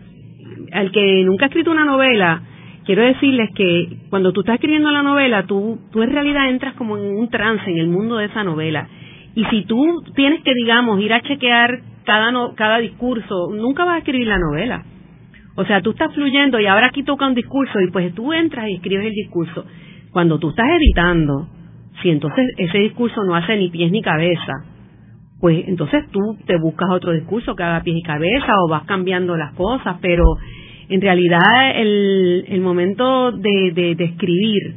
Al 0.71 0.91
que 0.91 1.23
nunca 1.23 1.45
ha 1.45 1.47
escrito 1.47 1.71
una 1.71 1.85
novela, 1.85 2.41
quiero 2.85 3.03
decirles 3.03 3.49
que 3.55 3.97
cuando 4.09 4.31
tú 4.31 4.41
estás 4.41 4.55
escribiendo 4.55 4.91
la 4.91 5.03
novela, 5.03 5.45
tú, 5.45 5.79
tú 5.91 6.01
en 6.01 6.11
realidad 6.11 6.49
entras 6.49 6.75
como 6.75 6.97
en 6.97 7.03
un 7.17 7.29
trance 7.29 7.69
en 7.69 7.77
el 7.77 7.87
mundo 7.87 8.17
de 8.17 8.25
esa 8.25 8.43
novela. 8.43 8.87
Y 9.35 9.43
si 9.45 9.65
tú 9.65 10.03
tienes 10.15 10.41
que, 10.43 10.53
digamos, 10.53 11.01
ir 11.01 11.11
a 11.13 11.21
chequear 11.21 11.79
cada, 12.05 12.31
cada 12.55 12.77
discurso, 12.79 13.51
nunca 13.53 13.83
vas 13.83 13.95
a 13.95 13.99
escribir 13.99 14.27
la 14.27 14.39
novela. 14.39 14.83
O 15.55 15.65
sea, 15.65 15.81
tú 15.81 15.91
estás 15.91 16.13
fluyendo 16.13 16.59
y 16.59 16.67
ahora 16.67 16.87
aquí 16.87 17.03
toca 17.03 17.27
un 17.27 17.35
discurso 17.35 17.79
y 17.81 17.89
pues 17.91 18.13
tú 18.13 18.33
entras 18.33 18.69
y 18.69 18.75
escribes 18.75 19.07
el 19.07 19.13
discurso. 19.13 19.65
Cuando 20.15 20.39
tú 20.39 20.51
estás 20.51 20.67
editando, 20.69 21.45
si 22.01 22.09
entonces 22.09 22.45
ese 22.57 22.77
discurso 22.77 23.21
no 23.25 23.35
hace 23.35 23.57
ni 23.57 23.67
pies 23.67 23.91
ni 23.91 24.01
cabeza, 24.01 24.63
pues 25.41 25.67
entonces 25.67 26.09
tú 26.09 26.37
te 26.45 26.57
buscas 26.57 26.89
otro 26.89 27.11
discurso 27.11 27.53
que 27.53 27.63
haga 27.63 27.83
pies 27.83 27.97
y 27.97 28.01
cabeza 28.01 28.53
o 28.63 28.69
vas 28.69 28.85
cambiando 28.85 29.35
las 29.35 29.53
cosas, 29.55 29.97
pero 29.99 30.23
en 30.87 31.01
realidad 31.01 31.41
el, 31.75 32.45
el 32.47 32.61
momento 32.61 33.33
de, 33.33 33.73
de, 33.73 33.95
de 33.95 34.03
escribir, 34.05 34.75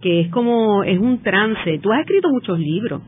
que 0.00 0.20
es 0.20 0.28
como, 0.28 0.84
es 0.84 1.00
un 1.00 1.20
trance, 1.20 1.80
tú 1.82 1.90
has 1.90 2.02
escrito 2.02 2.30
muchos 2.30 2.56
libros, 2.60 3.02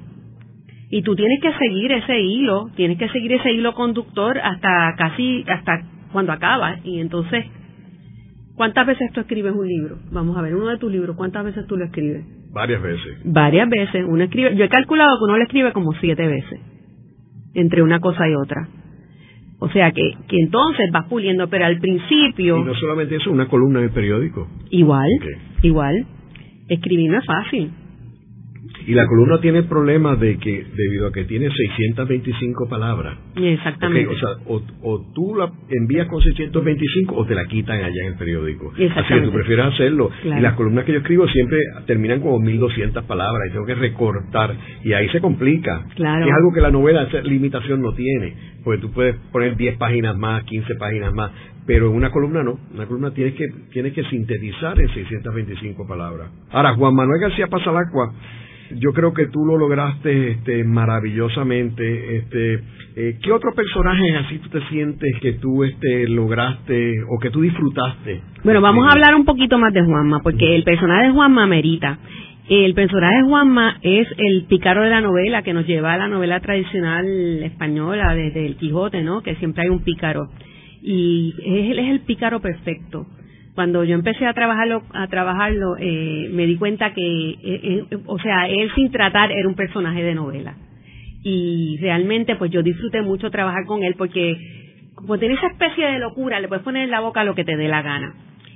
y 0.90 1.02
tú 1.02 1.14
tienes 1.14 1.40
que 1.40 1.52
seguir 1.58 1.92
ese 1.92 2.18
hilo, 2.18 2.70
tienes 2.74 2.98
que 2.98 3.08
seguir 3.10 3.34
ese 3.34 3.52
hilo 3.52 3.74
conductor 3.74 4.36
hasta 4.36 4.96
casi, 4.98 5.44
hasta 5.46 5.84
cuando 6.10 6.32
acabas, 6.32 6.84
y 6.84 6.98
entonces 6.98 7.46
¿Cuántas 8.58 8.88
veces 8.88 9.12
tú 9.12 9.20
escribes 9.20 9.54
un 9.54 9.68
libro? 9.68 9.98
Vamos 10.10 10.36
a 10.36 10.42
ver, 10.42 10.56
uno 10.56 10.66
de 10.66 10.78
tus 10.78 10.90
libros, 10.90 11.14
¿cuántas 11.14 11.44
veces 11.44 11.64
tú 11.68 11.76
lo 11.76 11.84
escribes? 11.84 12.24
Varias 12.52 12.82
veces. 12.82 13.20
Varias 13.24 13.68
veces. 13.68 14.04
Uno 14.04 14.24
escribe, 14.24 14.56
yo 14.56 14.64
he 14.64 14.68
calculado 14.68 15.16
que 15.16 15.24
uno 15.26 15.36
lo 15.36 15.44
escribe 15.44 15.72
como 15.72 15.92
siete 16.00 16.26
veces, 16.26 16.60
entre 17.54 17.82
una 17.82 18.00
cosa 18.00 18.28
y 18.28 18.34
otra. 18.34 18.66
O 19.60 19.68
sea 19.68 19.92
que, 19.92 20.10
que 20.26 20.36
entonces 20.42 20.90
vas 20.92 21.06
puliendo, 21.06 21.48
pero 21.48 21.66
al 21.66 21.78
principio... 21.78 22.58
Y 22.58 22.64
no 22.64 22.74
solamente 22.74 23.14
eso, 23.14 23.30
una 23.30 23.46
columna 23.46 23.80
el 23.80 23.90
periódico. 23.90 24.48
Igual, 24.70 25.08
igual. 25.62 26.06
Escribir 26.68 27.12
no 27.12 27.18
es 27.18 27.26
fácil. 27.26 27.70
Y 28.88 28.94
la 28.94 29.07
columna 29.07 29.38
tiene 29.38 29.59
el 29.59 29.66
problema 29.66 30.16
de 30.16 30.38
que, 30.38 30.64
debido 30.74 31.09
a 31.09 31.12
que 31.12 31.24
tiene 31.24 31.51
625 31.51 32.70
palabras. 32.70 33.18
Exactamente. 33.37 34.14
o 34.14 34.18
sea, 34.18 34.29
o, 34.46 35.12
tú 35.14 35.35
la 35.37 35.53
envías 35.68 36.07
con 36.07 36.22
625 36.22 37.14
o 37.14 37.27
te 37.27 37.35
la 37.35 37.44
quitan 37.44 37.77
allá 37.77 38.01
en 38.05 38.12
el 38.12 38.18
periódico. 38.18 38.72
Así 38.72 39.12
que 39.12 39.20
tú 39.20 39.31
prefieres 39.31 39.66
hacerlo. 39.66 40.09
Y 40.24 40.40
las 40.40 40.55
columnas 40.55 40.87
que 40.87 40.92
yo 40.92 41.01
escribo 41.01 41.29
siempre 41.29 41.59
terminan 41.87 42.20
como 42.20 42.38
1200 42.38 43.05
palabras 43.05 43.48
y 43.51 43.53
tengo 43.53 43.66
que 43.66 43.74
recortar. 43.74 44.57
Y 44.83 44.94
ahí 44.94 45.07
se 45.11 45.20
complica. 45.20 45.85
Claro. 45.94 46.24
Es 46.24 46.33
algo 46.33 46.55
que 46.55 46.62
la 46.62 46.70
novela, 46.70 47.03
esa 47.03 47.20
limitación 47.20 47.83
no 47.83 47.92
tiene. 47.92 48.37
Porque 48.64 48.81
tú 48.81 48.90
puedes 48.90 49.16
poner 49.31 49.55
10 49.55 49.77
páginas 49.77 50.16
más, 50.16 50.44
15 50.44 50.77
páginas 50.77 51.12
más. 51.12 51.31
Pero 51.66 51.90
en 51.90 51.92
una 51.94 52.11
columna 52.11 52.42
no. 52.42 52.59
Una 52.72 52.87
columna 52.87 53.11
tienes 53.11 53.35
que, 53.35 53.48
tienes 53.70 53.92
que 53.92 54.05
sintetizar 54.05 54.81
en 54.81 54.88
625 54.94 55.87
palabras. 55.87 56.31
Ahora, 56.51 56.72
Juan 56.72 56.94
Manuel 56.94 57.20
García 57.20 57.48
Pasalacua 57.48 58.14
yo 58.76 58.92
creo 58.92 59.12
que 59.14 59.26
tú 59.26 59.44
lo 59.44 59.57
lograste 59.57 60.33
este, 60.33 60.64
maravillosamente. 60.64 62.16
Este, 62.16 62.54
eh, 62.96 63.18
¿Qué 63.22 63.33
otro 63.33 63.54
personaje 63.54 64.16
así 64.16 64.38
tú 64.38 64.48
te 64.50 64.61
sientes 64.68 65.11
que 65.20 65.35
tú 65.35 65.64
este, 65.64 66.09
lograste 66.09 67.02
o 67.09 67.18
que 67.18 67.31
tú 67.31 67.40
disfrutaste? 67.40 68.20
Bueno, 68.44 68.61
vamos 68.61 68.87
a 68.87 68.92
hablar 68.92 69.14
un 69.14 69.24
poquito 69.24 69.59
más 69.59 69.72
de 69.72 69.83
Juanma, 69.83 70.20
porque 70.22 70.54
el 70.54 70.64
personaje 70.64 71.07
de 71.07 71.12
Juanma 71.12 71.46
merita. 71.46 71.98
El 72.48 72.72
personaje 72.72 73.16
de 73.16 73.24
Juanma 73.24 73.78
es 73.83 74.09
el 74.16 74.46
pícaro 74.48 74.83
de 74.83 74.90
la 74.90 75.02
novela 75.02 75.42
que 75.42 75.52
nos 75.52 75.66
lleva 75.66 75.92
a 75.92 75.98
la 75.98 76.09
novela 76.09 76.40
tradicional 76.40 77.07
española 77.42 78.14
desde 78.14 78.46
el 78.46 78.57
Quijote, 78.57 79.02
¿no? 79.02 79.22
Que 79.22 79.35
siempre 79.37 79.64
hay 79.64 79.68
un 79.68 79.85
pícaro. 79.85 80.31
Y 80.81 81.35
él 81.44 81.78
es 81.78 81.90
el 81.90 82.00
pícaro 82.00 82.40
perfecto 82.40 83.07
cuando 83.58 83.82
yo 83.82 83.96
empecé 83.96 84.24
a 84.24 84.34
trabajarlo, 84.34 84.84
a 84.94 85.08
trabajarlo, 85.08 85.76
eh, 85.80 86.28
me 86.30 86.46
di 86.46 86.56
cuenta 86.56 86.94
que, 86.94 87.30
eh, 87.30 87.36
eh, 87.90 87.98
o 88.06 88.16
sea, 88.20 88.46
él 88.46 88.70
sin 88.76 88.92
tratar 88.92 89.32
era 89.32 89.48
un 89.48 89.56
personaje 89.56 90.00
de 90.00 90.14
novela. 90.14 90.54
Y 91.24 91.76
realmente, 91.80 92.36
pues 92.36 92.52
yo 92.52 92.62
disfruté 92.62 93.02
mucho 93.02 93.32
trabajar 93.32 93.64
con 93.66 93.82
él 93.82 93.96
porque, 93.98 94.36
como 94.94 95.18
tiene 95.18 95.34
esa 95.34 95.48
especie 95.48 95.86
de 95.86 95.98
locura, 95.98 96.38
le 96.38 96.46
puedes 96.46 96.62
poner 96.62 96.84
en 96.84 96.92
la 96.92 97.00
boca 97.00 97.24
lo 97.24 97.34
que 97.34 97.44
te 97.44 97.56
dé 97.56 97.66
la 97.66 97.82
gana. 97.82 98.14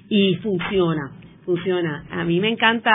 Y 0.08 0.36
funciona, 0.36 1.10
funciona. 1.44 2.04
A 2.12 2.22
mí 2.22 2.38
me 2.38 2.50
encanta, 2.50 2.92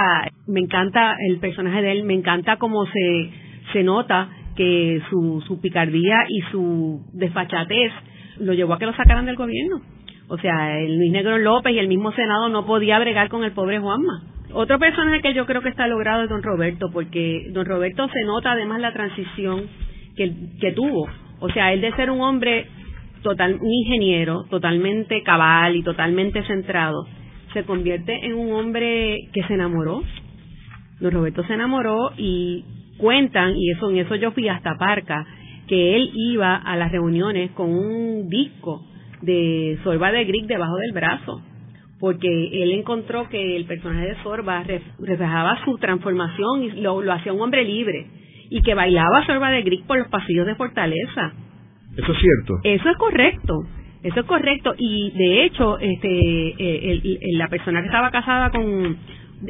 me 0.47 0.61
encanta 0.61 1.17
el 1.27 1.39
personaje 1.39 1.81
de 1.81 1.91
él, 1.91 2.03
me 2.05 2.13
encanta 2.13 2.55
cómo 2.55 2.85
se, 2.85 3.31
se 3.73 3.83
nota 3.83 4.29
que 4.55 5.01
su, 5.09 5.43
su 5.45 5.59
picardía 5.59 6.23
y 6.29 6.39
su 6.51 7.01
desfachatez 7.11 7.91
lo 8.39 8.53
llevó 8.53 8.75
a 8.75 8.79
que 8.79 8.85
lo 8.85 8.93
sacaran 8.93 9.25
del 9.25 9.35
gobierno 9.35 9.81
o 10.29 10.37
sea, 10.37 10.77
el 10.79 10.97
Luis 10.97 11.11
Negro 11.11 11.37
López 11.37 11.73
y 11.73 11.79
el 11.79 11.87
mismo 11.87 12.11
Senado 12.11 12.49
no 12.49 12.65
podía 12.65 12.99
bregar 12.99 13.29
con 13.29 13.43
el 13.43 13.53
pobre 13.53 13.79
Juanma. 13.79 14.23
Otro 14.53 14.79
personaje 14.79 15.21
que 15.21 15.33
yo 15.33 15.45
creo 15.45 15.61
que 15.61 15.69
está 15.69 15.87
logrado 15.87 16.23
es 16.23 16.29
don 16.29 16.43
Roberto, 16.43 16.89
porque 16.91 17.47
don 17.51 17.65
Roberto 17.65 18.07
se 18.09 18.23
nota 18.23 18.51
además 18.51 18.81
la 18.81 18.93
transición 18.93 19.67
que, 20.15 20.33
que 20.59 20.71
tuvo. 20.73 21.07
O 21.39 21.49
sea, 21.49 21.71
él 21.73 21.81
de 21.81 21.93
ser 21.93 22.09
un 22.09 22.21
hombre 22.21 22.67
total, 23.23 23.57
un 23.61 23.71
ingeniero, 23.71 24.45
totalmente 24.49 25.21
cabal 25.23 25.75
y 25.75 25.83
totalmente 25.83 26.43
centrado, 26.43 27.05
se 27.53 27.63
convierte 27.63 28.25
en 28.25 28.33
un 28.33 28.53
hombre 28.53 29.17
que 29.33 29.43
se 29.43 29.53
enamoró. 29.53 30.01
Don 30.99 31.11
Roberto 31.11 31.43
se 31.43 31.53
enamoró 31.53 32.11
y 32.17 32.65
cuentan, 32.97 33.55
y 33.55 33.71
eso 33.71 33.89
en 33.91 33.97
eso 33.97 34.15
yo 34.15 34.31
fui 34.31 34.49
hasta 34.49 34.77
Parca, 34.77 35.25
que 35.67 35.95
él 35.95 36.11
iba 36.13 36.55
a 36.55 36.75
las 36.75 36.91
reuniones 36.91 37.51
con 37.51 37.69
un 37.69 38.27
disco 38.29 38.81
de 39.21 39.79
Sorba 39.83 40.11
de 40.11 40.25
Grieg 40.25 40.47
debajo 40.47 40.75
del 40.77 40.91
brazo, 40.93 41.41
porque 41.99 42.27
él 42.63 42.71
encontró 42.71 43.27
que 43.29 43.55
el 43.55 43.65
personaje 43.65 44.07
de 44.07 44.23
Sorba 44.23 44.63
reflejaba 44.99 45.63
su 45.65 45.77
transformación 45.77 46.63
y 46.63 46.71
lo, 46.81 47.01
lo 47.01 47.13
hacía 47.13 47.33
un 47.33 47.41
hombre 47.41 47.63
libre, 47.63 48.07
y 48.49 48.61
que 48.61 48.73
bailaba 48.73 49.25
Sorba 49.25 49.51
de 49.51 49.63
Grieg 49.63 49.85
por 49.85 49.97
los 49.97 50.07
pasillos 50.07 50.45
de 50.45 50.55
Fortaleza. 50.55 51.33
Eso 51.97 52.11
es 52.11 52.19
cierto. 52.19 52.53
Eso 52.63 52.89
es 52.89 52.97
correcto. 52.97 53.53
Eso 54.03 54.19
es 54.19 54.25
correcto 54.27 54.73
y 54.77 55.11
de 55.11 55.43
hecho 55.43 55.79
este 55.79 56.09
eh, 56.09 57.19
la 57.33 57.47
persona 57.47 57.81
que 57.81 57.87
estaba 57.87 58.11
casada 58.11 58.51
con 58.51 58.95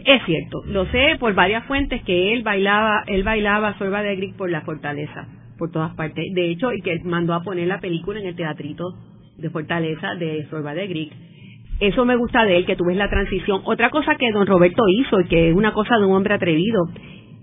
es 0.05 0.26
cierto, 0.26 0.63
lo 0.65 0.86
sé 0.88 1.15
por 1.20 1.34
varias 1.34 1.65
fuentes 1.65 2.03
que 2.03 2.34
él 2.34 2.43
bailaba, 2.43 3.03
él 3.07 3.24
bailaba 3.24 3.78
Sorba 3.78 4.01
de 4.01 4.15
Grieg 4.18 4.36
por 4.36 4.49
la 4.49 4.61
fortaleza, 4.61 5.28
por 5.57 5.72
todas 5.72 5.95
partes. 5.95 6.26
De 6.34 6.49
hecho, 6.49 6.74
y 6.74 6.82
que 6.82 6.99
mandó 7.05 7.34
a 7.34 7.41
poner 7.41 7.68
la 7.68 7.80
película 7.80 8.20
en 8.20 8.28
el 8.28 8.36
teatrito 8.36 8.84
de 9.38 9.50
Fortaleza 9.50 10.16
de 10.16 10.46
Sorba 10.50 10.74
de 10.74 10.88
Grieg. 10.88 11.12
Eso 11.80 12.06
me 12.06 12.16
gusta 12.16 12.44
de 12.44 12.58
él, 12.58 12.66
que 12.66 12.76
tú 12.76 12.86
ves 12.86 12.98
la 12.98 13.10
transición. 13.10 13.62
Otra 13.66 13.90
cosa 13.92 14.16
que 14.16 14.32
don 14.32 14.48
Roberto 14.48 14.84
hizo, 14.88 15.20
y 15.22 15.26
que 15.26 15.50
es 15.50 15.56
una 15.56 15.74
cosa 15.74 15.98
de 15.98 16.06
un 16.06 16.14
hombre 16.14 16.34
atrevido, 16.34 16.86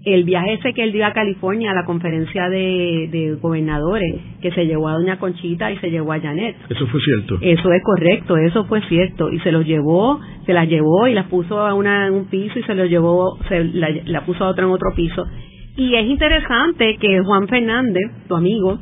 el 0.04 0.24
viaje 0.24 0.54
ese 0.54 0.74
que 0.74 0.82
él 0.82 0.92
dio 0.92 1.06
a 1.06 1.12
California 1.12 1.70
a 1.70 1.74
la 1.74 1.84
conferencia 1.84 2.48
de, 2.48 3.38
gobernadores, 3.40 4.20
que 4.42 4.50
se 4.50 4.66
llevó 4.66 4.88
a 4.88 4.94
doña 4.94 5.18
Conchita 5.18 5.70
y 5.70 5.78
se 5.78 5.90
llevó 5.90 6.12
a 6.12 6.20
Janet. 6.20 6.56
Eso 6.68 6.86
fue 6.88 7.00
cierto. 7.00 7.38
Eso 7.40 7.72
es 7.72 7.82
correcto, 7.82 8.36
eso 8.36 8.64
fue 8.64 8.82
cierto. 8.88 9.32
Y 9.32 9.38
se 9.40 9.52
los 9.52 9.64
llevó, 9.64 10.20
se 10.44 10.52
las 10.52 10.68
llevó 10.68 11.06
y 11.06 11.14
las 11.14 11.26
puso 11.26 11.60
a 11.60 11.74
una 11.74 12.08
en 12.08 12.14
un 12.14 12.24
piso 12.26 12.58
y 12.58 12.62
se 12.64 12.74
los 12.74 12.90
llevó, 12.90 13.38
se 13.48 13.64
la, 13.64 13.88
la 14.04 14.26
puso 14.26 14.44
a 14.44 14.48
otra 14.48 14.64
en 14.64 14.70
otro 14.70 14.90
piso. 14.94 15.26
Y 15.76 15.94
es 15.94 16.06
interesante 16.06 16.96
que 17.00 17.20
Juan 17.20 17.48
Fernández, 17.48 18.04
tu 18.28 18.36
amigo, 18.36 18.78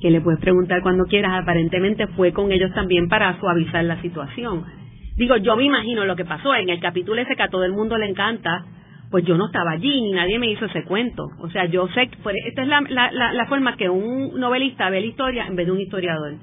que 0.00 0.10
le 0.10 0.20
puedes 0.20 0.40
preguntar 0.40 0.82
cuando 0.82 1.04
quieras, 1.04 1.32
aparentemente 1.42 2.06
fue 2.08 2.32
con 2.32 2.52
ellos 2.52 2.72
también 2.74 3.08
para 3.08 3.38
suavizar 3.40 3.84
la 3.84 4.00
situación. 4.00 4.64
Digo, 5.16 5.36
yo 5.36 5.56
me 5.56 5.64
imagino 5.64 6.04
lo 6.04 6.14
que 6.14 6.24
pasó 6.24 6.54
en 6.54 6.68
el 6.68 6.80
capítulo 6.80 7.20
ese 7.20 7.34
que 7.34 7.42
a 7.42 7.48
todo 7.48 7.64
el 7.64 7.72
mundo 7.72 7.98
le 7.98 8.06
encanta, 8.06 8.64
pues 9.10 9.24
yo 9.24 9.36
no 9.36 9.46
estaba 9.46 9.72
allí 9.72 10.00
ni 10.00 10.12
nadie 10.12 10.38
me 10.38 10.50
hizo 10.50 10.66
ese 10.66 10.84
cuento. 10.84 11.26
O 11.40 11.50
sea, 11.50 11.64
yo 11.64 11.88
sé, 11.88 12.08
pues 12.22 12.36
esta 12.46 12.62
es 12.62 12.68
la, 12.68 12.80
la, 12.88 13.32
la, 13.32 13.46
forma 13.46 13.76
que 13.76 13.88
un 13.88 14.38
novelista 14.38 14.88
ve 14.90 15.00
la 15.00 15.06
historia 15.06 15.46
en 15.46 15.56
vez 15.56 15.66
de 15.66 15.72
un 15.72 15.80
historiador. 15.80 16.34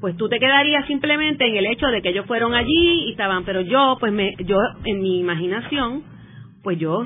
Pues 0.00 0.16
tú 0.16 0.28
te 0.28 0.38
quedarías 0.38 0.86
simplemente 0.86 1.46
en 1.46 1.56
el 1.56 1.66
hecho 1.66 1.86
de 1.86 2.02
que 2.02 2.10
ellos 2.10 2.26
fueron 2.26 2.54
allí 2.54 3.06
y 3.06 3.10
estaban, 3.12 3.44
pero 3.44 3.62
yo, 3.62 3.96
pues 4.00 4.12
me, 4.12 4.34
yo 4.44 4.58
en 4.84 5.00
mi 5.00 5.20
imaginación, 5.20 6.02
pues 6.62 6.78
yo 6.78 7.04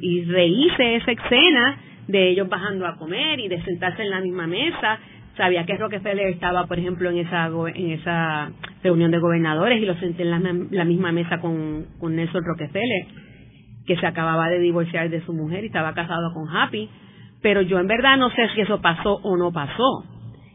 y 0.00 0.24
rehice 0.24 0.96
esa 0.96 1.12
escena 1.12 1.78
de 2.10 2.30
ellos 2.30 2.48
bajando 2.48 2.86
a 2.86 2.96
comer 2.96 3.40
y 3.40 3.48
de 3.48 3.62
sentarse 3.62 4.02
en 4.02 4.10
la 4.10 4.20
misma 4.20 4.46
mesa. 4.46 4.98
Sabía 5.36 5.64
que 5.64 5.76
Rockefeller 5.76 6.28
estaba, 6.28 6.66
por 6.66 6.78
ejemplo, 6.78 7.10
en 7.10 7.18
esa 7.18 7.46
en 7.74 7.90
esa 7.92 8.50
reunión 8.82 9.10
de 9.10 9.18
gobernadores 9.18 9.80
y 9.80 9.86
lo 9.86 9.94
senté 9.96 10.22
en 10.22 10.30
la, 10.30 10.40
la 10.70 10.84
misma 10.84 11.12
mesa 11.12 11.38
con, 11.40 11.86
con 11.98 12.16
Nelson 12.16 12.44
Rockefeller 12.44 13.06
que 13.86 13.96
se 13.96 14.06
acababa 14.06 14.48
de 14.48 14.60
divorciar 14.60 15.10
de 15.10 15.20
su 15.24 15.32
mujer 15.32 15.64
y 15.64 15.66
estaba 15.66 15.94
casado 15.94 16.32
con 16.32 16.48
Happy, 16.48 16.88
pero 17.42 17.60
yo 17.62 17.80
en 17.80 17.88
verdad 17.88 18.16
no 18.18 18.30
sé 18.30 18.48
si 18.54 18.60
eso 18.60 18.80
pasó 18.80 19.14
o 19.22 19.36
no 19.36 19.50
pasó. 19.50 20.04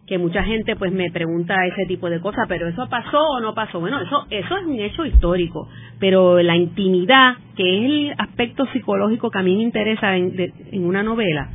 Que 0.08 0.18
mucha 0.18 0.44
gente 0.44 0.76
pues 0.76 0.92
me 0.92 1.10
pregunta 1.12 1.66
ese 1.66 1.86
tipo 1.88 2.10
de 2.10 2.20
cosas, 2.20 2.46
pero 2.48 2.68
eso 2.68 2.88
pasó 2.90 3.20
o 3.20 3.40
no 3.40 3.56
pasó. 3.56 3.80
Bueno, 3.80 4.00
eso 4.02 4.26
eso 4.30 4.58
es 4.58 4.66
un 4.66 4.80
hecho 4.80 5.06
histórico, 5.06 5.68
pero 6.00 6.42
la 6.42 6.56
intimidad, 6.56 7.38
que 7.56 7.78
es 7.78 7.86
el 7.86 8.14
aspecto 8.18 8.66
psicológico 8.68 9.32
que 9.32 9.40
a 9.40 9.44
mí 9.44 9.56
me 9.56 9.64
interesa 9.64 10.16
en, 10.16 10.36
en 10.72 10.86
una 10.86 11.02
novela, 11.02 11.50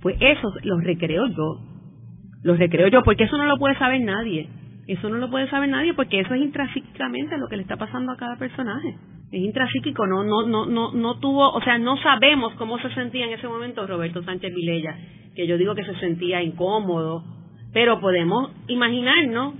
pues 0.00 0.16
eso 0.20 0.48
lo 0.62 0.80
recreo 0.80 1.26
yo. 1.26 1.60
Lo 2.42 2.56
recreo 2.56 2.88
yo, 2.88 3.02
porque 3.02 3.24
eso 3.24 3.36
no 3.36 3.44
lo 3.44 3.58
puede 3.58 3.76
saber 3.78 4.00
nadie. 4.00 4.48
Eso 4.86 5.10
no 5.10 5.18
lo 5.18 5.30
puede 5.30 5.48
saber 5.50 5.68
nadie 5.68 5.92
porque 5.92 6.20
eso 6.20 6.34
es 6.34 6.40
intrínsecamente 6.40 7.36
lo 7.36 7.48
que 7.48 7.56
le 7.56 7.62
está 7.62 7.76
pasando 7.76 8.12
a 8.12 8.16
cada 8.16 8.36
personaje 8.36 8.96
es 9.32 9.40
intrapsíquico, 9.42 10.06
no, 10.06 10.24
no, 10.24 10.46
no, 10.46 10.66
no, 10.66 10.92
no 10.92 11.20
tuvo, 11.20 11.50
o 11.52 11.60
sea, 11.62 11.78
no 11.78 11.96
sabemos 11.98 12.52
cómo 12.54 12.78
se 12.78 12.92
sentía 12.94 13.26
en 13.26 13.32
ese 13.32 13.46
momento 13.46 13.86
Roberto 13.86 14.22
Sánchez 14.24 14.52
Vilella, 14.52 14.96
que 15.36 15.46
yo 15.46 15.56
digo 15.56 15.74
que 15.74 15.84
se 15.84 15.94
sentía 16.00 16.42
incómodo, 16.42 17.22
pero 17.72 18.00
podemos 18.00 18.52
imaginarnos, 18.68 19.54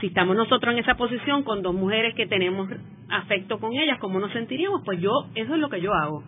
si 0.00 0.08
estamos 0.08 0.36
nosotros 0.36 0.72
en 0.72 0.80
esa 0.80 0.96
posición 0.96 1.42
con 1.42 1.62
dos 1.62 1.74
mujeres 1.74 2.14
que 2.14 2.26
tenemos 2.26 2.68
afecto 3.08 3.58
con 3.58 3.72
ellas, 3.72 3.98
cómo 3.98 4.20
nos 4.20 4.32
sentiríamos, 4.32 4.82
pues 4.84 5.00
yo, 5.00 5.10
eso 5.34 5.54
es 5.54 5.60
lo 5.60 5.68
que 5.68 5.80
yo 5.80 5.92
hago, 5.92 6.22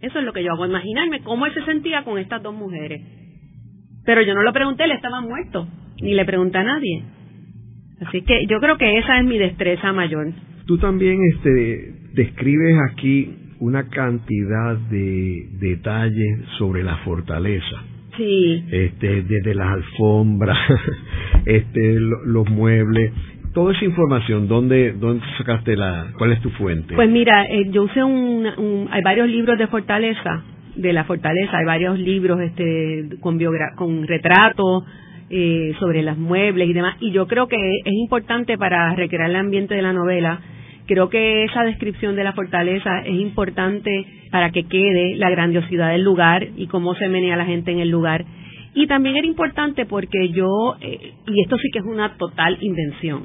eso 0.00 0.18
es 0.18 0.24
lo 0.24 0.32
que 0.32 0.42
yo 0.42 0.52
hago, 0.52 0.66
imaginarme 0.66 1.22
cómo 1.22 1.46
él 1.46 1.54
se 1.54 1.64
sentía 1.64 2.04
con 2.04 2.18
estas 2.18 2.42
dos 2.42 2.54
mujeres. 2.54 3.02
Pero 4.04 4.22
yo 4.22 4.34
no 4.34 4.42
lo 4.42 4.52
pregunté, 4.52 4.84
él 4.84 4.92
estaba 4.92 5.20
muerto, 5.20 5.66
ni 6.00 6.14
le 6.14 6.24
pregunté 6.24 6.58
a 6.58 6.64
nadie. 6.64 7.04
Así 8.06 8.22
que 8.22 8.46
yo 8.46 8.60
creo 8.60 8.76
que 8.76 8.98
esa 8.98 9.18
es 9.18 9.24
mi 9.24 9.38
destreza 9.38 9.92
mayor. 9.92 10.32
Tú 10.66 10.78
también 10.78 11.18
este, 11.34 11.94
describes 12.14 12.76
aquí 12.90 13.36
una 13.58 13.88
cantidad 13.88 14.76
de 14.90 15.48
detalles 15.60 16.40
sobre 16.58 16.82
la 16.82 16.96
fortaleza. 16.98 17.82
Sí. 18.16 18.64
Este, 18.70 19.22
desde 19.22 19.54
las 19.54 19.68
alfombras, 19.68 20.58
este, 21.44 21.98
los 22.00 22.48
muebles, 22.48 23.12
toda 23.52 23.72
esa 23.72 23.84
información, 23.84 24.48
¿dónde, 24.48 24.92
dónde 24.92 25.24
sacaste 25.38 25.76
la, 25.76 26.12
cuál 26.18 26.32
es 26.32 26.40
tu 26.40 26.50
fuente? 26.50 26.94
Pues 26.94 27.08
mira, 27.08 27.44
eh, 27.48 27.70
yo 27.70 27.84
usé 27.84 28.04
un, 28.04 28.88
hay 28.90 29.02
varios 29.02 29.28
libros 29.28 29.58
de 29.58 29.66
fortaleza, 29.66 30.44
de 30.74 30.92
la 30.92 31.04
fortaleza, 31.04 31.56
hay 31.56 31.64
varios 31.64 31.98
libros 31.98 32.40
este, 32.40 33.16
con, 33.20 33.38
con 33.76 34.06
retratos, 34.06 34.84
eh, 35.30 35.72
sobre 35.80 36.02
las 36.02 36.16
muebles 36.16 36.68
y 36.68 36.72
demás, 36.72 36.96
y 37.00 37.10
yo 37.12 37.26
creo 37.26 37.48
que 37.48 37.56
es 37.56 37.92
importante 37.92 38.56
para 38.58 38.94
recrear 38.94 39.28
el 39.30 39.36
ambiente 39.36 39.74
de 39.74 39.82
la 39.82 39.92
novela 39.92 40.40
Creo 40.86 41.08
que 41.08 41.44
esa 41.44 41.64
descripción 41.64 42.14
de 42.14 42.22
la 42.22 42.32
fortaleza 42.32 43.00
es 43.00 43.14
importante 43.14 44.06
para 44.30 44.50
que 44.50 44.64
quede 44.64 45.16
la 45.16 45.30
grandiosidad 45.30 45.90
del 45.90 46.02
lugar 46.02 46.46
y 46.56 46.68
cómo 46.68 46.94
se 46.94 47.08
menea 47.08 47.36
la 47.36 47.44
gente 47.44 47.72
en 47.72 47.80
el 47.80 47.90
lugar. 47.90 48.24
Y 48.72 48.86
también 48.86 49.16
era 49.16 49.26
importante 49.26 49.84
porque 49.84 50.28
yo, 50.28 50.76
eh, 50.80 51.14
y 51.26 51.42
esto 51.42 51.56
sí 51.58 51.70
que 51.72 51.80
es 51.80 51.84
una 51.84 52.16
total 52.16 52.58
invención, 52.60 53.24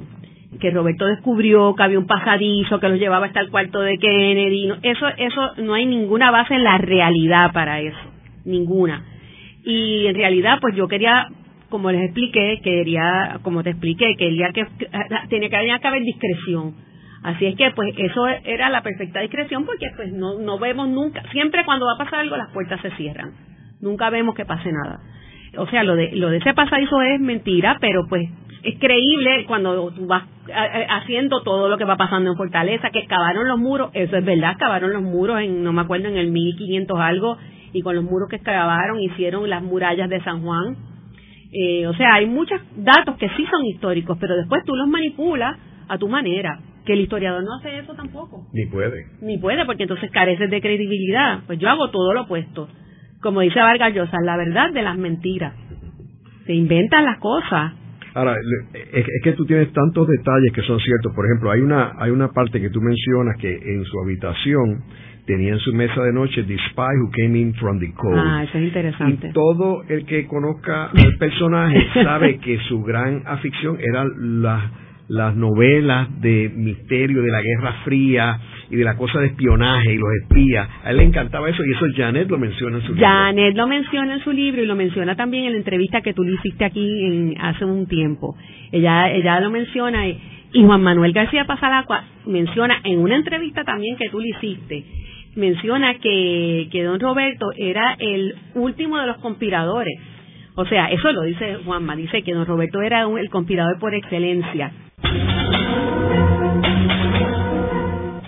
que 0.58 0.70
Roberto 0.70 1.06
descubrió 1.06 1.74
que 1.76 1.82
había 1.84 1.98
un 1.98 2.06
pasadizo 2.06 2.80
que 2.80 2.88
los 2.88 2.98
llevaba 2.98 3.26
hasta 3.26 3.40
el 3.40 3.50
cuarto 3.50 3.80
de 3.80 3.96
Kennedy. 3.98 4.72
eso, 4.82 5.06
eso 5.16 5.52
no 5.58 5.74
hay 5.74 5.86
ninguna 5.86 6.30
base 6.30 6.54
en 6.54 6.64
la 6.64 6.78
realidad 6.78 7.52
para 7.52 7.80
eso, 7.80 7.98
ninguna. 8.44 9.04
Y 9.64 10.06
en 10.06 10.16
realidad, 10.16 10.58
pues 10.60 10.74
yo 10.74 10.88
quería, 10.88 11.28
como 11.68 11.92
les 11.92 12.02
expliqué, 12.02 12.60
quería, 12.62 13.38
como 13.42 13.62
te 13.62 13.70
expliqué, 13.70 14.16
quería 14.18 14.48
que 14.52 14.66
tenía 15.28 15.78
que 15.78 15.88
haber 15.88 16.02
discreción 16.02 16.74
Así 17.22 17.46
es 17.46 17.56
que 17.56 17.70
pues 17.70 17.94
eso 17.98 18.26
era 18.26 18.68
la 18.68 18.82
perfecta 18.82 19.20
discreción 19.20 19.64
porque 19.64 19.90
pues 19.94 20.12
no, 20.12 20.40
no 20.40 20.58
vemos 20.58 20.88
nunca, 20.88 21.22
siempre 21.30 21.64
cuando 21.64 21.86
va 21.86 21.92
a 21.94 22.04
pasar 22.04 22.20
algo 22.20 22.36
las 22.36 22.50
puertas 22.50 22.80
se 22.80 22.90
cierran, 22.96 23.32
nunca 23.80 24.10
vemos 24.10 24.34
que 24.34 24.44
pase 24.44 24.70
nada. 24.72 25.00
O 25.56 25.66
sea, 25.68 25.84
lo 25.84 25.94
de, 25.94 26.12
lo 26.12 26.30
de 26.30 26.38
ese 26.38 26.52
pasadizo 26.54 27.00
es 27.02 27.20
mentira, 27.20 27.76
pero 27.80 28.06
pues 28.08 28.28
es 28.64 28.78
creíble 28.78 29.44
cuando 29.46 29.92
tú 29.92 30.06
vas 30.06 30.24
haciendo 30.88 31.42
todo 31.42 31.68
lo 31.68 31.78
que 31.78 31.84
va 31.84 31.96
pasando 31.96 32.30
en 32.30 32.36
Fortaleza, 32.36 32.90
que 32.90 33.00
excavaron 33.00 33.46
los 33.46 33.58
muros, 33.58 33.90
eso 33.92 34.16
es 34.16 34.24
verdad, 34.24 34.52
excavaron 34.52 34.92
los 34.92 35.02
muros 35.02 35.40
en, 35.40 35.62
no 35.62 35.72
me 35.72 35.82
acuerdo, 35.82 36.08
en 36.08 36.16
el 36.16 36.32
1500 36.32 36.98
algo, 36.98 37.36
y 37.72 37.82
con 37.82 37.94
los 37.94 38.04
muros 38.04 38.28
que 38.28 38.36
excavaron 38.36 39.00
hicieron 39.00 39.48
las 39.48 39.62
murallas 39.62 40.08
de 40.08 40.22
San 40.22 40.42
Juan. 40.42 40.76
Eh, 41.52 41.86
o 41.86 41.94
sea, 41.94 42.14
hay 42.14 42.26
muchos 42.26 42.60
datos 42.76 43.16
que 43.18 43.28
sí 43.36 43.46
son 43.48 43.64
históricos, 43.66 44.16
pero 44.20 44.36
después 44.36 44.64
tú 44.64 44.74
los 44.74 44.88
manipulas 44.88 45.56
a 45.88 45.98
tu 45.98 46.08
manera 46.08 46.58
que 46.84 46.94
el 46.94 47.00
historiador 47.00 47.42
no 47.44 47.54
hace 47.58 47.78
eso 47.78 47.94
tampoco. 47.94 48.46
Ni 48.52 48.66
puede. 48.66 49.06
Ni 49.20 49.38
puede, 49.38 49.64
porque 49.64 49.84
entonces 49.84 50.10
careces 50.10 50.50
de 50.50 50.60
credibilidad. 50.60 51.40
Pues 51.46 51.58
yo 51.58 51.68
hago 51.68 51.90
todo 51.90 52.12
lo 52.12 52.22
opuesto. 52.22 52.68
Como 53.20 53.40
dice 53.40 53.60
Vargas 53.60 53.94
Llosa, 53.94 54.18
la 54.22 54.36
verdad 54.36 54.72
de 54.72 54.82
las 54.82 54.98
mentiras. 54.98 55.54
Se 56.46 56.52
inventan 56.52 57.04
las 57.04 57.18
cosas. 57.18 57.72
Ahora, 58.14 58.34
es 58.92 59.22
que 59.22 59.32
tú 59.32 59.46
tienes 59.46 59.72
tantos 59.72 60.06
detalles 60.06 60.52
que 60.52 60.62
son 60.62 60.78
ciertos. 60.80 61.14
Por 61.14 61.24
ejemplo, 61.24 61.50
hay 61.50 61.60
una, 61.60 61.92
hay 61.98 62.10
una 62.10 62.28
parte 62.28 62.60
que 62.60 62.68
tú 62.68 62.80
mencionas 62.80 63.36
que 63.38 63.54
en 63.54 63.84
su 63.84 64.00
habitación 64.00 64.82
tenía 65.26 65.52
en 65.52 65.58
su 65.60 65.72
mesa 65.72 66.02
de 66.02 66.12
noche 66.12 66.42
The 66.42 66.56
Spy 66.70 66.96
Who 67.00 67.10
Came 67.12 67.38
In 67.38 67.54
From 67.54 67.78
the 67.78 67.92
Cold. 67.94 68.18
Ah, 68.18 68.44
eso 68.44 68.58
es 68.58 68.64
interesante. 68.64 69.28
Y 69.28 69.32
todo 69.32 69.82
el 69.88 70.04
que 70.04 70.26
conozca 70.26 70.86
al 70.86 71.16
personaje 71.18 71.86
sabe 71.94 72.38
que 72.38 72.58
su 72.68 72.82
gran 72.82 73.22
afición 73.26 73.78
era 73.80 74.04
la 74.18 74.70
las 75.12 75.36
novelas 75.36 76.08
de 76.22 76.50
misterio 76.56 77.20
de 77.20 77.30
la 77.30 77.42
Guerra 77.42 77.72
Fría 77.84 78.40
y 78.70 78.76
de 78.76 78.84
la 78.84 78.96
cosa 78.96 79.20
de 79.20 79.26
espionaje 79.26 79.92
y 79.92 79.98
los 79.98 80.08
espías. 80.22 80.66
A 80.82 80.90
él 80.90 80.96
le 80.96 81.02
encantaba 81.02 81.50
eso 81.50 81.62
y 81.62 81.70
eso 81.70 81.84
Janet 81.94 82.30
lo 82.30 82.38
menciona 82.38 82.78
en 82.78 82.82
su 82.82 82.94
libro. 82.94 83.06
Janet 83.06 83.54
lo 83.54 83.66
menciona 83.66 84.14
en 84.14 84.20
su 84.20 84.32
libro 84.32 84.62
y 84.62 84.66
lo 84.66 84.74
menciona 84.74 85.14
también 85.14 85.44
en 85.44 85.52
la 85.52 85.58
entrevista 85.58 86.00
que 86.00 86.14
tú 86.14 86.22
le 86.22 86.32
hiciste 86.32 86.64
aquí 86.64 87.04
en, 87.04 87.34
hace 87.38 87.66
un 87.66 87.86
tiempo. 87.86 88.34
Ella, 88.72 89.10
ella 89.10 89.38
lo 89.40 89.50
menciona 89.50 90.08
y, 90.08 90.18
Juan 90.54 90.82
Manuel 90.82 91.12
García 91.12 91.46
Pasalacua 91.46 92.04
menciona 92.26 92.80
en 92.84 92.98
una 92.98 93.16
entrevista 93.16 93.64
también 93.64 93.96
que 93.96 94.08
tú 94.10 94.20
le 94.20 94.30
hiciste 94.30 94.84
menciona 95.34 95.94
que, 95.94 96.68
que 96.70 96.82
don 96.82 97.00
Roberto 97.00 97.52
era 97.56 97.96
el 97.98 98.34
último 98.54 98.98
de 98.98 99.06
los 99.06 99.16
conspiradores. 99.18 99.98
O 100.54 100.66
sea, 100.66 100.86
eso 100.88 101.10
lo 101.12 101.22
dice 101.22 101.56
Juanma, 101.64 101.96
dice 101.96 102.22
que 102.22 102.34
don 102.34 102.44
Roberto 102.44 102.82
era 102.82 103.02
el 103.02 103.30
conspirador 103.30 103.78
por 103.78 103.94
excelencia. 103.94 104.72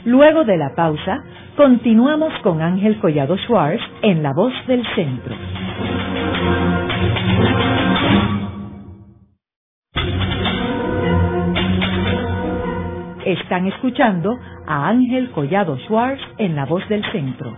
Luego 0.04 0.44
de 0.44 0.56
la 0.56 0.74
pausa, 0.74 1.24
continuamos 1.56 2.32
con 2.42 2.62
Ángel 2.62 2.98
Collado 3.00 3.36
Schwartz 3.38 3.82
en 4.02 4.22
La 4.22 4.32
Voz 4.32 4.52
del 4.66 4.84
Centro. 4.94 5.34
Están 13.24 13.66
escuchando 13.66 14.38
a 14.66 14.88
Ángel 14.88 15.30
Collado 15.30 15.78
Schwartz 15.78 16.20
en 16.38 16.54
La 16.54 16.66
Voz 16.66 16.86
del 16.88 17.02
Centro. 17.10 17.56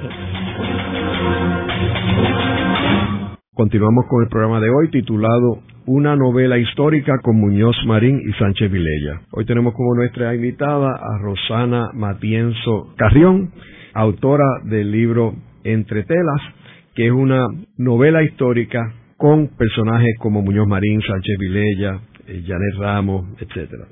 Continuamos 3.53 4.05
con 4.09 4.23
el 4.23 4.29
programa 4.29 4.61
de 4.61 4.69
hoy 4.69 4.89
titulado 4.91 5.59
Una 5.85 6.15
novela 6.15 6.57
histórica 6.57 7.17
con 7.21 7.41
Muñoz 7.41 7.75
Marín 7.85 8.21
y 8.25 8.31
Sánchez 8.39 8.71
Vilella. 8.71 9.19
Hoy 9.31 9.43
tenemos 9.43 9.73
como 9.73 9.93
nuestra 9.93 10.33
invitada 10.33 10.87
a 10.87 11.17
Rosana 11.17 11.89
Matienzo 11.93 12.93
Carrión, 12.95 13.51
autora 13.93 14.61
del 14.63 14.89
libro 14.89 15.33
Entre 15.65 16.03
Telas, 16.03 16.62
que 16.95 17.07
es 17.07 17.11
una 17.11 17.47
novela 17.77 18.23
histórica 18.23 18.93
con 19.17 19.47
personajes 19.49 20.15
como 20.19 20.41
Muñoz 20.41 20.67
Marín, 20.67 21.01
Sánchez 21.01 21.37
Vilella, 21.39 21.99
eh, 22.27 22.43
Janet 22.45 22.75
Ramos, 22.77 23.25
etcétera. 23.39 23.87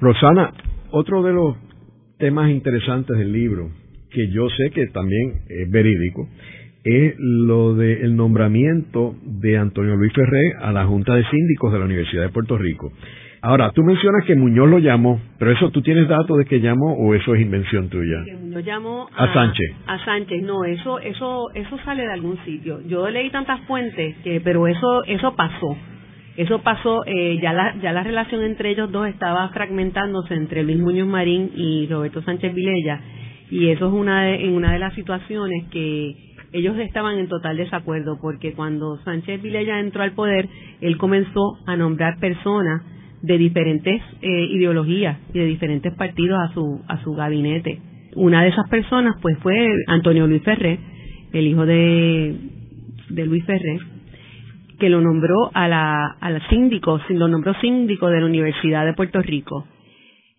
Rosana, 0.00 0.52
otro 0.90 1.22
de 1.22 1.32
los 1.32 1.56
temas 2.18 2.50
interesantes 2.50 3.16
del 3.18 3.32
libro, 3.32 3.70
que 4.10 4.28
yo 4.28 4.48
sé 4.48 4.70
que 4.70 4.86
también 4.88 5.42
es 5.48 5.70
verídico, 5.70 6.28
es 6.84 7.14
lo 7.18 7.74
del 7.74 8.16
nombramiento 8.16 9.14
de 9.22 9.58
Antonio 9.58 9.96
Luis 9.96 10.12
Ferré 10.12 10.54
a 10.60 10.72
la 10.72 10.86
Junta 10.86 11.14
de 11.14 11.24
Síndicos 11.30 11.72
de 11.72 11.78
la 11.78 11.84
Universidad 11.84 12.22
de 12.22 12.30
Puerto 12.30 12.56
Rico. 12.56 12.92
Ahora, 13.42 13.70
tú 13.72 13.82
mencionas 13.82 14.24
que 14.26 14.34
Muñoz 14.34 14.68
lo 14.68 14.78
llamó, 14.78 15.18
pero 15.38 15.50
eso 15.50 15.70
tú 15.70 15.80
tienes 15.80 16.06
datos 16.08 16.36
de 16.36 16.44
que 16.44 16.60
llamó 16.60 16.92
o 16.94 17.14
eso 17.14 17.34
es 17.34 17.40
invención 17.40 17.88
tuya. 17.88 18.22
Que 18.24 18.36
Muñoz 18.36 18.64
llamó 18.64 19.08
a, 19.16 19.32
Sánchez. 19.32 19.76
A 19.86 20.04
Sánchez, 20.04 20.42
no, 20.42 20.64
eso, 20.64 20.98
eso, 20.98 21.46
eso 21.54 21.78
sale 21.84 22.02
de 22.02 22.12
algún 22.12 22.36
sitio. 22.44 22.80
Yo 22.86 23.08
leí 23.08 23.30
tantas 23.30 23.60
fuentes 23.62 24.16
que, 24.22 24.42
pero 24.42 24.66
eso, 24.66 25.04
eso 25.06 25.34
pasó. 25.36 25.76
Eso 26.36 26.60
pasó, 26.62 27.02
eh, 27.06 27.38
ya 27.42 27.52
la, 27.52 27.76
ya 27.82 27.92
la 27.92 28.02
relación 28.02 28.42
entre 28.42 28.70
ellos 28.70 28.92
dos 28.92 29.06
estaba 29.08 29.48
fragmentándose 29.50 30.34
entre 30.34 30.62
Luis 30.62 30.78
Muñoz 30.78 31.08
Marín 31.08 31.50
y 31.54 31.86
Roberto 31.86 32.22
Sánchez 32.22 32.54
Vilella, 32.54 33.00
y 33.50 33.68
eso 33.68 33.88
es 33.88 33.92
una 33.92 34.24
de, 34.24 34.44
en 34.44 34.52
una 34.52 34.72
de 34.72 34.78
las 34.78 34.94
situaciones 34.94 35.64
que 35.70 36.14
ellos 36.52 36.76
estaban 36.78 37.18
en 37.18 37.28
total 37.28 37.56
desacuerdo, 37.56 38.18
porque 38.20 38.52
cuando 38.54 38.98
Sánchez 39.04 39.40
Vilella 39.42 39.78
entró 39.80 40.02
al 40.02 40.12
poder, 40.12 40.48
él 40.80 40.96
comenzó 40.98 41.58
a 41.66 41.76
nombrar 41.76 42.18
personas 42.18 42.82
de 43.22 43.38
diferentes 43.38 44.02
eh, 44.22 44.46
ideologías 44.50 45.18
y 45.32 45.38
de 45.38 45.46
diferentes 45.46 45.94
partidos 45.94 46.38
a 46.40 46.52
su 46.54 46.80
a 46.88 47.02
su 47.02 47.12
gabinete. 47.12 47.80
Una 48.16 48.42
de 48.42 48.48
esas 48.48 48.68
personas 48.68 49.16
pues 49.20 49.38
fue 49.38 49.68
Antonio 49.86 50.26
Luis 50.26 50.42
Ferré, 50.42 50.80
el 51.32 51.46
hijo 51.46 51.66
de, 51.66 52.34
de 53.10 53.26
Luis 53.26 53.44
Ferré, 53.44 53.78
que 54.78 54.88
lo 54.88 55.00
nombró 55.00 55.50
a 55.54 55.68
la, 55.68 56.16
al 56.20 56.40
síndico, 56.48 57.00
lo 57.10 57.28
nombró 57.28 57.54
síndico 57.60 58.08
de 58.08 58.20
la 58.20 58.26
Universidad 58.26 58.84
de 58.84 58.94
Puerto 58.94 59.22
Rico. 59.22 59.66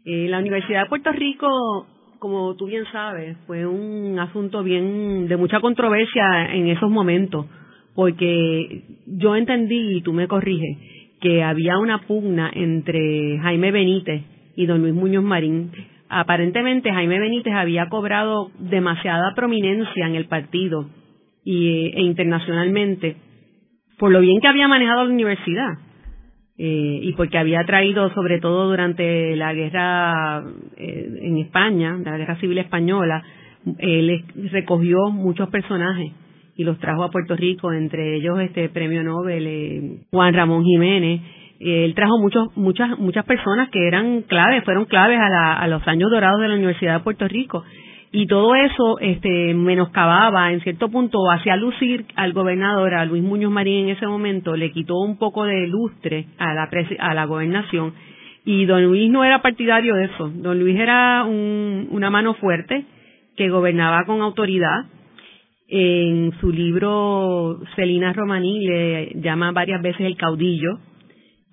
Eh, 0.03 0.28
la 0.28 0.39
Universidad 0.39 0.84
de 0.84 0.89
Puerto 0.89 1.12
Rico, 1.12 1.47
como 2.22 2.55
tú 2.55 2.67
bien 2.67 2.84
sabes, 2.91 3.36
fue 3.47 3.65
un 3.65 4.19
asunto 4.19 4.61
bien 4.61 5.28
de 5.28 5.38
mucha 5.38 5.59
controversia 5.59 6.53
en 6.53 6.67
esos 6.67 6.88
momentos, 6.88 7.47
porque 7.95 8.84
yo 9.07 9.36
entendí, 9.36 9.97
y 9.97 10.01
tú 10.03 10.13
me 10.13 10.28
corriges, 10.28 10.78
que 11.19 11.41
había 11.41 11.80
una 11.80 12.01
pugna 12.01 12.51
entre 12.53 13.39
Jaime 13.39 13.72
Benítez 13.72 14.22
y 14.55 14.67
don 14.67 14.84
Luis 14.84 14.93
Muñoz 14.93 15.24
Marín. 15.24 15.72
Aparentemente 16.09 16.91
Jaime 16.91 17.19
Benítez 17.19 17.55
había 17.55 17.89
cobrado 17.89 18.51
demasiada 18.59 19.34
prominencia 19.36 20.05
en 20.05 20.13
el 20.13 20.26
partido 20.26 20.91
y, 21.43 21.88
e 21.88 22.01
internacionalmente 22.01 23.15
por 23.97 24.11
lo 24.11 24.19
bien 24.19 24.39
que 24.41 24.47
había 24.47 24.67
manejado 24.67 25.05
la 25.05 25.13
universidad 25.13 25.74
eh, 26.64 26.99
y 27.01 27.14
porque 27.14 27.39
había 27.39 27.66
traído, 27.66 28.14
sobre 28.14 28.39
todo 28.39 28.70
durante 28.70 29.36
la 29.36 29.51
guerra 29.51 30.43
eh, 30.78 31.09
en 31.24 31.39
España, 31.39 31.97
la 32.05 32.18
guerra 32.18 32.36
civil 32.36 32.59
española, 32.59 33.24
él 33.80 34.24
recogió 34.51 35.09
muchos 35.09 35.49
personajes 35.49 36.12
y 36.55 36.64
los 36.64 36.78
trajo 36.78 37.03
a 37.03 37.09
Puerto 37.09 37.36
Rico, 37.36 37.74
entre 37.74 38.16
ellos 38.16 38.39
este 38.41 38.70
premio 38.70 39.03
Nobel 39.03 39.47
eh, 39.47 40.01
Juan 40.12 40.36
Ramón 40.36 40.64
Jiménez. 40.64 41.22
Eh, 41.59 41.86
él 41.86 41.95
trajo 41.95 42.20
muchos, 42.20 42.55
muchas, 42.55 42.95
muchas 42.99 43.26
personas 43.26 43.70
que 43.72 43.88
eran 43.88 44.22
claves, 44.22 44.64
fueron 44.64 44.86
claves 44.86 45.18
a, 45.20 45.53
a 45.53 45.68
los 45.68 45.82
años 45.88 46.12
dorados 46.12 46.41
de 46.41 46.47
la 46.47 46.55
Universidad 46.57 46.99
de 46.99 47.03
Puerto 47.03 47.28
Rico. 47.28 47.64
Y 48.14 48.28
todo 48.28 48.55
eso 48.55 48.99
este, 48.99 49.53
menoscababa, 49.53 50.51
en 50.51 50.59
cierto 50.62 50.89
punto, 50.89 51.30
hacía 51.32 51.55
lucir 51.55 52.05
al 52.16 52.34
gobernador, 52.34 52.93
a 52.93 53.05
Luis 53.05 53.24
Muñoz 53.24 53.51
Marín 53.51 53.86
en 53.86 53.95
ese 53.95 54.05
momento, 54.05 54.55
le 54.55 54.72
quitó 54.72 54.99
un 54.99 55.18
poco 55.18 55.45
de 55.45 55.68
lustre 55.68 56.28
a 56.38 56.53
la, 56.53 56.70
a 56.99 57.14
la 57.14 57.26
gobernación. 57.26 57.93
Y 58.43 58.66
don 58.66 58.84
Luis 58.84 59.09
no 59.09 59.24
era 59.24 59.41
partidario 59.41 59.95
de 59.95 60.05
eso. 60.05 60.30
Don 60.30 60.59
Luis 60.59 60.78
era 60.78 61.24
un, 61.24 61.88
una 61.91 62.09
mano 62.09 62.34
fuerte 62.34 62.86
que 63.38 63.49
gobernaba 63.49 64.03
con 64.05 64.22
autoridad, 64.22 64.86
en 65.74 66.34
su 66.41 66.51
libro, 66.51 67.59
Celina 67.78 68.12
Romaní 68.12 68.59
le 68.59 69.12
llama 69.22 69.53
varias 69.53 69.82
veces 69.82 70.01
el 70.01 70.18
caudillo, 70.18 70.80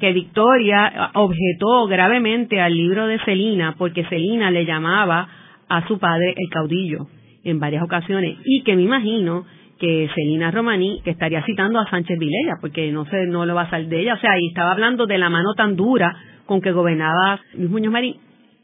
que 0.00 0.12
Victoria 0.12 1.12
objetó 1.14 1.86
gravemente 1.86 2.60
al 2.60 2.74
libro 2.74 3.06
de 3.06 3.20
Celina 3.20 3.76
porque 3.78 4.04
Celina 4.06 4.50
le 4.50 4.64
llamaba 4.64 5.28
a 5.68 5.86
su 5.86 5.98
padre 5.98 6.34
el 6.36 6.48
caudillo 6.50 7.06
en 7.44 7.60
varias 7.60 7.82
ocasiones 7.82 8.36
y 8.44 8.62
que 8.62 8.76
me 8.76 8.82
imagino 8.82 9.46
que 9.78 10.08
Celina 10.14 10.50
Romaní 10.50 11.00
estaría 11.04 11.44
citando 11.44 11.78
a 11.78 11.88
Sánchez 11.88 12.18
Vilella 12.18 12.56
porque 12.60 12.90
no 12.90 13.04
sé 13.06 13.26
no 13.26 13.46
lo 13.46 13.54
va 13.54 13.62
a 13.62 13.70
salir 13.70 13.88
de 13.88 14.00
ella 14.00 14.14
o 14.14 14.18
sea 14.18 14.38
y 14.38 14.48
estaba 14.48 14.72
hablando 14.72 15.06
de 15.06 15.18
la 15.18 15.30
mano 15.30 15.54
tan 15.56 15.76
dura 15.76 16.16
con 16.46 16.60
que 16.60 16.72
gobernaba 16.72 17.40
Luis 17.54 17.70
Muñoz 17.70 17.92
Marín 17.92 18.16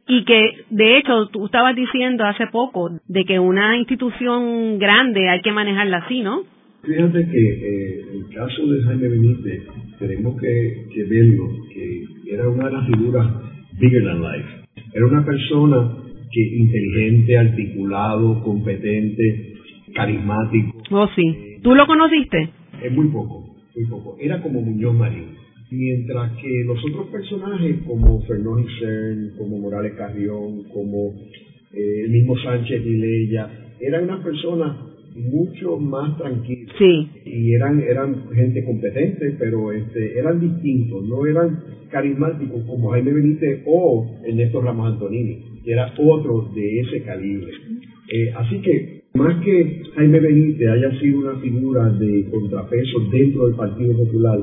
y 0.07 0.25
que 0.25 0.65
de 0.71 0.99
hecho 0.99 1.27
tú 1.29 1.47
estabas 1.47 1.75
diciendo 1.75 2.25
hace 2.25 2.47
poco 2.49 2.91
de 3.07 3.25
que 3.25 3.39
una 3.39 3.77
institución 3.77 4.79
grande 4.79 5.29
hay 5.29 5.41
que 5.41 5.53
manejarla 5.53 5.99
así, 5.99 6.21
¿no? 6.21 6.43
Fíjate 6.83 7.27
que 7.27 7.49
eh, 7.49 8.05
el 8.13 8.35
caso 8.35 8.67
de 8.67 8.83
Jaime 8.83 9.09
Benítez 9.09 9.63
tenemos 9.99 10.39
que, 10.39 10.87
que 10.93 11.05
verlo, 11.05 11.49
que 11.73 12.05
era 12.31 12.49
una 12.49 12.67
de 12.67 12.73
las 12.73 12.87
figuras 12.87 13.27
bigger 13.79 14.05
than 14.05 14.21
life. 14.21 14.49
Era 14.93 15.07
una 15.07 15.25
persona 15.25 16.04
que 16.35 16.57
inteligente, 16.57 17.39
articulado, 17.39 18.43
competente, 18.43 19.55
carismático. 19.95 20.83
Oh, 20.91 21.09
sí. 21.15 21.59
¿Tú 21.63 21.75
lo 21.75 21.87
conociste? 21.87 22.51
Es 22.83 22.93
muy 22.93 23.07
poco, 23.09 23.55
muy 23.77 23.87
poco. 23.87 24.17
Era 24.21 24.43
como 24.43 24.61
Muñoz 24.61 24.95
Marín 24.95 25.45
mientras 25.71 26.33
que 26.41 26.65
los 26.65 26.79
otros 26.85 27.09
personajes 27.09 27.77
como 27.87 28.21
Fernando 28.23 28.65
Cern, 28.79 29.33
como 29.37 29.59
Morales 29.59 29.95
Carrión, 29.95 30.65
como 30.73 31.15
eh, 31.73 32.03
el 32.05 32.11
mismo 32.11 32.37
Sánchez 32.39 32.85
Vilella, 32.85 33.51
eran 33.81 34.05
unas 34.05 34.23
personas 34.25 34.94
mucho 35.15 35.79
más 35.79 36.17
tranquilas 36.19 36.75
sí. 36.79 37.09
y 37.25 37.53
eran 37.55 37.81
eran 37.81 38.29
gente 38.35 38.65
competente 38.65 39.37
pero 39.39 39.73
este 39.73 40.19
eran 40.19 40.41
distintos 40.41 41.07
no 41.07 41.25
eran 41.27 41.63
carismáticos 41.91 42.63
como 42.67 42.91
Jaime 42.91 43.13
Benítez 43.13 43.63
o 43.67 44.07
Ernesto 44.25 44.61
Ramos 44.61 44.93
Antonini 44.93 45.61
que 45.65 45.73
era 45.73 45.93
otro 45.99 46.51
de 46.55 46.81
ese 46.81 47.03
calibre 47.03 47.53
eh, 48.13 48.33
así 48.37 48.61
que 48.61 49.03
más 49.15 49.43
que 49.45 49.83
Jaime 49.95 50.19
Benítez 50.19 50.69
haya 50.69 50.99
sido 50.99 51.21
una 51.21 51.37
figura 51.37 51.91
de 51.91 52.27
contrapeso 52.31 52.99
dentro 53.13 53.47
del 53.47 53.55
Partido 53.55 53.97
Popular 53.97 54.41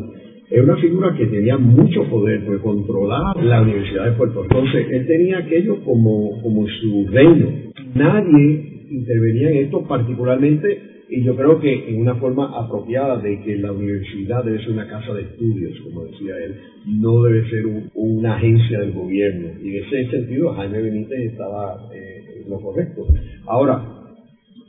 es 0.52 0.62
una 0.62 0.76
figura 0.76 1.16
que 1.16 1.28
tenía 1.28 1.58
mucho 1.58 2.04
poder, 2.10 2.44
porque 2.44 2.62
controlaba 2.62 3.42
la 3.42 3.62
Universidad 3.62 4.04
de 4.04 4.12
Puerto 4.18 4.44
Rico. 4.44 4.58
Entonces, 4.58 4.86
él 4.92 5.08
tenía 5.08 5.38
aquello 5.38 5.82
como, 5.86 6.42
como 6.42 6.68
su 6.68 7.08
reino. 7.10 7.48
Nadie 7.96 8.71
intervenía 8.92 9.52
en 9.52 9.58
esto 9.66 9.84
particularmente, 9.88 10.92
y 11.10 11.24
yo 11.24 11.36
creo 11.36 11.60
que 11.60 11.90
en 11.90 12.02
una 12.02 12.16
forma 12.16 12.58
apropiada 12.58 13.18
de 13.18 13.42
que 13.42 13.58
la 13.58 13.72
universidad 13.72 14.44
debe 14.44 14.60
ser 14.60 14.72
una 14.72 14.88
casa 14.88 15.14
de 15.14 15.24
estudios, 15.24 15.78
como 15.82 16.06
decía 16.06 16.38
él, 16.38 16.56
no 16.86 17.24
debe 17.24 17.50
ser 17.50 17.66
una 17.96 18.36
agencia 18.36 18.80
del 18.80 18.94
gobierno. 18.94 19.50
Y 19.62 19.76
en 19.76 19.84
ese 19.84 20.10
sentido, 20.10 20.54
Jaime 20.54 20.82
Benítez 20.82 21.32
estaba... 21.32 21.90
Eh, 21.94 22.22
lo 22.48 22.60
correcto. 22.60 23.08
Ahora, 23.48 23.82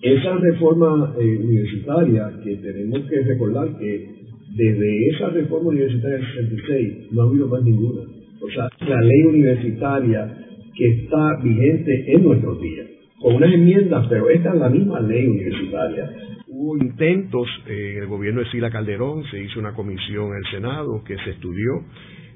esa 0.02 0.36
reforma 0.36 1.14
eh, 1.18 1.38
universitaria 1.38 2.32
que 2.42 2.56
tenemos 2.56 3.08
que 3.08 3.20
recordar 3.22 3.78
que 3.78 4.08
desde 4.56 5.08
esa 5.10 5.30
reforma 5.30 5.70
universitaria 5.70 6.18
del 6.18 6.26
66 6.26 7.12
no 7.12 7.22
ha 7.22 7.24
habido 7.28 7.46
más 7.48 7.62
ninguna. 7.62 8.02
O 8.40 8.50
sea, 8.50 8.68
la 8.86 9.00
ley 9.00 9.22
universitaria 9.22 10.38
que 10.76 10.88
está 10.88 11.40
vigente 11.42 12.12
en 12.12 12.24
nuestros 12.24 12.60
días, 12.60 12.86
con 13.22 13.36
unas 13.36 13.52
enmiendas, 13.52 14.06
pero 14.08 14.28
esta 14.28 14.50
es 14.50 14.56
la 14.56 14.68
misma 14.68 15.00
ley 15.00 15.26
universitaria. 15.26 16.10
Hubo 16.48 16.76
intentos 16.76 17.48
en 17.66 18.02
el 18.02 18.06
gobierno 18.06 18.40
de 18.40 18.50
Sila 18.50 18.70
Calderón, 18.70 19.24
se 19.30 19.42
hizo 19.42 19.60
una 19.60 19.72
comisión 19.72 20.32
en 20.32 20.38
el 20.44 20.50
Senado 20.50 21.02
que 21.04 21.16
se 21.18 21.30
estudió, 21.30 21.84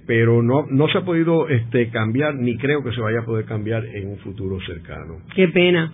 pero 0.07 0.43
no, 0.43 0.67
no 0.71 0.89
se 0.89 0.99
ha 0.99 1.05
podido 1.05 1.49
este, 1.49 1.91
cambiar, 1.91 2.37
ni 2.37 2.57
creo 2.57 2.85
que 2.85 2.93
se 2.93 3.01
vaya 3.01 3.21
a 3.21 3.25
poder 3.25 3.45
cambiar 3.45 3.85
en 3.85 4.09
un 4.09 4.19
futuro 4.19 4.59
cercano. 4.61 5.17
Qué 5.35 5.49
pena. 5.49 5.93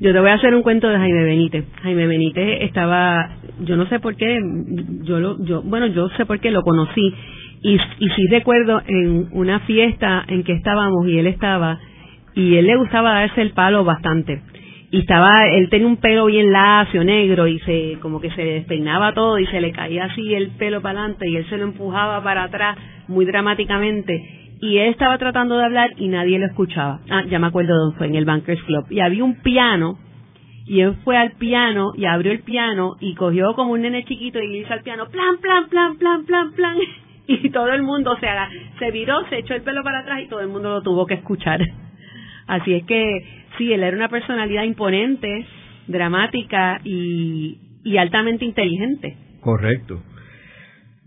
Yo 0.00 0.12
te 0.12 0.18
voy 0.18 0.30
a 0.30 0.34
hacer 0.34 0.54
un 0.54 0.62
cuento 0.62 0.88
de 0.88 0.98
Jaime 0.98 1.24
Benítez. 1.24 1.64
Jaime 1.82 2.06
Benítez 2.08 2.62
estaba, 2.62 3.36
yo 3.60 3.76
no 3.76 3.86
sé 3.86 4.00
por 4.00 4.16
qué, 4.16 4.36
yo 5.04 5.20
lo, 5.20 5.44
yo, 5.44 5.62
bueno, 5.62 5.86
yo 5.86 6.08
sé 6.16 6.26
por 6.26 6.40
qué 6.40 6.50
lo 6.50 6.62
conocí 6.62 7.14
y, 7.62 7.74
y 7.74 8.08
sí 8.16 8.26
recuerdo 8.30 8.82
en 8.86 9.28
una 9.30 9.60
fiesta 9.60 10.24
en 10.26 10.42
que 10.42 10.52
estábamos 10.52 11.06
y 11.06 11.18
él 11.18 11.28
estaba 11.28 11.78
y 12.34 12.56
él 12.56 12.66
le 12.66 12.76
gustaba 12.76 13.20
darse 13.20 13.42
el 13.42 13.52
palo 13.52 13.84
bastante. 13.84 14.42
Y 14.90 15.00
estaba 15.00 15.46
él 15.48 15.68
tenía 15.70 15.86
un 15.86 15.96
pelo 15.96 16.26
bien 16.26 16.52
lacio 16.52 17.02
negro 17.02 17.48
y 17.48 17.58
se 17.60 17.98
como 18.00 18.20
que 18.20 18.30
se 18.30 18.44
despeinaba 18.44 19.12
todo 19.12 19.38
y 19.38 19.46
se 19.46 19.60
le 19.60 19.72
caía 19.72 20.04
así 20.04 20.34
el 20.34 20.50
pelo 20.50 20.82
para 20.82 21.00
adelante 21.00 21.28
y 21.28 21.36
él 21.36 21.48
se 21.48 21.56
lo 21.56 21.64
empujaba 21.64 22.22
para 22.22 22.44
atrás 22.44 22.76
muy 23.08 23.24
dramáticamente. 23.24 24.52
Y 24.60 24.78
él 24.78 24.90
estaba 24.90 25.18
tratando 25.18 25.58
de 25.58 25.64
hablar 25.64 25.90
y 25.96 26.08
nadie 26.08 26.38
lo 26.38 26.46
escuchaba. 26.46 27.00
Ah 27.10 27.24
ya 27.28 27.38
me 27.38 27.48
acuerdo 27.48 27.74
dónde 27.76 27.98
fue 27.98 28.06
en 28.06 28.14
el 28.14 28.24
Bankers 28.24 28.62
Club. 28.62 28.86
Y 28.90 29.00
había 29.00 29.24
un 29.24 29.42
piano 29.42 29.98
y 30.66 30.80
él 30.80 30.94
fue 31.02 31.16
al 31.16 31.32
piano 31.32 31.92
y 31.96 32.04
abrió 32.06 32.32
el 32.32 32.42
piano 32.42 32.94
y 33.00 33.14
cogió 33.14 33.54
como 33.54 33.72
un 33.72 33.82
nene 33.82 34.04
chiquito 34.04 34.40
y 34.40 34.58
hizo 34.58 34.72
al 34.72 34.82
piano 34.82 35.06
plan 35.08 35.38
plan 35.40 35.68
plan 35.68 35.96
plan 35.96 36.24
plan 36.24 36.52
plan. 36.52 36.76
Y 37.26 37.48
todo 37.50 37.72
el 37.72 37.82
mundo 37.82 38.12
o 38.12 38.18
sea 38.18 38.48
se 38.78 38.90
viró 38.90 39.26
se 39.30 39.38
echó 39.38 39.54
el 39.54 39.62
pelo 39.62 39.82
para 39.82 40.00
atrás 40.00 40.20
y 40.22 40.28
todo 40.28 40.40
el 40.40 40.48
mundo 40.48 40.70
lo 40.70 40.82
tuvo 40.82 41.06
que 41.06 41.14
escuchar 41.14 41.60
así 42.46 42.74
es 42.74 42.84
que 42.84 43.24
sí, 43.58 43.72
él 43.72 43.82
era 43.82 43.96
una 43.96 44.08
personalidad 44.08 44.64
imponente, 44.64 45.46
dramática 45.86 46.80
y, 46.84 47.58
altamente 47.98 48.44
inteligente. 48.44 49.16
Correcto. 49.40 50.02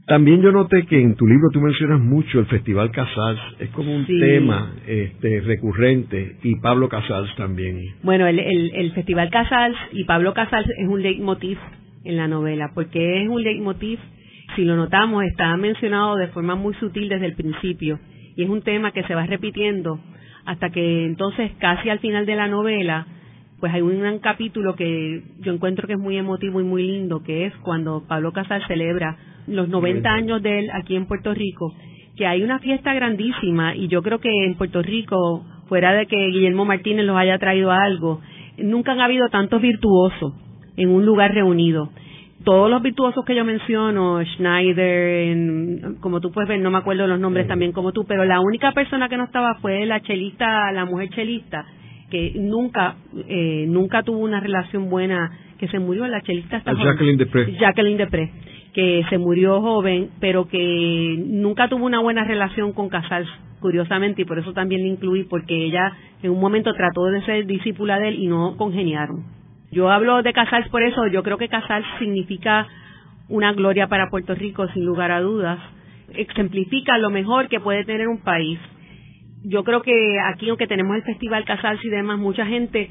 También 0.06 0.42
yo 0.42 0.54
noté 0.54 0.86
que 0.86 1.02
en 1.02 1.16
tu 1.16 1.28
libro 1.28 1.50
tú 1.52 1.60
mencionas 1.60 2.00
mucho 2.00 2.40
el 2.40 2.46
Festival 2.46 2.92
Casals, 2.92 3.42
es 3.60 3.70
como 3.72 3.94
un 3.94 4.06
tema 4.06 4.76
este, 4.88 5.42
recurrente, 5.42 6.38
y 6.44 6.56
Pablo 6.62 6.88
Casals 6.88 7.36
también. 7.36 7.82
Bueno, 8.04 8.26
el, 8.26 8.40
el, 8.40 8.72
el 8.74 8.92
Festival 8.94 9.30
Casals 9.30 9.76
y 9.92 10.06
Pablo 10.06 10.34
Casals 10.34 10.70
es 10.78 10.88
un 10.88 11.02
leitmotiv 11.02 11.58
en 12.06 12.16
la 12.16 12.30
novela, 12.30 12.72
porque 12.74 13.22
es 13.22 13.28
un 13.28 13.44
leitmotiv, 13.44 14.00
si 14.56 14.64
lo 14.64 14.78
notamos, 14.78 15.26
está 15.26 15.58
mencionado 15.58 16.16
de 16.16 16.28
forma 16.28 16.56
muy 16.56 16.74
sutil 16.76 17.10
desde 17.10 17.26
el 17.26 17.36
principio, 17.36 18.00
y 18.38 18.44
es 18.44 18.50
un 18.50 18.62
tema 18.62 18.92
que 18.92 19.04
se 19.04 19.14
va 19.14 19.26
repitiendo 19.26 20.00
hasta 20.48 20.70
que 20.70 21.06
entonces 21.06 21.52
casi 21.60 21.90
al 21.90 22.00
final 22.00 22.26
de 22.26 22.36
la 22.36 22.48
novela 22.48 23.06
pues 23.60 23.74
hay 23.74 23.82
un 23.82 24.00
gran 24.00 24.20
capítulo 24.20 24.76
que 24.76 25.24
yo 25.40 25.52
encuentro 25.52 25.88
que 25.88 25.94
es 25.94 26.00
muy 26.00 26.16
emotivo 26.16 26.62
y 26.62 26.64
muy 26.64 26.84
lindo, 26.84 27.22
que 27.22 27.48
es 27.48 27.56
cuando 27.58 28.04
Pablo 28.08 28.32
Casal 28.32 28.64
celebra 28.68 29.18
los 29.48 29.68
90 29.68 30.10
años 30.10 30.42
de 30.42 30.60
él 30.60 30.70
aquí 30.74 30.96
en 30.96 31.06
Puerto 31.06 31.34
Rico, 31.34 31.74
que 32.16 32.28
hay 32.28 32.44
una 32.44 32.60
fiesta 32.60 32.94
grandísima 32.94 33.76
y 33.76 33.88
yo 33.88 34.02
creo 34.04 34.20
que 34.20 34.30
en 34.30 34.56
Puerto 34.56 34.82
Rico, 34.82 35.44
fuera 35.68 35.92
de 35.94 36.06
que 36.06 36.28
Guillermo 36.28 36.66
Martínez 36.66 37.06
los 37.06 37.18
haya 37.18 37.40
traído 37.40 37.72
algo, 37.72 38.22
nunca 38.58 38.94
han 38.94 39.02
habido 39.02 39.28
tantos 39.30 39.62
virtuosos 39.62 40.34
en 40.78 40.90
un 40.90 41.06
lugar 41.06 41.34
reunido 41.34 41.90
todos 42.48 42.70
los 42.70 42.82
virtuosos 42.82 43.26
que 43.26 43.36
yo 43.36 43.44
menciono, 43.44 44.24
Schneider, 44.24 45.98
como 46.00 46.22
tú 46.22 46.32
puedes 46.32 46.48
ver, 46.48 46.62
no 46.62 46.72
me 46.72 46.78
acuerdo 46.78 47.06
los 47.06 47.20
nombres 47.20 47.46
también 47.46 47.74
como 47.74 47.92
tú, 47.92 48.06
pero 48.08 48.24
la 48.24 48.40
única 48.40 48.72
persona 48.72 49.10
que 49.10 49.18
no 49.18 49.26
estaba 49.26 49.56
fue 49.56 49.86
la 49.86 50.00
chelista, 50.00 50.72
la 50.72 50.86
mujer 50.86 51.10
chelista, 51.10 51.66
que 52.10 52.32
nunca, 52.36 52.96
eh, 53.28 53.66
nunca 53.68 54.02
tuvo 54.04 54.20
una 54.20 54.40
relación 54.40 54.90
buena, 54.90 55.30
que 55.60 55.68
se 55.68 55.78
murió, 55.78 56.08
la 56.08 56.22
chelista 56.22 56.56
está 56.56 56.72
Jacqueline 56.72 57.18
Depré. 57.18 57.52
Jacqueline 57.60 57.98
Depré, 57.98 58.32
que 58.74 59.04
se 59.10 59.18
murió 59.18 59.60
joven, 59.60 60.12
pero 60.22 60.48
que 60.48 61.22
nunca 61.28 61.68
tuvo 61.68 61.86
una 61.86 62.00
buena 62.00 62.24
relación 62.24 62.72
con 62.72 62.88
Casals, 62.88 63.28
curiosamente, 63.60 64.22
y 64.22 64.26
por 64.26 64.40
eso 64.40 64.54
también 64.54 64.84
la 64.84 64.88
incluí, 64.88 65.26
porque 65.26 65.66
ella 65.66 65.92
en 66.24 66.32
un 66.32 66.40
momento 66.40 66.74
trató 66.74 67.08
de 67.08 67.26
ser 67.26 67.46
discípula 67.46 68.00
de 68.00 68.08
él 68.08 68.20
y 68.20 68.28
no 68.28 68.56
congeniaron. 68.56 69.36
Yo 69.72 69.90
hablo 69.90 70.22
de 70.24 70.34
Casals 70.34 70.70
por 70.70 70.84
eso, 70.84 71.08
yo 71.08 71.24
creo 71.24 71.38
que 71.38 71.50
Casals 71.50 71.86
significa 72.00 72.68
una 73.30 73.54
gloria 73.54 73.88
para 73.88 74.10
Puerto 74.10 74.34
Rico, 74.34 74.68
sin 74.70 74.86
lugar 74.86 75.12
a 75.12 75.22
dudas. 75.22 75.60
Exemplifica 76.14 76.98
lo 76.98 77.10
mejor 77.10 77.50
que 77.50 77.60
puede 77.60 77.84
tener 77.84 78.08
un 78.08 78.22
país. 78.22 78.60
Yo 79.44 79.64
creo 79.64 79.82
que 79.82 80.18
aquí, 80.34 80.50
aunque 80.50 80.68
tenemos 80.68 80.96
el 80.96 81.04
Festival 81.04 81.46
Casals 81.46 81.84
y 81.84 81.90
demás, 81.90 82.18
mucha 82.18 82.46
gente 82.46 82.90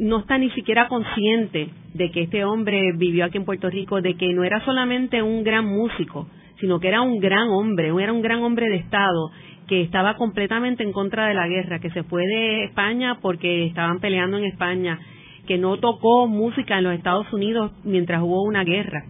no 0.00 0.18
está 0.18 0.38
ni 0.38 0.50
siquiera 0.50 0.88
consciente 0.88 1.70
de 1.94 2.10
que 2.10 2.22
este 2.22 2.44
hombre 2.44 2.92
vivió 2.96 3.24
aquí 3.24 3.38
en 3.38 3.44
Puerto 3.44 3.70
Rico, 3.70 4.00
de 4.00 4.16
que 4.16 4.32
no 4.32 4.44
era 4.44 4.64
solamente 4.64 5.22
un 5.22 5.44
gran 5.44 5.66
músico, 5.66 6.28
sino 6.60 6.80
que 6.80 6.88
era 6.88 7.02
un 7.02 7.18
gran 7.20 7.48
hombre, 7.48 7.92
era 8.00 8.12
un 8.12 8.22
gran 8.22 8.42
hombre 8.42 8.68
de 8.68 8.76
Estado 8.76 9.30
que 9.66 9.82
estaba 9.82 10.14
completamente 10.14 10.82
en 10.82 10.92
contra 10.92 11.26
de 11.26 11.34
la 11.34 11.48
guerra, 11.48 11.80
que 11.80 11.90
se 11.90 12.04
fue 12.04 12.22
de 12.26 12.64
España 12.64 13.18
porque 13.20 13.66
estaban 13.66 14.00
peleando 14.00 14.38
en 14.38 14.44
España, 14.44 14.98
que 15.46 15.58
no 15.58 15.78
tocó 15.78 16.26
música 16.26 16.78
en 16.78 16.84
los 16.84 16.94
Estados 16.94 17.32
Unidos 17.32 17.72
mientras 17.84 18.22
hubo 18.22 18.42
una 18.42 18.64
guerra, 18.64 19.04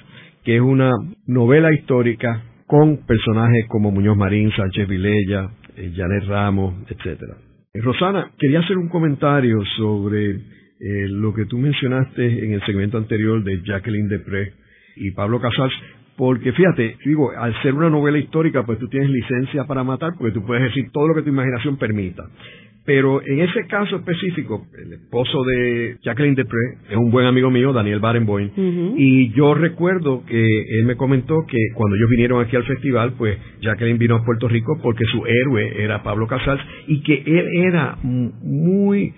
que 0.48 0.56
es 0.56 0.62
una 0.62 0.90
novela 1.26 1.70
histórica 1.74 2.42
con 2.66 3.04
personajes 3.04 3.66
como 3.68 3.90
Muñoz 3.90 4.16
Marín, 4.16 4.50
Sánchez 4.52 4.88
Vilella, 4.88 5.50
eh, 5.76 5.92
Janet 5.94 6.24
Ramos, 6.26 6.74
etcétera. 6.88 7.34
Eh, 7.74 7.82
Rosana, 7.82 8.30
quería 8.38 8.60
hacer 8.60 8.78
un 8.78 8.88
comentario 8.88 9.62
sobre 9.76 10.30
eh, 10.30 10.40
lo 11.10 11.34
que 11.34 11.44
tú 11.44 11.58
mencionaste 11.58 12.46
en 12.46 12.54
el 12.54 12.64
segmento 12.64 12.96
anterior 12.96 13.44
de 13.44 13.60
Jacqueline 13.62 14.08
Depré 14.08 14.54
y 14.96 15.10
Pablo 15.10 15.38
Casals, 15.38 15.74
porque 16.16 16.50
fíjate, 16.52 16.96
digo, 17.04 17.30
al 17.30 17.52
ser 17.60 17.74
una 17.74 17.90
novela 17.90 18.16
histórica, 18.16 18.64
pues 18.64 18.78
tú 18.78 18.88
tienes 18.88 19.10
licencia 19.10 19.64
para 19.64 19.84
matar, 19.84 20.12
porque 20.16 20.32
tú 20.32 20.46
puedes 20.46 20.64
decir 20.64 20.90
todo 20.92 21.08
lo 21.08 21.14
que 21.14 21.20
tu 21.20 21.28
imaginación 21.28 21.76
permita. 21.76 22.22
Pero 22.88 23.20
en 23.20 23.40
ese 23.40 23.66
caso 23.66 23.96
específico, 23.96 24.66
el 24.82 24.94
esposo 24.94 25.44
de 25.44 25.98
Jacqueline 26.02 26.34
Depré 26.34 26.78
es 26.88 26.96
un 26.96 27.10
buen 27.10 27.26
amigo 27.26 27.50
mío, 27.50 27.70
Daniel 27.74 28.00
Barenboim, 28.00 28.48
y 28.96 29.30
yo 29.34 29.52
recuerdo 29.52 30.24
que 30.24 30.62
él 30.80 30.86
me 30.86 30.96
comentó 30.96 31.44
que 31.46 31.58
cuando 31.74 31.96
ellos 31.96 32.08
vinieron 32.08 32.42
aquí 32.42 32.56
al 32.56 32.64
festival, 32.64 33.12
pues 33.18 33.36
Jacqueline 33.60 33.98
vino 33.98 34.16
a 34.16 34.24
Puerto 34.24 34.48
Rico 34.48 34.78
porque 34.82 35.04
su 35.12 35.22
héroe 35.26 35.84
era 35.84 36.02
Pablo 36.02 36.26
Casals 36.26 36.62
y 36.86 37.02
que 37.02 37.24
él 37.26 37.46
era 37.66 37.98
muy 38.02 39.12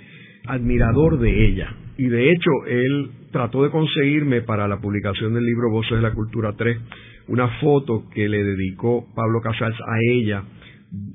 admirador 0.48 1.20
de 1.20 1.46
ella. 1.46 1.72
Y 1.96 2.08
de 2.08 2.32
hecho, 2.32 2.50
él 2.66 3.10
trató 3.30 3.62
de 3.62 3.70
conseguirme 3.70 4.42
para 4.42 4.66
la 4.66 4.80
publicación 4.80 5.32
del 5.32 5.46
libro 5.46 5.70
Voces 5.70 5.98
de 5.98 6.02
la 6.02 6.12
Cultura 6.12 6.54
3 6.56 6.76
una 7.28 7.46
foto 7.60 8.06
que 8.12 8.28
le 8.28 8.42
dedicó 8.42 9.06
Pablo 9.14 9.40
Casals 9.40 9.78
a 9.80 9.96
ella 10.12 10.42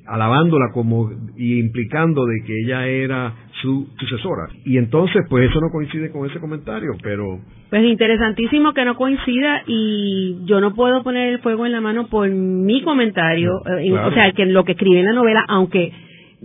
alabándola 0.07 0.71
como 0.73 1.11
y 1.35 1.59
implicando 1.59 2.25
de 2.25 2.43
que 2.45 2.53
ella 2.61 2.87
era 2.87 3.33
su 3.61 3.87
sucesora. 3.97 4.47
Y 4.65 4.77
entonces, 4.77 5.23
pues 5.29 5.49
eso 5.49 5.59
no 5.59 5.69
coincide 5.71 6.11
con 6.11 6.29
ese 6.29 6.39
comentario, 6.39 6.91
pero... 7.01 7.39
Pues 7.69 7.83
interesantísimo 7.83 8.73
que 8.73 8.85
no 8.85 8.95
coincida 8.95 9.63
y 9.67 10.45
yo 10.45 10.61
no 10.61 10.73
puedo 10.75 11.03
poner 11.03 11.33
el 11.33 11.39
fuego 11.39 11.65
en 11.65 11.71
la 11.71 11.81
mano 11.81 12.07
por 12.07 12.29
mi 12.29 12.83
comentario, 12.83 13.51
eh, 13.79 13.91
o 13.91 14.11
sea, 14.13 14.31
que 14.31 14.45
lo 14.45 14.63
que 14.63 14.73
escribí 14.73 14.97
en 14.97 15.05
la 15.05 15.13
novela, 15.13 15.43
aunque 15.47 15.91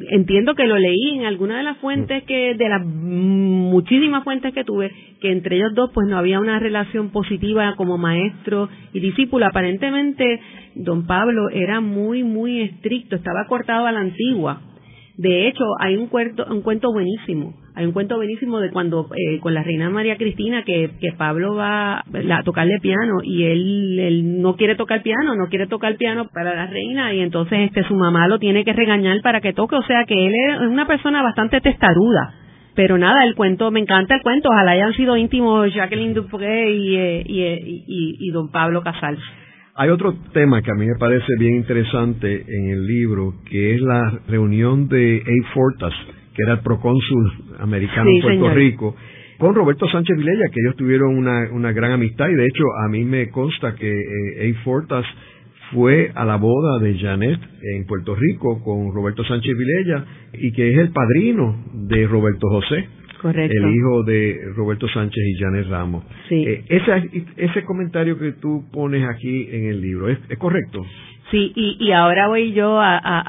entiendo 0.08 0.54
que 0.54 0.66
lo 0.66 0.78
leí 0.78 1.18
en 1.18 1.24
alguna 1.24 1.58
de 1.58 1.62
las 1.62 1.76
fuentes 1.78 2.24
que 2.24 2.54
de 2.54 2.68
las 2.68 2.84
muchísimas 2.84 4.24
fuentes 4.24 4.54
que 4.54 4.64
tuve 4.64 4.90
que 5.20 5.30
entre 5.32 5.56
ellos 5.56 5.74
dos 5.74 5.90
pues 5.92 6.08
no 6.08 6.16
había 6.16 6.40
una 6.40 6.58
relación 6.58 7.10
positiva 7.10 7.74
como 7.76 7.98
maestro 7.98 8.68
y 8.92 9.00
discípulo. 9.00 9.46
Aparentemente 9.46 10.40
don 10.74 11.06
Pablo 11.06 11.50
era 11.50 11.80
muy 11.80 12.22
muy 12.22 12.62
estricto 12.62 13.16
estaba 13.16 13.46
cortado 13.46 13.86
a 13.86 13.92
la 13.92 14.00
antigua 14.00 14.62
de 15.20 15.48
hecho 15.48 15.64
hay 15.78 15.96
un 15.96 16.06
cuento 16.06 16.46
un 16.50 16.62
cuento 16.62 16.90
buenísimo 16.92 17.54
hay 17.74 17.86
un 17.86 17.92
cuento 17.92 18.16
buenísimo 18.16 18.58
de 18.58 18.70
cuando 18.70 19.06
eh, 19.14 19.38
con 19.40 19.54
la 19.54 19.62
reina 19.62 19.90
María 19.90 20.16
Cristina 20.16 20.64
que, 20.64 20.90
que 21.00 21.12
Pablo 21.12 21.54
va 21.54 22.00
a 22.00 22.42
tocarle 22.44 22.78
piano 22.80 23.18
y 23.22 23.44
él, 23.44 23.98
él 23.98 24.42
no 24.42 24.56
quiere 24.56 24.74
tocar 24.74 25.02
piano, 25.02 25.34
no 25.36 25.48
quiere 25.48 25.66
tocar 25.66 25.96
piano 25.96 26.28
para 26.32 26.54
la 26.54 26.66
reina 26.66 27.14
y 27.14 27.20
entonces 27.20 27.58
este 27.60 27.84
su 27.84 27.94
mamá 27.94 28.28
lo 28.28 28.38
tiene 28.38 28.64
que 28.64 28.72
regañar 28.72 29.20
para 29.22 29.40
que 29.40 29.52
toque, 29.52 29.76
o 29.76 29.82
sea 29.82 30.04
que 30.04 30.26
él 30.26 30.34
es 30.34 30.60
una 30.68 30.86
persona 30.86 31.22
bastante 31.22 31.60
testaruda. 31.60 32.34
Pero 32.74 32.98
nada, 32.98 33.24
el 33.24 33.34
cuento, 33.34 33.70
me 33.70 33.80
encanta 33.80 34.14
el 34.14 34.22
cuento, 34.22 34.48
ojalá 34.48 34.72
hayan 34.72 34.94
sido 34.94 35.16
íntimos 35.16 35.72
Jacqueline 35.74 36.14
Dupré 36.14 36.72
y, 36.72 36.96
eh, 36.96 37.22
y, 37.26 37.40
eh, 37.42 37.60
y, 37.62 38.16
y 38.20 38.30
don 38.30 38.50
Pablo 38.50 38.82
Casals. 38.82 39.20
Hay 39.76 39.88
otro 39.88 40.14
tema 40.32 40.62
que 40.62 40.70
a 40.70 40.74
mí 40.74 40.86
me 40.86 40.98
parece 40.98 41.32
bien 41.38 41.56
interesante 41.56 42.44
en 42.46 42.70
el 42.70 42.86
libro, 42.86 43.34
que 43.48 43.74
es 43.74 43.80
la 43.80 44.20
reunión 44.28 44.88
de 44.88 45.22
A. 45.24 45.54
Fortas, 45.54 45.92
que 46.34 46.42
era 46.42 46.54
el 46.54 46.60
procónsul 46.60 47.32
americano 47.60 48.10
en 48.10 48.20
Puerto 48.20 48.50
Rico, 48.50 48.96
con 49.38 49.54
Roberto 49.54 49.88
Sánchez 49.88 50.16
Vilella, 50.16 50.48
que 50.52 50.60
ellos 50.60 50.76
tuvieron 50.76 51.16
una, 51.16 51.50
una 51.52 51.72
gran 51.72 51.92
amistad 51.92 52.28
y 52.28 52.34
de 52.34 52.44
hecho 52.44 52.64
a 52.84 52.88
mí 52.88 53.04
me 53.04 53.30
consta 53.30 53.74
que 53.74 53.90
eh, 53.90 54.54
Fortas 54.64 55.06
fue 55.72 56.10
a 56.14 56.24
la 56.24 56.36
boda 56.36 56.78
de 56.80 56.98
Janet 56.98 57.40
en 57.62 57.86
Puerto 57.86 58.14
Rico 58.14 58.62
con 58.62 58.92
Roberto 58.92 59.24
Sánchez 59.24 59.56
Vilella 59.56 60.04
y 60.34 60.52
que 60.52 60.72
es 60.72 60.78
el 60.78 60.90
padrino 60.90 61.64
de 61.72 62.06
Roberto 62.06 62.48
José. 62.48 62.88
Correcto. 63.20 63.54
El 63.54 63.74
hijo 63.74 64.02
de 64.04 64.40
Roberto 64.56 64.88
Sánchez 64.88 65.22
y 65.22 65.38
Janet 65.38 65.66
Ramos. 65.68 66.04
Sí. 66.28 66.42
Eh, 66.46 66.64
ese, 66.68 67.24
ese 67.36 67.64
comentario 67.64 68.18
que 68.18 68.32
tú 68.32 68.64
pones 68.72 69.06
aquí 69.06 69.46
en 69.50 69.66
el 69.66 69.80
libro, 69.80 70.08
¿es, 70.08 70.18
es 70.28 70.38
correcto? 70.38 70.84
Sí, 71.30 71.52
y, 71.54 71.76
y 71.78 71.92
ahora 71.92 72.28
voy 72.28 72.52
yo 72.52 72.80
a, 72.80 72.96
a, 72.96 73.22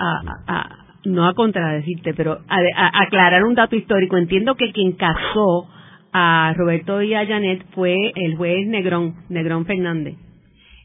a 0.48 0.82
no 1.06 1.28
a 1.28 1.34
contradecirte, 1.34 2.14
pero 2.14 2.40
a, 2.48 3.02
aclarar 3.04 3.44
un 3.44 3.56
dato 3.56 3.76
histórico. 3.76 4.18
Entiendo 4.18 4.56
que 4.56 4.72
quien 4.72 4.94
casó 4.94 5.68
a 6.14 6.54
Roberto 6.56 7.02
y 7.02 7.14
a 7.14 7.26
Janet 7.26 7.66
fue 7.74 7.96
el 8.16 8.36
juez 8.36 8.68
Negrón, 8.68 9.16
Negrón 9.30 9.66
Fernández. 9.66 10.16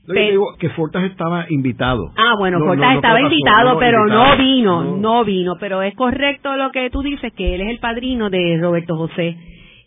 Digo 0.07 0.55
que 0.59 0.71
Fortas 0.71 1.05
estaba 1.05 1.47
invitado. 1.49 2.13
Ah, 2.17 2.35
bueno, 2.39 2.59
Fortas 2.61 2.97
estaba 2.97 3.21
invitado, 3.21 3.79
pero 3.79 4.07
no 4.07 4.37
vino, 4.37 4.97
no. 4.97 5.25
vino. 5.25 5.55
Pero 5.59 5.83
es 5.83 5.95
correcto 5.95 6.57
lo 6.57 6.71
que 6.71 6.91
tú 6.91 7.03
dices, 7.03 7.33
que 7.33 7.55
él 7.55 7.61
es 7.63 7.69
el 7.69 7.79
padrino 7.79 8.31
de 8.31 8.59
Roberto 8.61 8.97
José. 8.97 9.37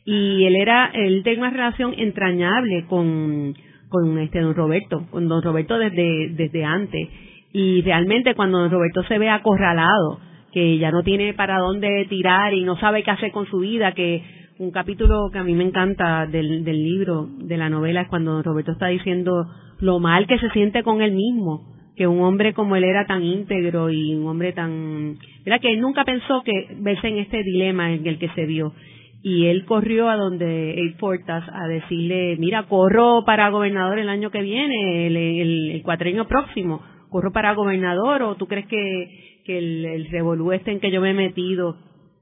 Y 0.06 0.46
él 0.46 0.56
era, 0.56 0.92
él 0.94 1.22
tenía 1.24 1.40
una 1.40 1.50
relación 1.52 1.94
entrañable 1.98 2.86
con, 2.88 3.54
con 3.90 4.18
este 4.18 4.42
don 4.42 4.56
Roberto, 4.56 5.06
con 5.12 5.28
don 5.28 5.42
Roberto 5.42 5.78
desde, 5.78 6.30
desde 6.30 6.66
antes 6.66 7.10
y 7.52 7.82
realmente 7.82 8.36
cuando 8.36 8.68
Roberto 8.70 9.04
se 9.04 9.18
ve 9.18 9.30
acorralado, 9.30 10.20
que 10.52 10.78
ya 10.78 10.92
no 10.92 11.04
tiene 11.04 11.34
para 11.34 11.60
dónde 11.60 12.06
tirar 12.10 12.54
y 12.54 12.64
no 12.64 12.78
sabe 12.78 13.04
qué 13.04 13.12
hacer 13.12 13.32
con 13.32 13.46
su 13.48 13.60
vida, 13.60 13.94
que 13.94 14.24
un 14.60 14.72
capítulo 14.72 15.30
que 15.32 15.40
a 15.40 15.44
mí 15.44 15.54
me 15.54 15.64
encanta 15.64 16.26
del, 16.26 16.64
del 16.64 16.84
libro, 16.84 17.28
de 17.38 17.58
la 17.58 17.70
novela, 17.70 18.02
es 18.02 18.08
cuando 18.08 18.42
Roberto 18.44 18.74
está 18.74 18.88
diciendo 18.88 19.46
lo 19.80 20.00
mal 20.00 20.28
que 20.28 20.40
se 20.40 20.50
siente 20.52 20.84
con 20.84 21.02
él 21.02 21.14
mismo, 21.14 21.74
que 21.96 22.08
un 22.08 22.22
hombre 22.22 22.54
como 22.54 22.76
él 22.76 22.84
era 22.84 23.06
tan 23.06 23.24
íntegro 23.24 23.90
y 23.90 24.16
un 24.16 24.28
hombre 24.28 24.54
tan... 24.54 25.18
Era 25.46 25.60
que 25.60 25.72
él 25.72 25.82
nunca 25.82 26.06
pensó 26.06 26.44
que 26.44 26.76
verse 26.80 27.08
en 27.08 27.18
este 27.20 27.44
dilema 27.44 27.92
en 27.92 28.06
el 28.06 28.18
que 28.20 28.30
se 28.30 28.46
vio. 28.46 28.74
Y 29.22 29.48
él 29.48 29.66
corrió 29.66 30.10
a 30.10 30.16
donde 30.16 30.76
Abe 30.78 30.96
Fortas 30.98 31.44
a 31.52 31.68
decirle, 31.68 32.38
mira, 32.38 32.68
corro 32.68 33.26
para 33.26 33.50
gobernador 33.50 34.00
el 34.00 34.08
año 34.08 34.32
que 34.32 34.42
viene, 34.42 35.08
el, 35.08 35.18
el, 35.18 35.72
el 35.72 35.82
cuatreño 35.84 36.26
próximo 36.26 36.82
corro 37.10 37.32
para 37.32 37.54
gobernador 37.54 38.22
o 38.24 38.36
tú 38.36 38.48
crees 38.48 38.68
que, 38.68 39.42
que 39.46 39.58
el, 39.58 39.86
el 39.86 40.10
revolú 40.10 40.52
este 40.52 40.72
en 40.72 40.80
que 40.80 40.92
yo 40.92 41.02
me 41.02 41.12
he 41.12 41.14
metido 41.14 41.78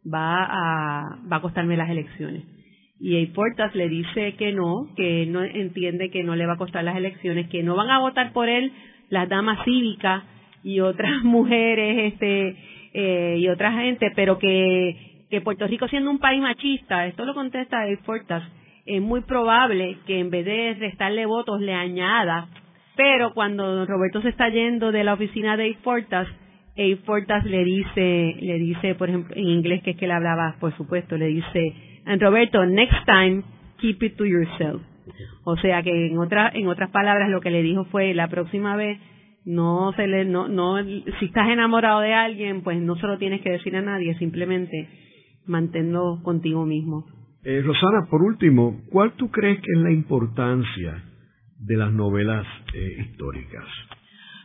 va 0.06 0.44
a, 0.44 1.20
va 1.32 1.38
a 1.38 1.42
costarme 1.42 1.78
las 1.78 1.90
elecciones? 1.90 2.44
Y 3.00 3.24
A. 3.24 3.34
Portas 3.34 3.76
le 3.76 3.90
dice 3.90 4.36
que 4.36 4.54
no, 4.54 4.90
que 4.96 5.26
no 5.28 5.44
entiende 5.44 6.10
que 6.10 6.24
no 6.24 6.36
le 6.36 6.46
va 6.46 6.54
a 6.54 6.58
costar 6.58 6.84
las 6.84 6.98
elecciones, 6.98 7.48
que 7.50 7.64
no 7.64 7.76
van 7.76 7.90
a 7.90 8.00
votar 8.00 8.34
por 8.34 8.50
él 8.50 8.72
las 9.10 9.30
damas 9.30 9.64
cívicas 9.66 10.24
y 10.64 10.80
otras 10.80 11.12
mujeres 11.24 12.14
este 12.14 12.56
eh, 12.94 13.38
y 13.40 13.48
otra 13.50 13.74
gente, 13.74 14.12
pero 14.16 14.40
que, 14.40 15.26
que 15.30 15.42
Puerto 15.42 15.68
Rico 15.68 15.88
siendo 15.88 16.10
un 16.10 16.20
país 16.20 16.42
machista, 16.42 17.06
esto 17.06 17.26
lo 17.26 17.34
contesta 17.34 17.82
A. 17.82 18.06
Portas, 18.06 18.44
es 18.86 19.02
muy 19.02 19.22
probable 19.22 19.98
que 20.08 20.20
en 20.20 20.30
vez 20.30 20.46
de 20.46 20.76
restarle 20.80 21.26
votos 21.26 21.62
le 21.62 21.74
añada 21.74 22.48
pero 22.98 23.34
cuando 23.34 23.86
Roberto 23.86 24.22
se 24.22 24.30
está 24.30 24.50
yendo 24.50 24.92
de 24.92 25.04
la 25.04 25.14
oficina 25.14 25.56
de 25.56 25.66
Abe 25.66 25.78
Fortas, 25.84 26.28
Abe 26.76 26.98
Fortas 27.06 27.46
le 27.46 27.64
dice, 27.64 28.36
le 28.40 28.58
dice, 28.58 28.96
por 28.96 29.08
ejemplo, 29.08 29.36
en 29.36 29.48
inglés 29.48 29.84
que 29.84 29.92
es 29.92 29.98
que 29.98 30.08
le 30.08 30.14
hablaba, 30.14 30.56
por 30.60 30.76
supuesto, 30.76 31.16
le 31.16 31.28
dice, 31.28 31.76
and 32.08 32.22
Roberto, 32.22 32.66
next 32.66 33.06
time, 33.06 33.44
keep 33.80 34.02
it 34.02 34.18
to 34.18 34.26
yourself. 34.26 34.82
O 35.44 35.56
sea 35.58 35.82
que 35.84 36.08
en 36.08 36.18
otras, 36.18 36.56
en 36.56 36.68
otras 36.68 36.90
palabras 36.92 37.30
lo 37.30 37.42
que 37.42 37.52
le 37.52 37.62
dijo 37.62 37.86
fue, 37.86 38.14
la 38.14 38.28
próxima 38.28 38.76
vez, 38.76 39.00
no 39.46 39.94
se 39.94 40.08
le, 40.08 40.26
no, 40.26 40.48
no, 40.48 40.84
si 40.84 41.26
estás 41.26 41.50
enamorado 41.50 42.02
de 42.02 42.14
alguien, 42.14 42.64
pues 42.64 42.80
no 42.82 42.96
se 42.96 43.08
lo 43.08 43.18
tienes 43.18 43.42
que 43.42 43.52
decir 43.52 43.76
a 43.78 43.82
nadie, 43.82 44.18
simplemente 44.18 44.90
manténlo 45.46 46.22
contigo 46.24 46.66
mismo. 46.66 47.06
Eh, 47.44 47.62
Rosana, 47.62 48.08
por 48.10 48.24
último, 48.24 48.82
¿cuál 48.92 49.14
tú 49.14 49.32
crees 49.32 49.62
que 49.62 49.72
es 49.72 49.80
la 49.80 49.92
importancia 49.92 51.04
de 51.60 51.78
las 51.78 51.94
novelas 51.94 52.46
eh, 52.74 53.06
históricas? 53.06 53.64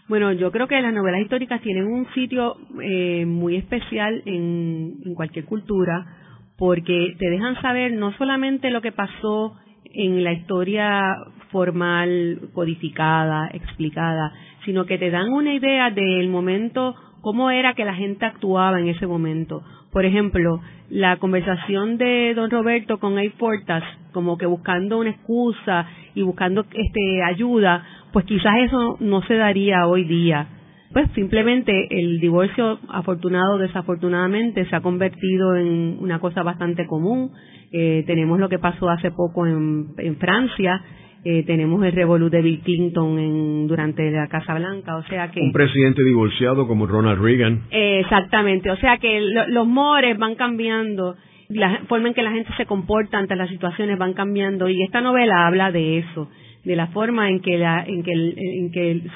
Bueno, 0.08 0.32
yo 0.32 0.52
creo 0.52 0.68
que 0.68 0.80
las 0.80 0.94
novelas 0.94 1.22
históricas 1.22 1.60
tienen 1.62 1.86
un 1.86 2.06
sitio 2.14 2.56
eh, 2.80 3.24
muy 3.26 3.56
especial 3.56 4.22
en, 4.24 4.98
en 5.04 5.14
cualquier 5.14 5.46
cultura 5.46 6.21
porque 6.62 7.16
te 7.18 7.28
dejan 7.28 7.60
saber 7.60 7.92
no 7.92 8.12
solamente 8.12 8.70
lo 8.70 8.80
que 8.82 8.92
pasó 8.92 9.56
en 9.94 10.22
la 10.22 10.32
historia 10.32 11.02
formal, 11.50 12.38
codificada, 12.54 13.50
explicada, 13.52 14.32
sino 14.64 14.86
que 14.86 14.96
te 14.96 15.10
dan 15.10 15.32
una 15.32 15.54
idea 15.54 15.90
del 15.90 16.28
momento, 16.28 16.94
cómo 17.20 17.50
era 17.50 17.74
que 17.74 17.84
la 17.84 17.96
gente 17.96 18.26
actuaba 18.26 18.78
en 18.78 18.86
ese 18.86 19.08
momento. 19.08 19.64
Por 19.90 20.04
ejemplo, 20.04 20.60
la 20.88 21.16
conversación 21.16 21.98
de 21.98 22.32
don 22.34 22.48
Roberto 22.48 23.00
con 23.00 23.18
A. 23.18 23.22
Fortas, 23.38 23.82
como 24.12 24.38
que 24.38 24.46
buscando 24.46 25.00
una 25.00 25.10
excusa 25.10 25.88
y 26.14 26.22
buscando 26.22 26.64
este 26.74 27.24
ayuda, 27.24 27.84
pues 28.12 28.24
quizás 28.24 28.52
eso 28.68 28.98
no 29.00 29.20
se 29.22 29.34
daría 29.34 29.88
hoy 29.88 30.04
día. 30.04 30.46
Pues 30.92 31.08
simplemente 31.14 31.86
el 31.90 32.20
divorcio, 32.20 32.78
afortunado 32.88 33.54
o 33.54 33.58
desafortunadamente, 33.58 34.66
se 34.66 34.76
ha 34.76 34.80
convertido 34.80 35.56
en 35.56 35.96
una 36.00 36.18
cosa 36.18 36.42
bastante 36.42 36.86
común. 36.86 37.30
Eh, 37.72 38.04
tenemos 38.06 38.38
lo 38.38 38.48
que 38.50 38.58
pasó 38.58 38.90
hace 38.90 39.10
poco 39.10 39.46
en, 39.46 39.94
en 39.96 40.16
Francia, 40.16 40.82
eh, 41.24 41.44
tenemos 41.46 41.82
el 41.84 41.92
revolú 41.92 42.28
de 42.28 42.42
Bill 42.42 42.60
Clinton 42.60 43.18
en, 43.18 43.66
durante 43.68 44.10
la 44.10 44.26
Casa 44.26 44.54
Blanca, 44.54 44.96
o 44.96 45.04
sea 45.04 45.30
que... 45.30 45.40
Un 45.40 45.52
presidente 45.52 46.02
divorciado 46.02 46.66
como 46.66 46.86
Ronald 46.86 47.22
Reagan. 47.22 47.62
Eh, 47.70 48.00
exactamente, 48.00 48.70
o 48.70 48.76
sea 48.76 48.98
que 48.98 49.20
los 49.20 49.66
mores 49.66 50.18
van 50.18 50.34
cambiando, 50.34 51.14
la 51.48 51.82
forma 51.88 52.08
en 52.08 52.14
que 52.14 52.22
la 52.22 52.32
gente 52.32 52.50
se 52.56 52.66
comporta 52.66 53.18
ante 53.18 53.36
las 53.36 53.48
situaciones 53.50 53.98
van 53.98 54.14
cambiando. 54.14 54.68
Y 54.68 54.82
esta 54.82 55.00
novela 55.00 55.46
habla 55.46 55.70
de 55.70 55.98
eso 55.98 56.28
de 56.64 56.76
la 56.76 56.88
forma 56.88 57.28
en 57.28 57.40
que 57.40 57.58
la, 57.58 57.84
en 57.84 58.02
que 58.02 58.12
el, 58.12 58.34
en 58.38 58.70
que 58.70 58.90
el, 58.90 59.10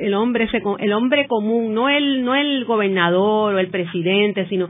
el 0.00 0.14
hombre 0.14 0.48
se 0.50 0.62
el 0.78 0.92
hombre 0.92 1.26
común 1.26 1.74
no 1.74 1.88
el 1.88 2.24
no 2.24 2.34
el 2.34 2.64
gobernador 2.66 3.54
o 3.54 3.58
el 3.58 3.68
presidente 3.68 4.46
sino 4.48 4.68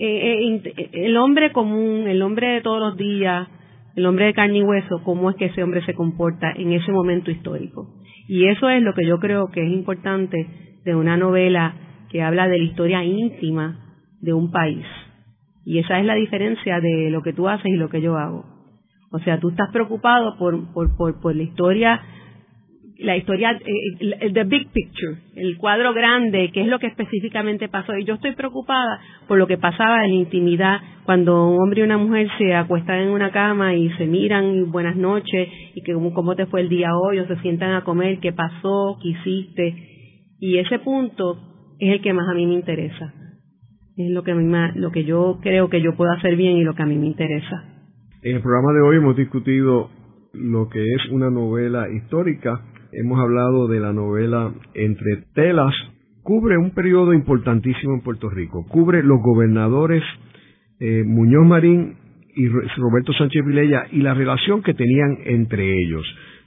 eh, 0.00 0.62
eh, 0.64 0.90
el 0.92 1.16
hombre 1.16 1.50
común, 1.50 2.06
el 2.06 2.22
hombre 2.22 2.50
de 2.50 2.60
todos 2.60 2.78
los 2.78 2.96
días, 2.96 3.48
el 3.96 4.06
hombre 4.06 4.26
de 4.26 4.34
carne 4.34 4.58
y 4.58 4.62
hueso, 4.62 5.02
cómo 5.02 5.28
es 5.28 5.36
que 5.36 5.46
ese 5.46 5.64
hombre 5.64 5.84
se 5.84 5.94
comporta 5.94 6.52
en 6.52 6.72
ese 6.72 6.92
momento 6.92 7.32
histórico. 7.32 7.96
Y 8.28 8.46
eso 8.46 8.68
es 8.70 8.80
lo 8.80 8.94
que 8.94 9.04
yo 9.04 9.18
creo 9.18 9.48
que 9.50 9.60
es 9.60 9.72
importante 9.72 10.46
de 10.84 10.94
una 10.94 11.16
novela 11.16 11.74
que 12.10 12.22
habla 12.22 12.46
de 12.46 12.58
la 12.58 12.64
historia 12.64 13.02
íntima 13.02 13.98
de 14.20 14.32
un 14.32 14.52
país. 14.52 14.86
Y 15.64 15.80
esa 15.80 15.98
es 15.98 16.06
la 16.06 16.14
diferencia 16.14 16.80
de 16.80 17.10
lo 17.10 17.22
que 17.22 17.32
tú 17.32 17.48
haces 17.48 17.66
y 17.66 17.76
lo 17.76 17.88
que 17.88 18.00
yo 18.00 18.16
hago. 18.16 18.44
O 19.10 19.18
sea, 19.20 19.40
tú 19.40 19.50
estás 19.50 19.70
preocupado 19.72 20.36
por, 20.38 20.72
por, 20.72 20.96
por, 20.96 21.20
por 21.20 21.34
la 21.34 21.42
historia 21.42 22.00
la 22.98 23.16
historia, 23.16 23.52
eh, 23.52 24.16
el, 24.20 24.32
the 24.32 24.44
big 24.44 24.68
picture, 24.72 25.18
el 25.36 25.56
cuadro 25.56 25.94
grande, 25.94 26.50
qué 26.52 26.62
es 26.62 26.66
lo 26.66 26.78
que 26.78 26.88
específicamente 26.88 27.68
pasó. 27.68 27.96
Y 27.96 28.04
yo 28.04 28.14
estoy 28.14 28.32
preocupada 28.34 29.00
por 29.28 29.38
lo 29.38 29.46
que 29.46 29.56
pasaba 29.56 30.04
en 30.04 30.10
la 30.10 30.16
intimidad, 30.16 30.80
cuando 31.04 31.48
un 31.48 31.62
hombre 31.62 31.80
y 31.80 31.84
una 31.84 31.96
mujer 31.96 32.28
se 32.38 32.54
acuestan 32.54 33.00
en 33.00 33.10
una 33.10 33.30
cama 33.30 33.74
y 33.74 33.88
se 33.90 34.06
miran 34.06 34.70
buenas 34.72 34.96
noches 34.96 35.48
y 35.74 35.82
que 35.82 35.94
cómo 35.94 36.34
te 36.34 36.46
fue 36.46 36.60
el 36.60 36.68
día 36.68 36.90
hoy 36.96 37.20
o 37.20 37.26
se 37.26 37.36
sientan 37.36 37.72
a 37.72 37.84
comer, 37.84 38.18
qué 38.18 38.32
pasó, 38.32 38.98
qué 39.00 39.10
hiciste. 39.10 39.74
Y 40.40 40.58
ese 40.58 40.80
punto 40.80 41.38
es 41.78 41.92
el 41.92 42.02
que 42.02 42.12
más 42.12 42.28
a 42.28 42.34
mí 42.34 42.46
me 42.46 42.54
interesa. 42.54 43.14
Es 43.96 44.10
lo 44.10 44.22
que, 44.22 44.32
a 44.32 44.34
mí 44.34 44.52
lo 44.74 44.90
que 44.90 45.04
yo 45.04 45.38
creo 45.40 45.68
que 45.68 45.80
yo 45.80 45.96
puedo 45.96 46.12
hacer 46.12 46.36
bien 46.36 46.56
y 46.56 46.64
lo 46.64 46.74
que 46.74 46.82
a 46.82 46.86
mí 46.86 46.96
me 46.96 47.06
interesa. 47.06 47.77
En 48.20 48.34
el 48.34 48.42
programa 48.42 48.72
de 48.72 48.80
hoy 48.80 48.96
hemos 48.96 49.16
discutido 49.16 49.90
lo 50.32 50.68
que 50.68 50.82
es 50.82 51.08
una 51.12 51.30
novela 51.30 51.88
histórica. 51.88 52.62
Hemos 52.90 53.20
hablado 53.20 53.68
de 53.68 53.78
la 53.78 53.92
novela 53.92 54.52
Entre 54.74 55.22
Telas, 55.34 55.72
cubre 56.24 56.58
un 56.58 56.72
periodo 56.72 57.12
importantísimo 57.12 57.94
en 57.94 58.00
Puerto 58.00 58.28
Rico, 58.28 58.66
cubre 58.66 59.04
los 59.04 59.20
gobernadores 59.22 60.02
eh, 60.80 61.04
Muñoz 61.06 61.46
Marín 61.46 61.94
y 62.34 62.48
Roberto 62.48 63.12
Sánchez 63.12 63.44
Vilella 63.46 63.84
y 63.92 64.00
la 64.00 64.14
relación 64.14 64.64
que 64.64 64.74
tenían 64.74 65.18
entre 65.24 65.80
ellos, 65.80 66.04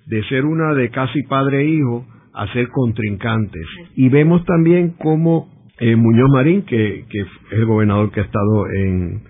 de 0.08 0.24
ser 0.26 0.44
una 0.44 0.74
de 0.74 0.90
casi 0.90 1.24
padre 1.24 1.62
e 1.62 1.70
hijo 1.70 2.06
a 2.34 2.52
ser 2.52 2.68
contrincantes. 2.68 3.66
Y 3.96 4.10
vemos 4.10 4.44
también 4.44 4.96
cómo 5.00 5.50
eh, 5.80 5.96
Muñoz 5.96 6.30
Marín, 6.34 6.64
que, 6.64 7.06
que, 7.10 7.22
es 7.22 7.28
el 7.52 7.66
gobernador 7.66 8.12
que 8.12 8.20
ha 8.20 8.24
estado 8.24 8.68
en, 8.68 9.22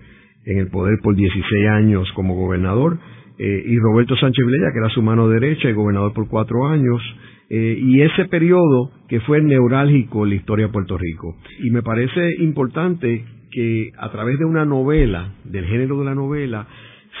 en 0.44 0.58
el 0.58 0.68
poder 0.68 0.98
por 1.02 1.14
16 1.14 1.68
años 1.68 2.10
como 2.14 2.34
gobernador, 2.34 2.98
eh, 3.38 3.62
y 3.66 3.78
Roberto 3.78 4.16
Sánchez 4.16 4.44
Vilella, 4.44 4.72
que 4.72 4.78
era 4.78 4.88
su 4.90 5.02
mano 5.02 5.28
derecha 5.28 5.68
y 5.68 5.72
gobernador 5.72 6.12
por 6.12 6.28
cuatro 6.28 6.66
años, 6.66 7.02
eh, 7.48 7.78
y 7.80 8.00
ese 8.02 8.26
periodo 8.26 8.90
que 9.08 9.20
fue 9.20 9.40
neurálgico 9.42 10.24
en 10.24 10.30
la 10.30 10.36
historia 10.36 10.66
de 10.66 10.72
Puerto 10.72 10.96
Rico. 10.96 11.36
Y 11.60 11.70
me 11.70 11.82
parece 11.82 12.36
importante 12.38 13.24
que 13.50 13.90
a 13.98 14.10
través 14.10 14.38
de 14.38 14.44
una 14.44 14.64
novela, 14.64 15.34
del 15.44 15.66
género 15.66 15.98
de 15.98 16.04
la 16.04 16.14
novela, 16.14 16.66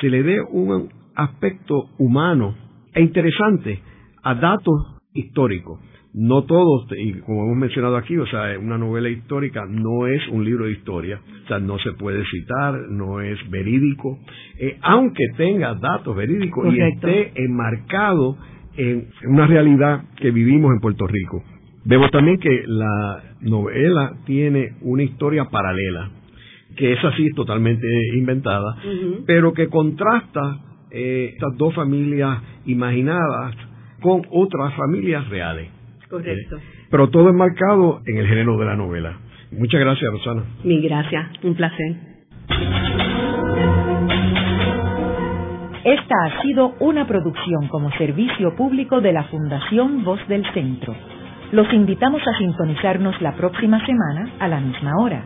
se 0.00 0.08
le 0.08 0.22
dé 0.22 0.40
un 0.40 0.88
aspecto 1.14 1.90
humano 1.98 2.54
e 2.94 3.02
interesante 3.02 3.80
a 4.22 4.34
datos 4.34 5.00
históricos 5.12 5.80
no 6.14 6.44
todos, 6.44 6.86
y 6.96 7.14
como 7.20 7.44
hemos 7.44 7.56
mencionado 7.56 7.96
aquí, 7.96 8.16
o 8.18 8.26
sea, 8.26 8.58
una 8.58 8.76
novela 8.76 9.08
histórica 9.08 9.64
no 9.66 10.06
es 10.06 10.20
un 10.28 10.44
libro 10.44 10.66
de 10.66 10.72
historia, 10.72 11.20
o 11.44 11.48
sea, 11.48 11.58
no 11.58 11.78
se 11.78 11.92
puede 11.92 12.22
citar, 12.26 12.74
no 12.90 13.22
es 13.22 13.38
verídico, 13.50 14.18
eh, 14.58 14.78
aunque 14.82 15.24
tenga 15.36 15.74
datos 15.74 16.14
verídicos 16.14 16.72
y 16.74 16.80
esté 16.80 17.32
enmarcado 17.42 18.36
en 18.76 19.08
una 19.26 19.46
realidad 19.46 20.04
que 20.16 20.30
vivimos 20.30 20.72
en 20.74 20.80
Puerto 20.80 21.06
Rico. 21.06 21.42
Vemos 21.84 22.10
también 22.10 22.38
que 22.38 22.62
la 22.66 23.22
novela 23.40 24.14
tiene 24.26 24.76
una 24.82 25.02
historia 25.02 25.46
paralela, 25.46 26.10
que 26.76 26.92
es 26.92 27.04
así 27.04 27.30
totalmente 27.34 27.86
inventada, 28.14 28.76
pero 29.26 29.52
que 29.52 29.68
contrasta 29.68 30.60
eh, 30.90 31.30
estas 31.32 31.56
dos 31.56 31.74
familias 31.74 32.38
imaginadas 32.66 33.56
con 34.00 34.22
otras 34.30 34.74
familias 34.74 35.28
reales. 35.28 35.81
Correcto. 36.12 36.58
pero 36.90 37.08
todo 37.08 37.30
es 37.30 37.34
marcado 37.34 38.02
en 38.06 38.18
el 38.18 38.26
género 38.26 38.58
de 38.58 38.66
la 38.66 38.76
novela. 38.76 39.16
Muchas 39.50 39.80
gracias, 39.80 40.12
Rosana. 40.12 40.44
Mi 40.62 40.82
gracias, 40.82 41.26
un 41.42 41.54
placer. 41.54 41.96
Esta 45.84 46.14
ha 46.26 46.42
sido 46.42 46.74
una 46.80 47.06
producción 47.06 47.66
como 47.68 47.90
servicio 47.92 48.54
público 48.54 49.00
de 49.00 49.14
la 49.14 49.24
Fundación 49.24 50.04
Voz 50.04 50.20
del 50.28 50.44
Centro. 50.52 50.94
Los 51.50 51.72
invitamos 51.72 52.20
a 52.26 52.36
sintonizarnos 52.36 53.18
la 53.22 53.34
próxima 53.34 53.84
semana 53.86 54.32
a 54.38 54.48
la 54.48 54.60
misma 54.60 54.92
hora. 55.00 55.24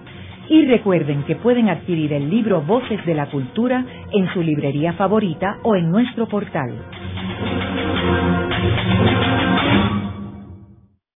Y 0.48 0.66
recuerden 0.66 1.24
que 1.24 1.34
pueden 1.34 1.68
adquirir 1.68 2.12
el 2.12 2.30
libro 2.30 2.62
Voces 2.62 3.04
de 3.04 3.14
la 3.14 3.26
Cultura 3.26 3.84
en 4.12 4.32
su 4.32 4.40
librería 4.40 4.92
favorita 4.92 5.58
o 5.64 5.74
en 5.74 5.90
nuestro 5.90 6.28
portal 6.28 6.72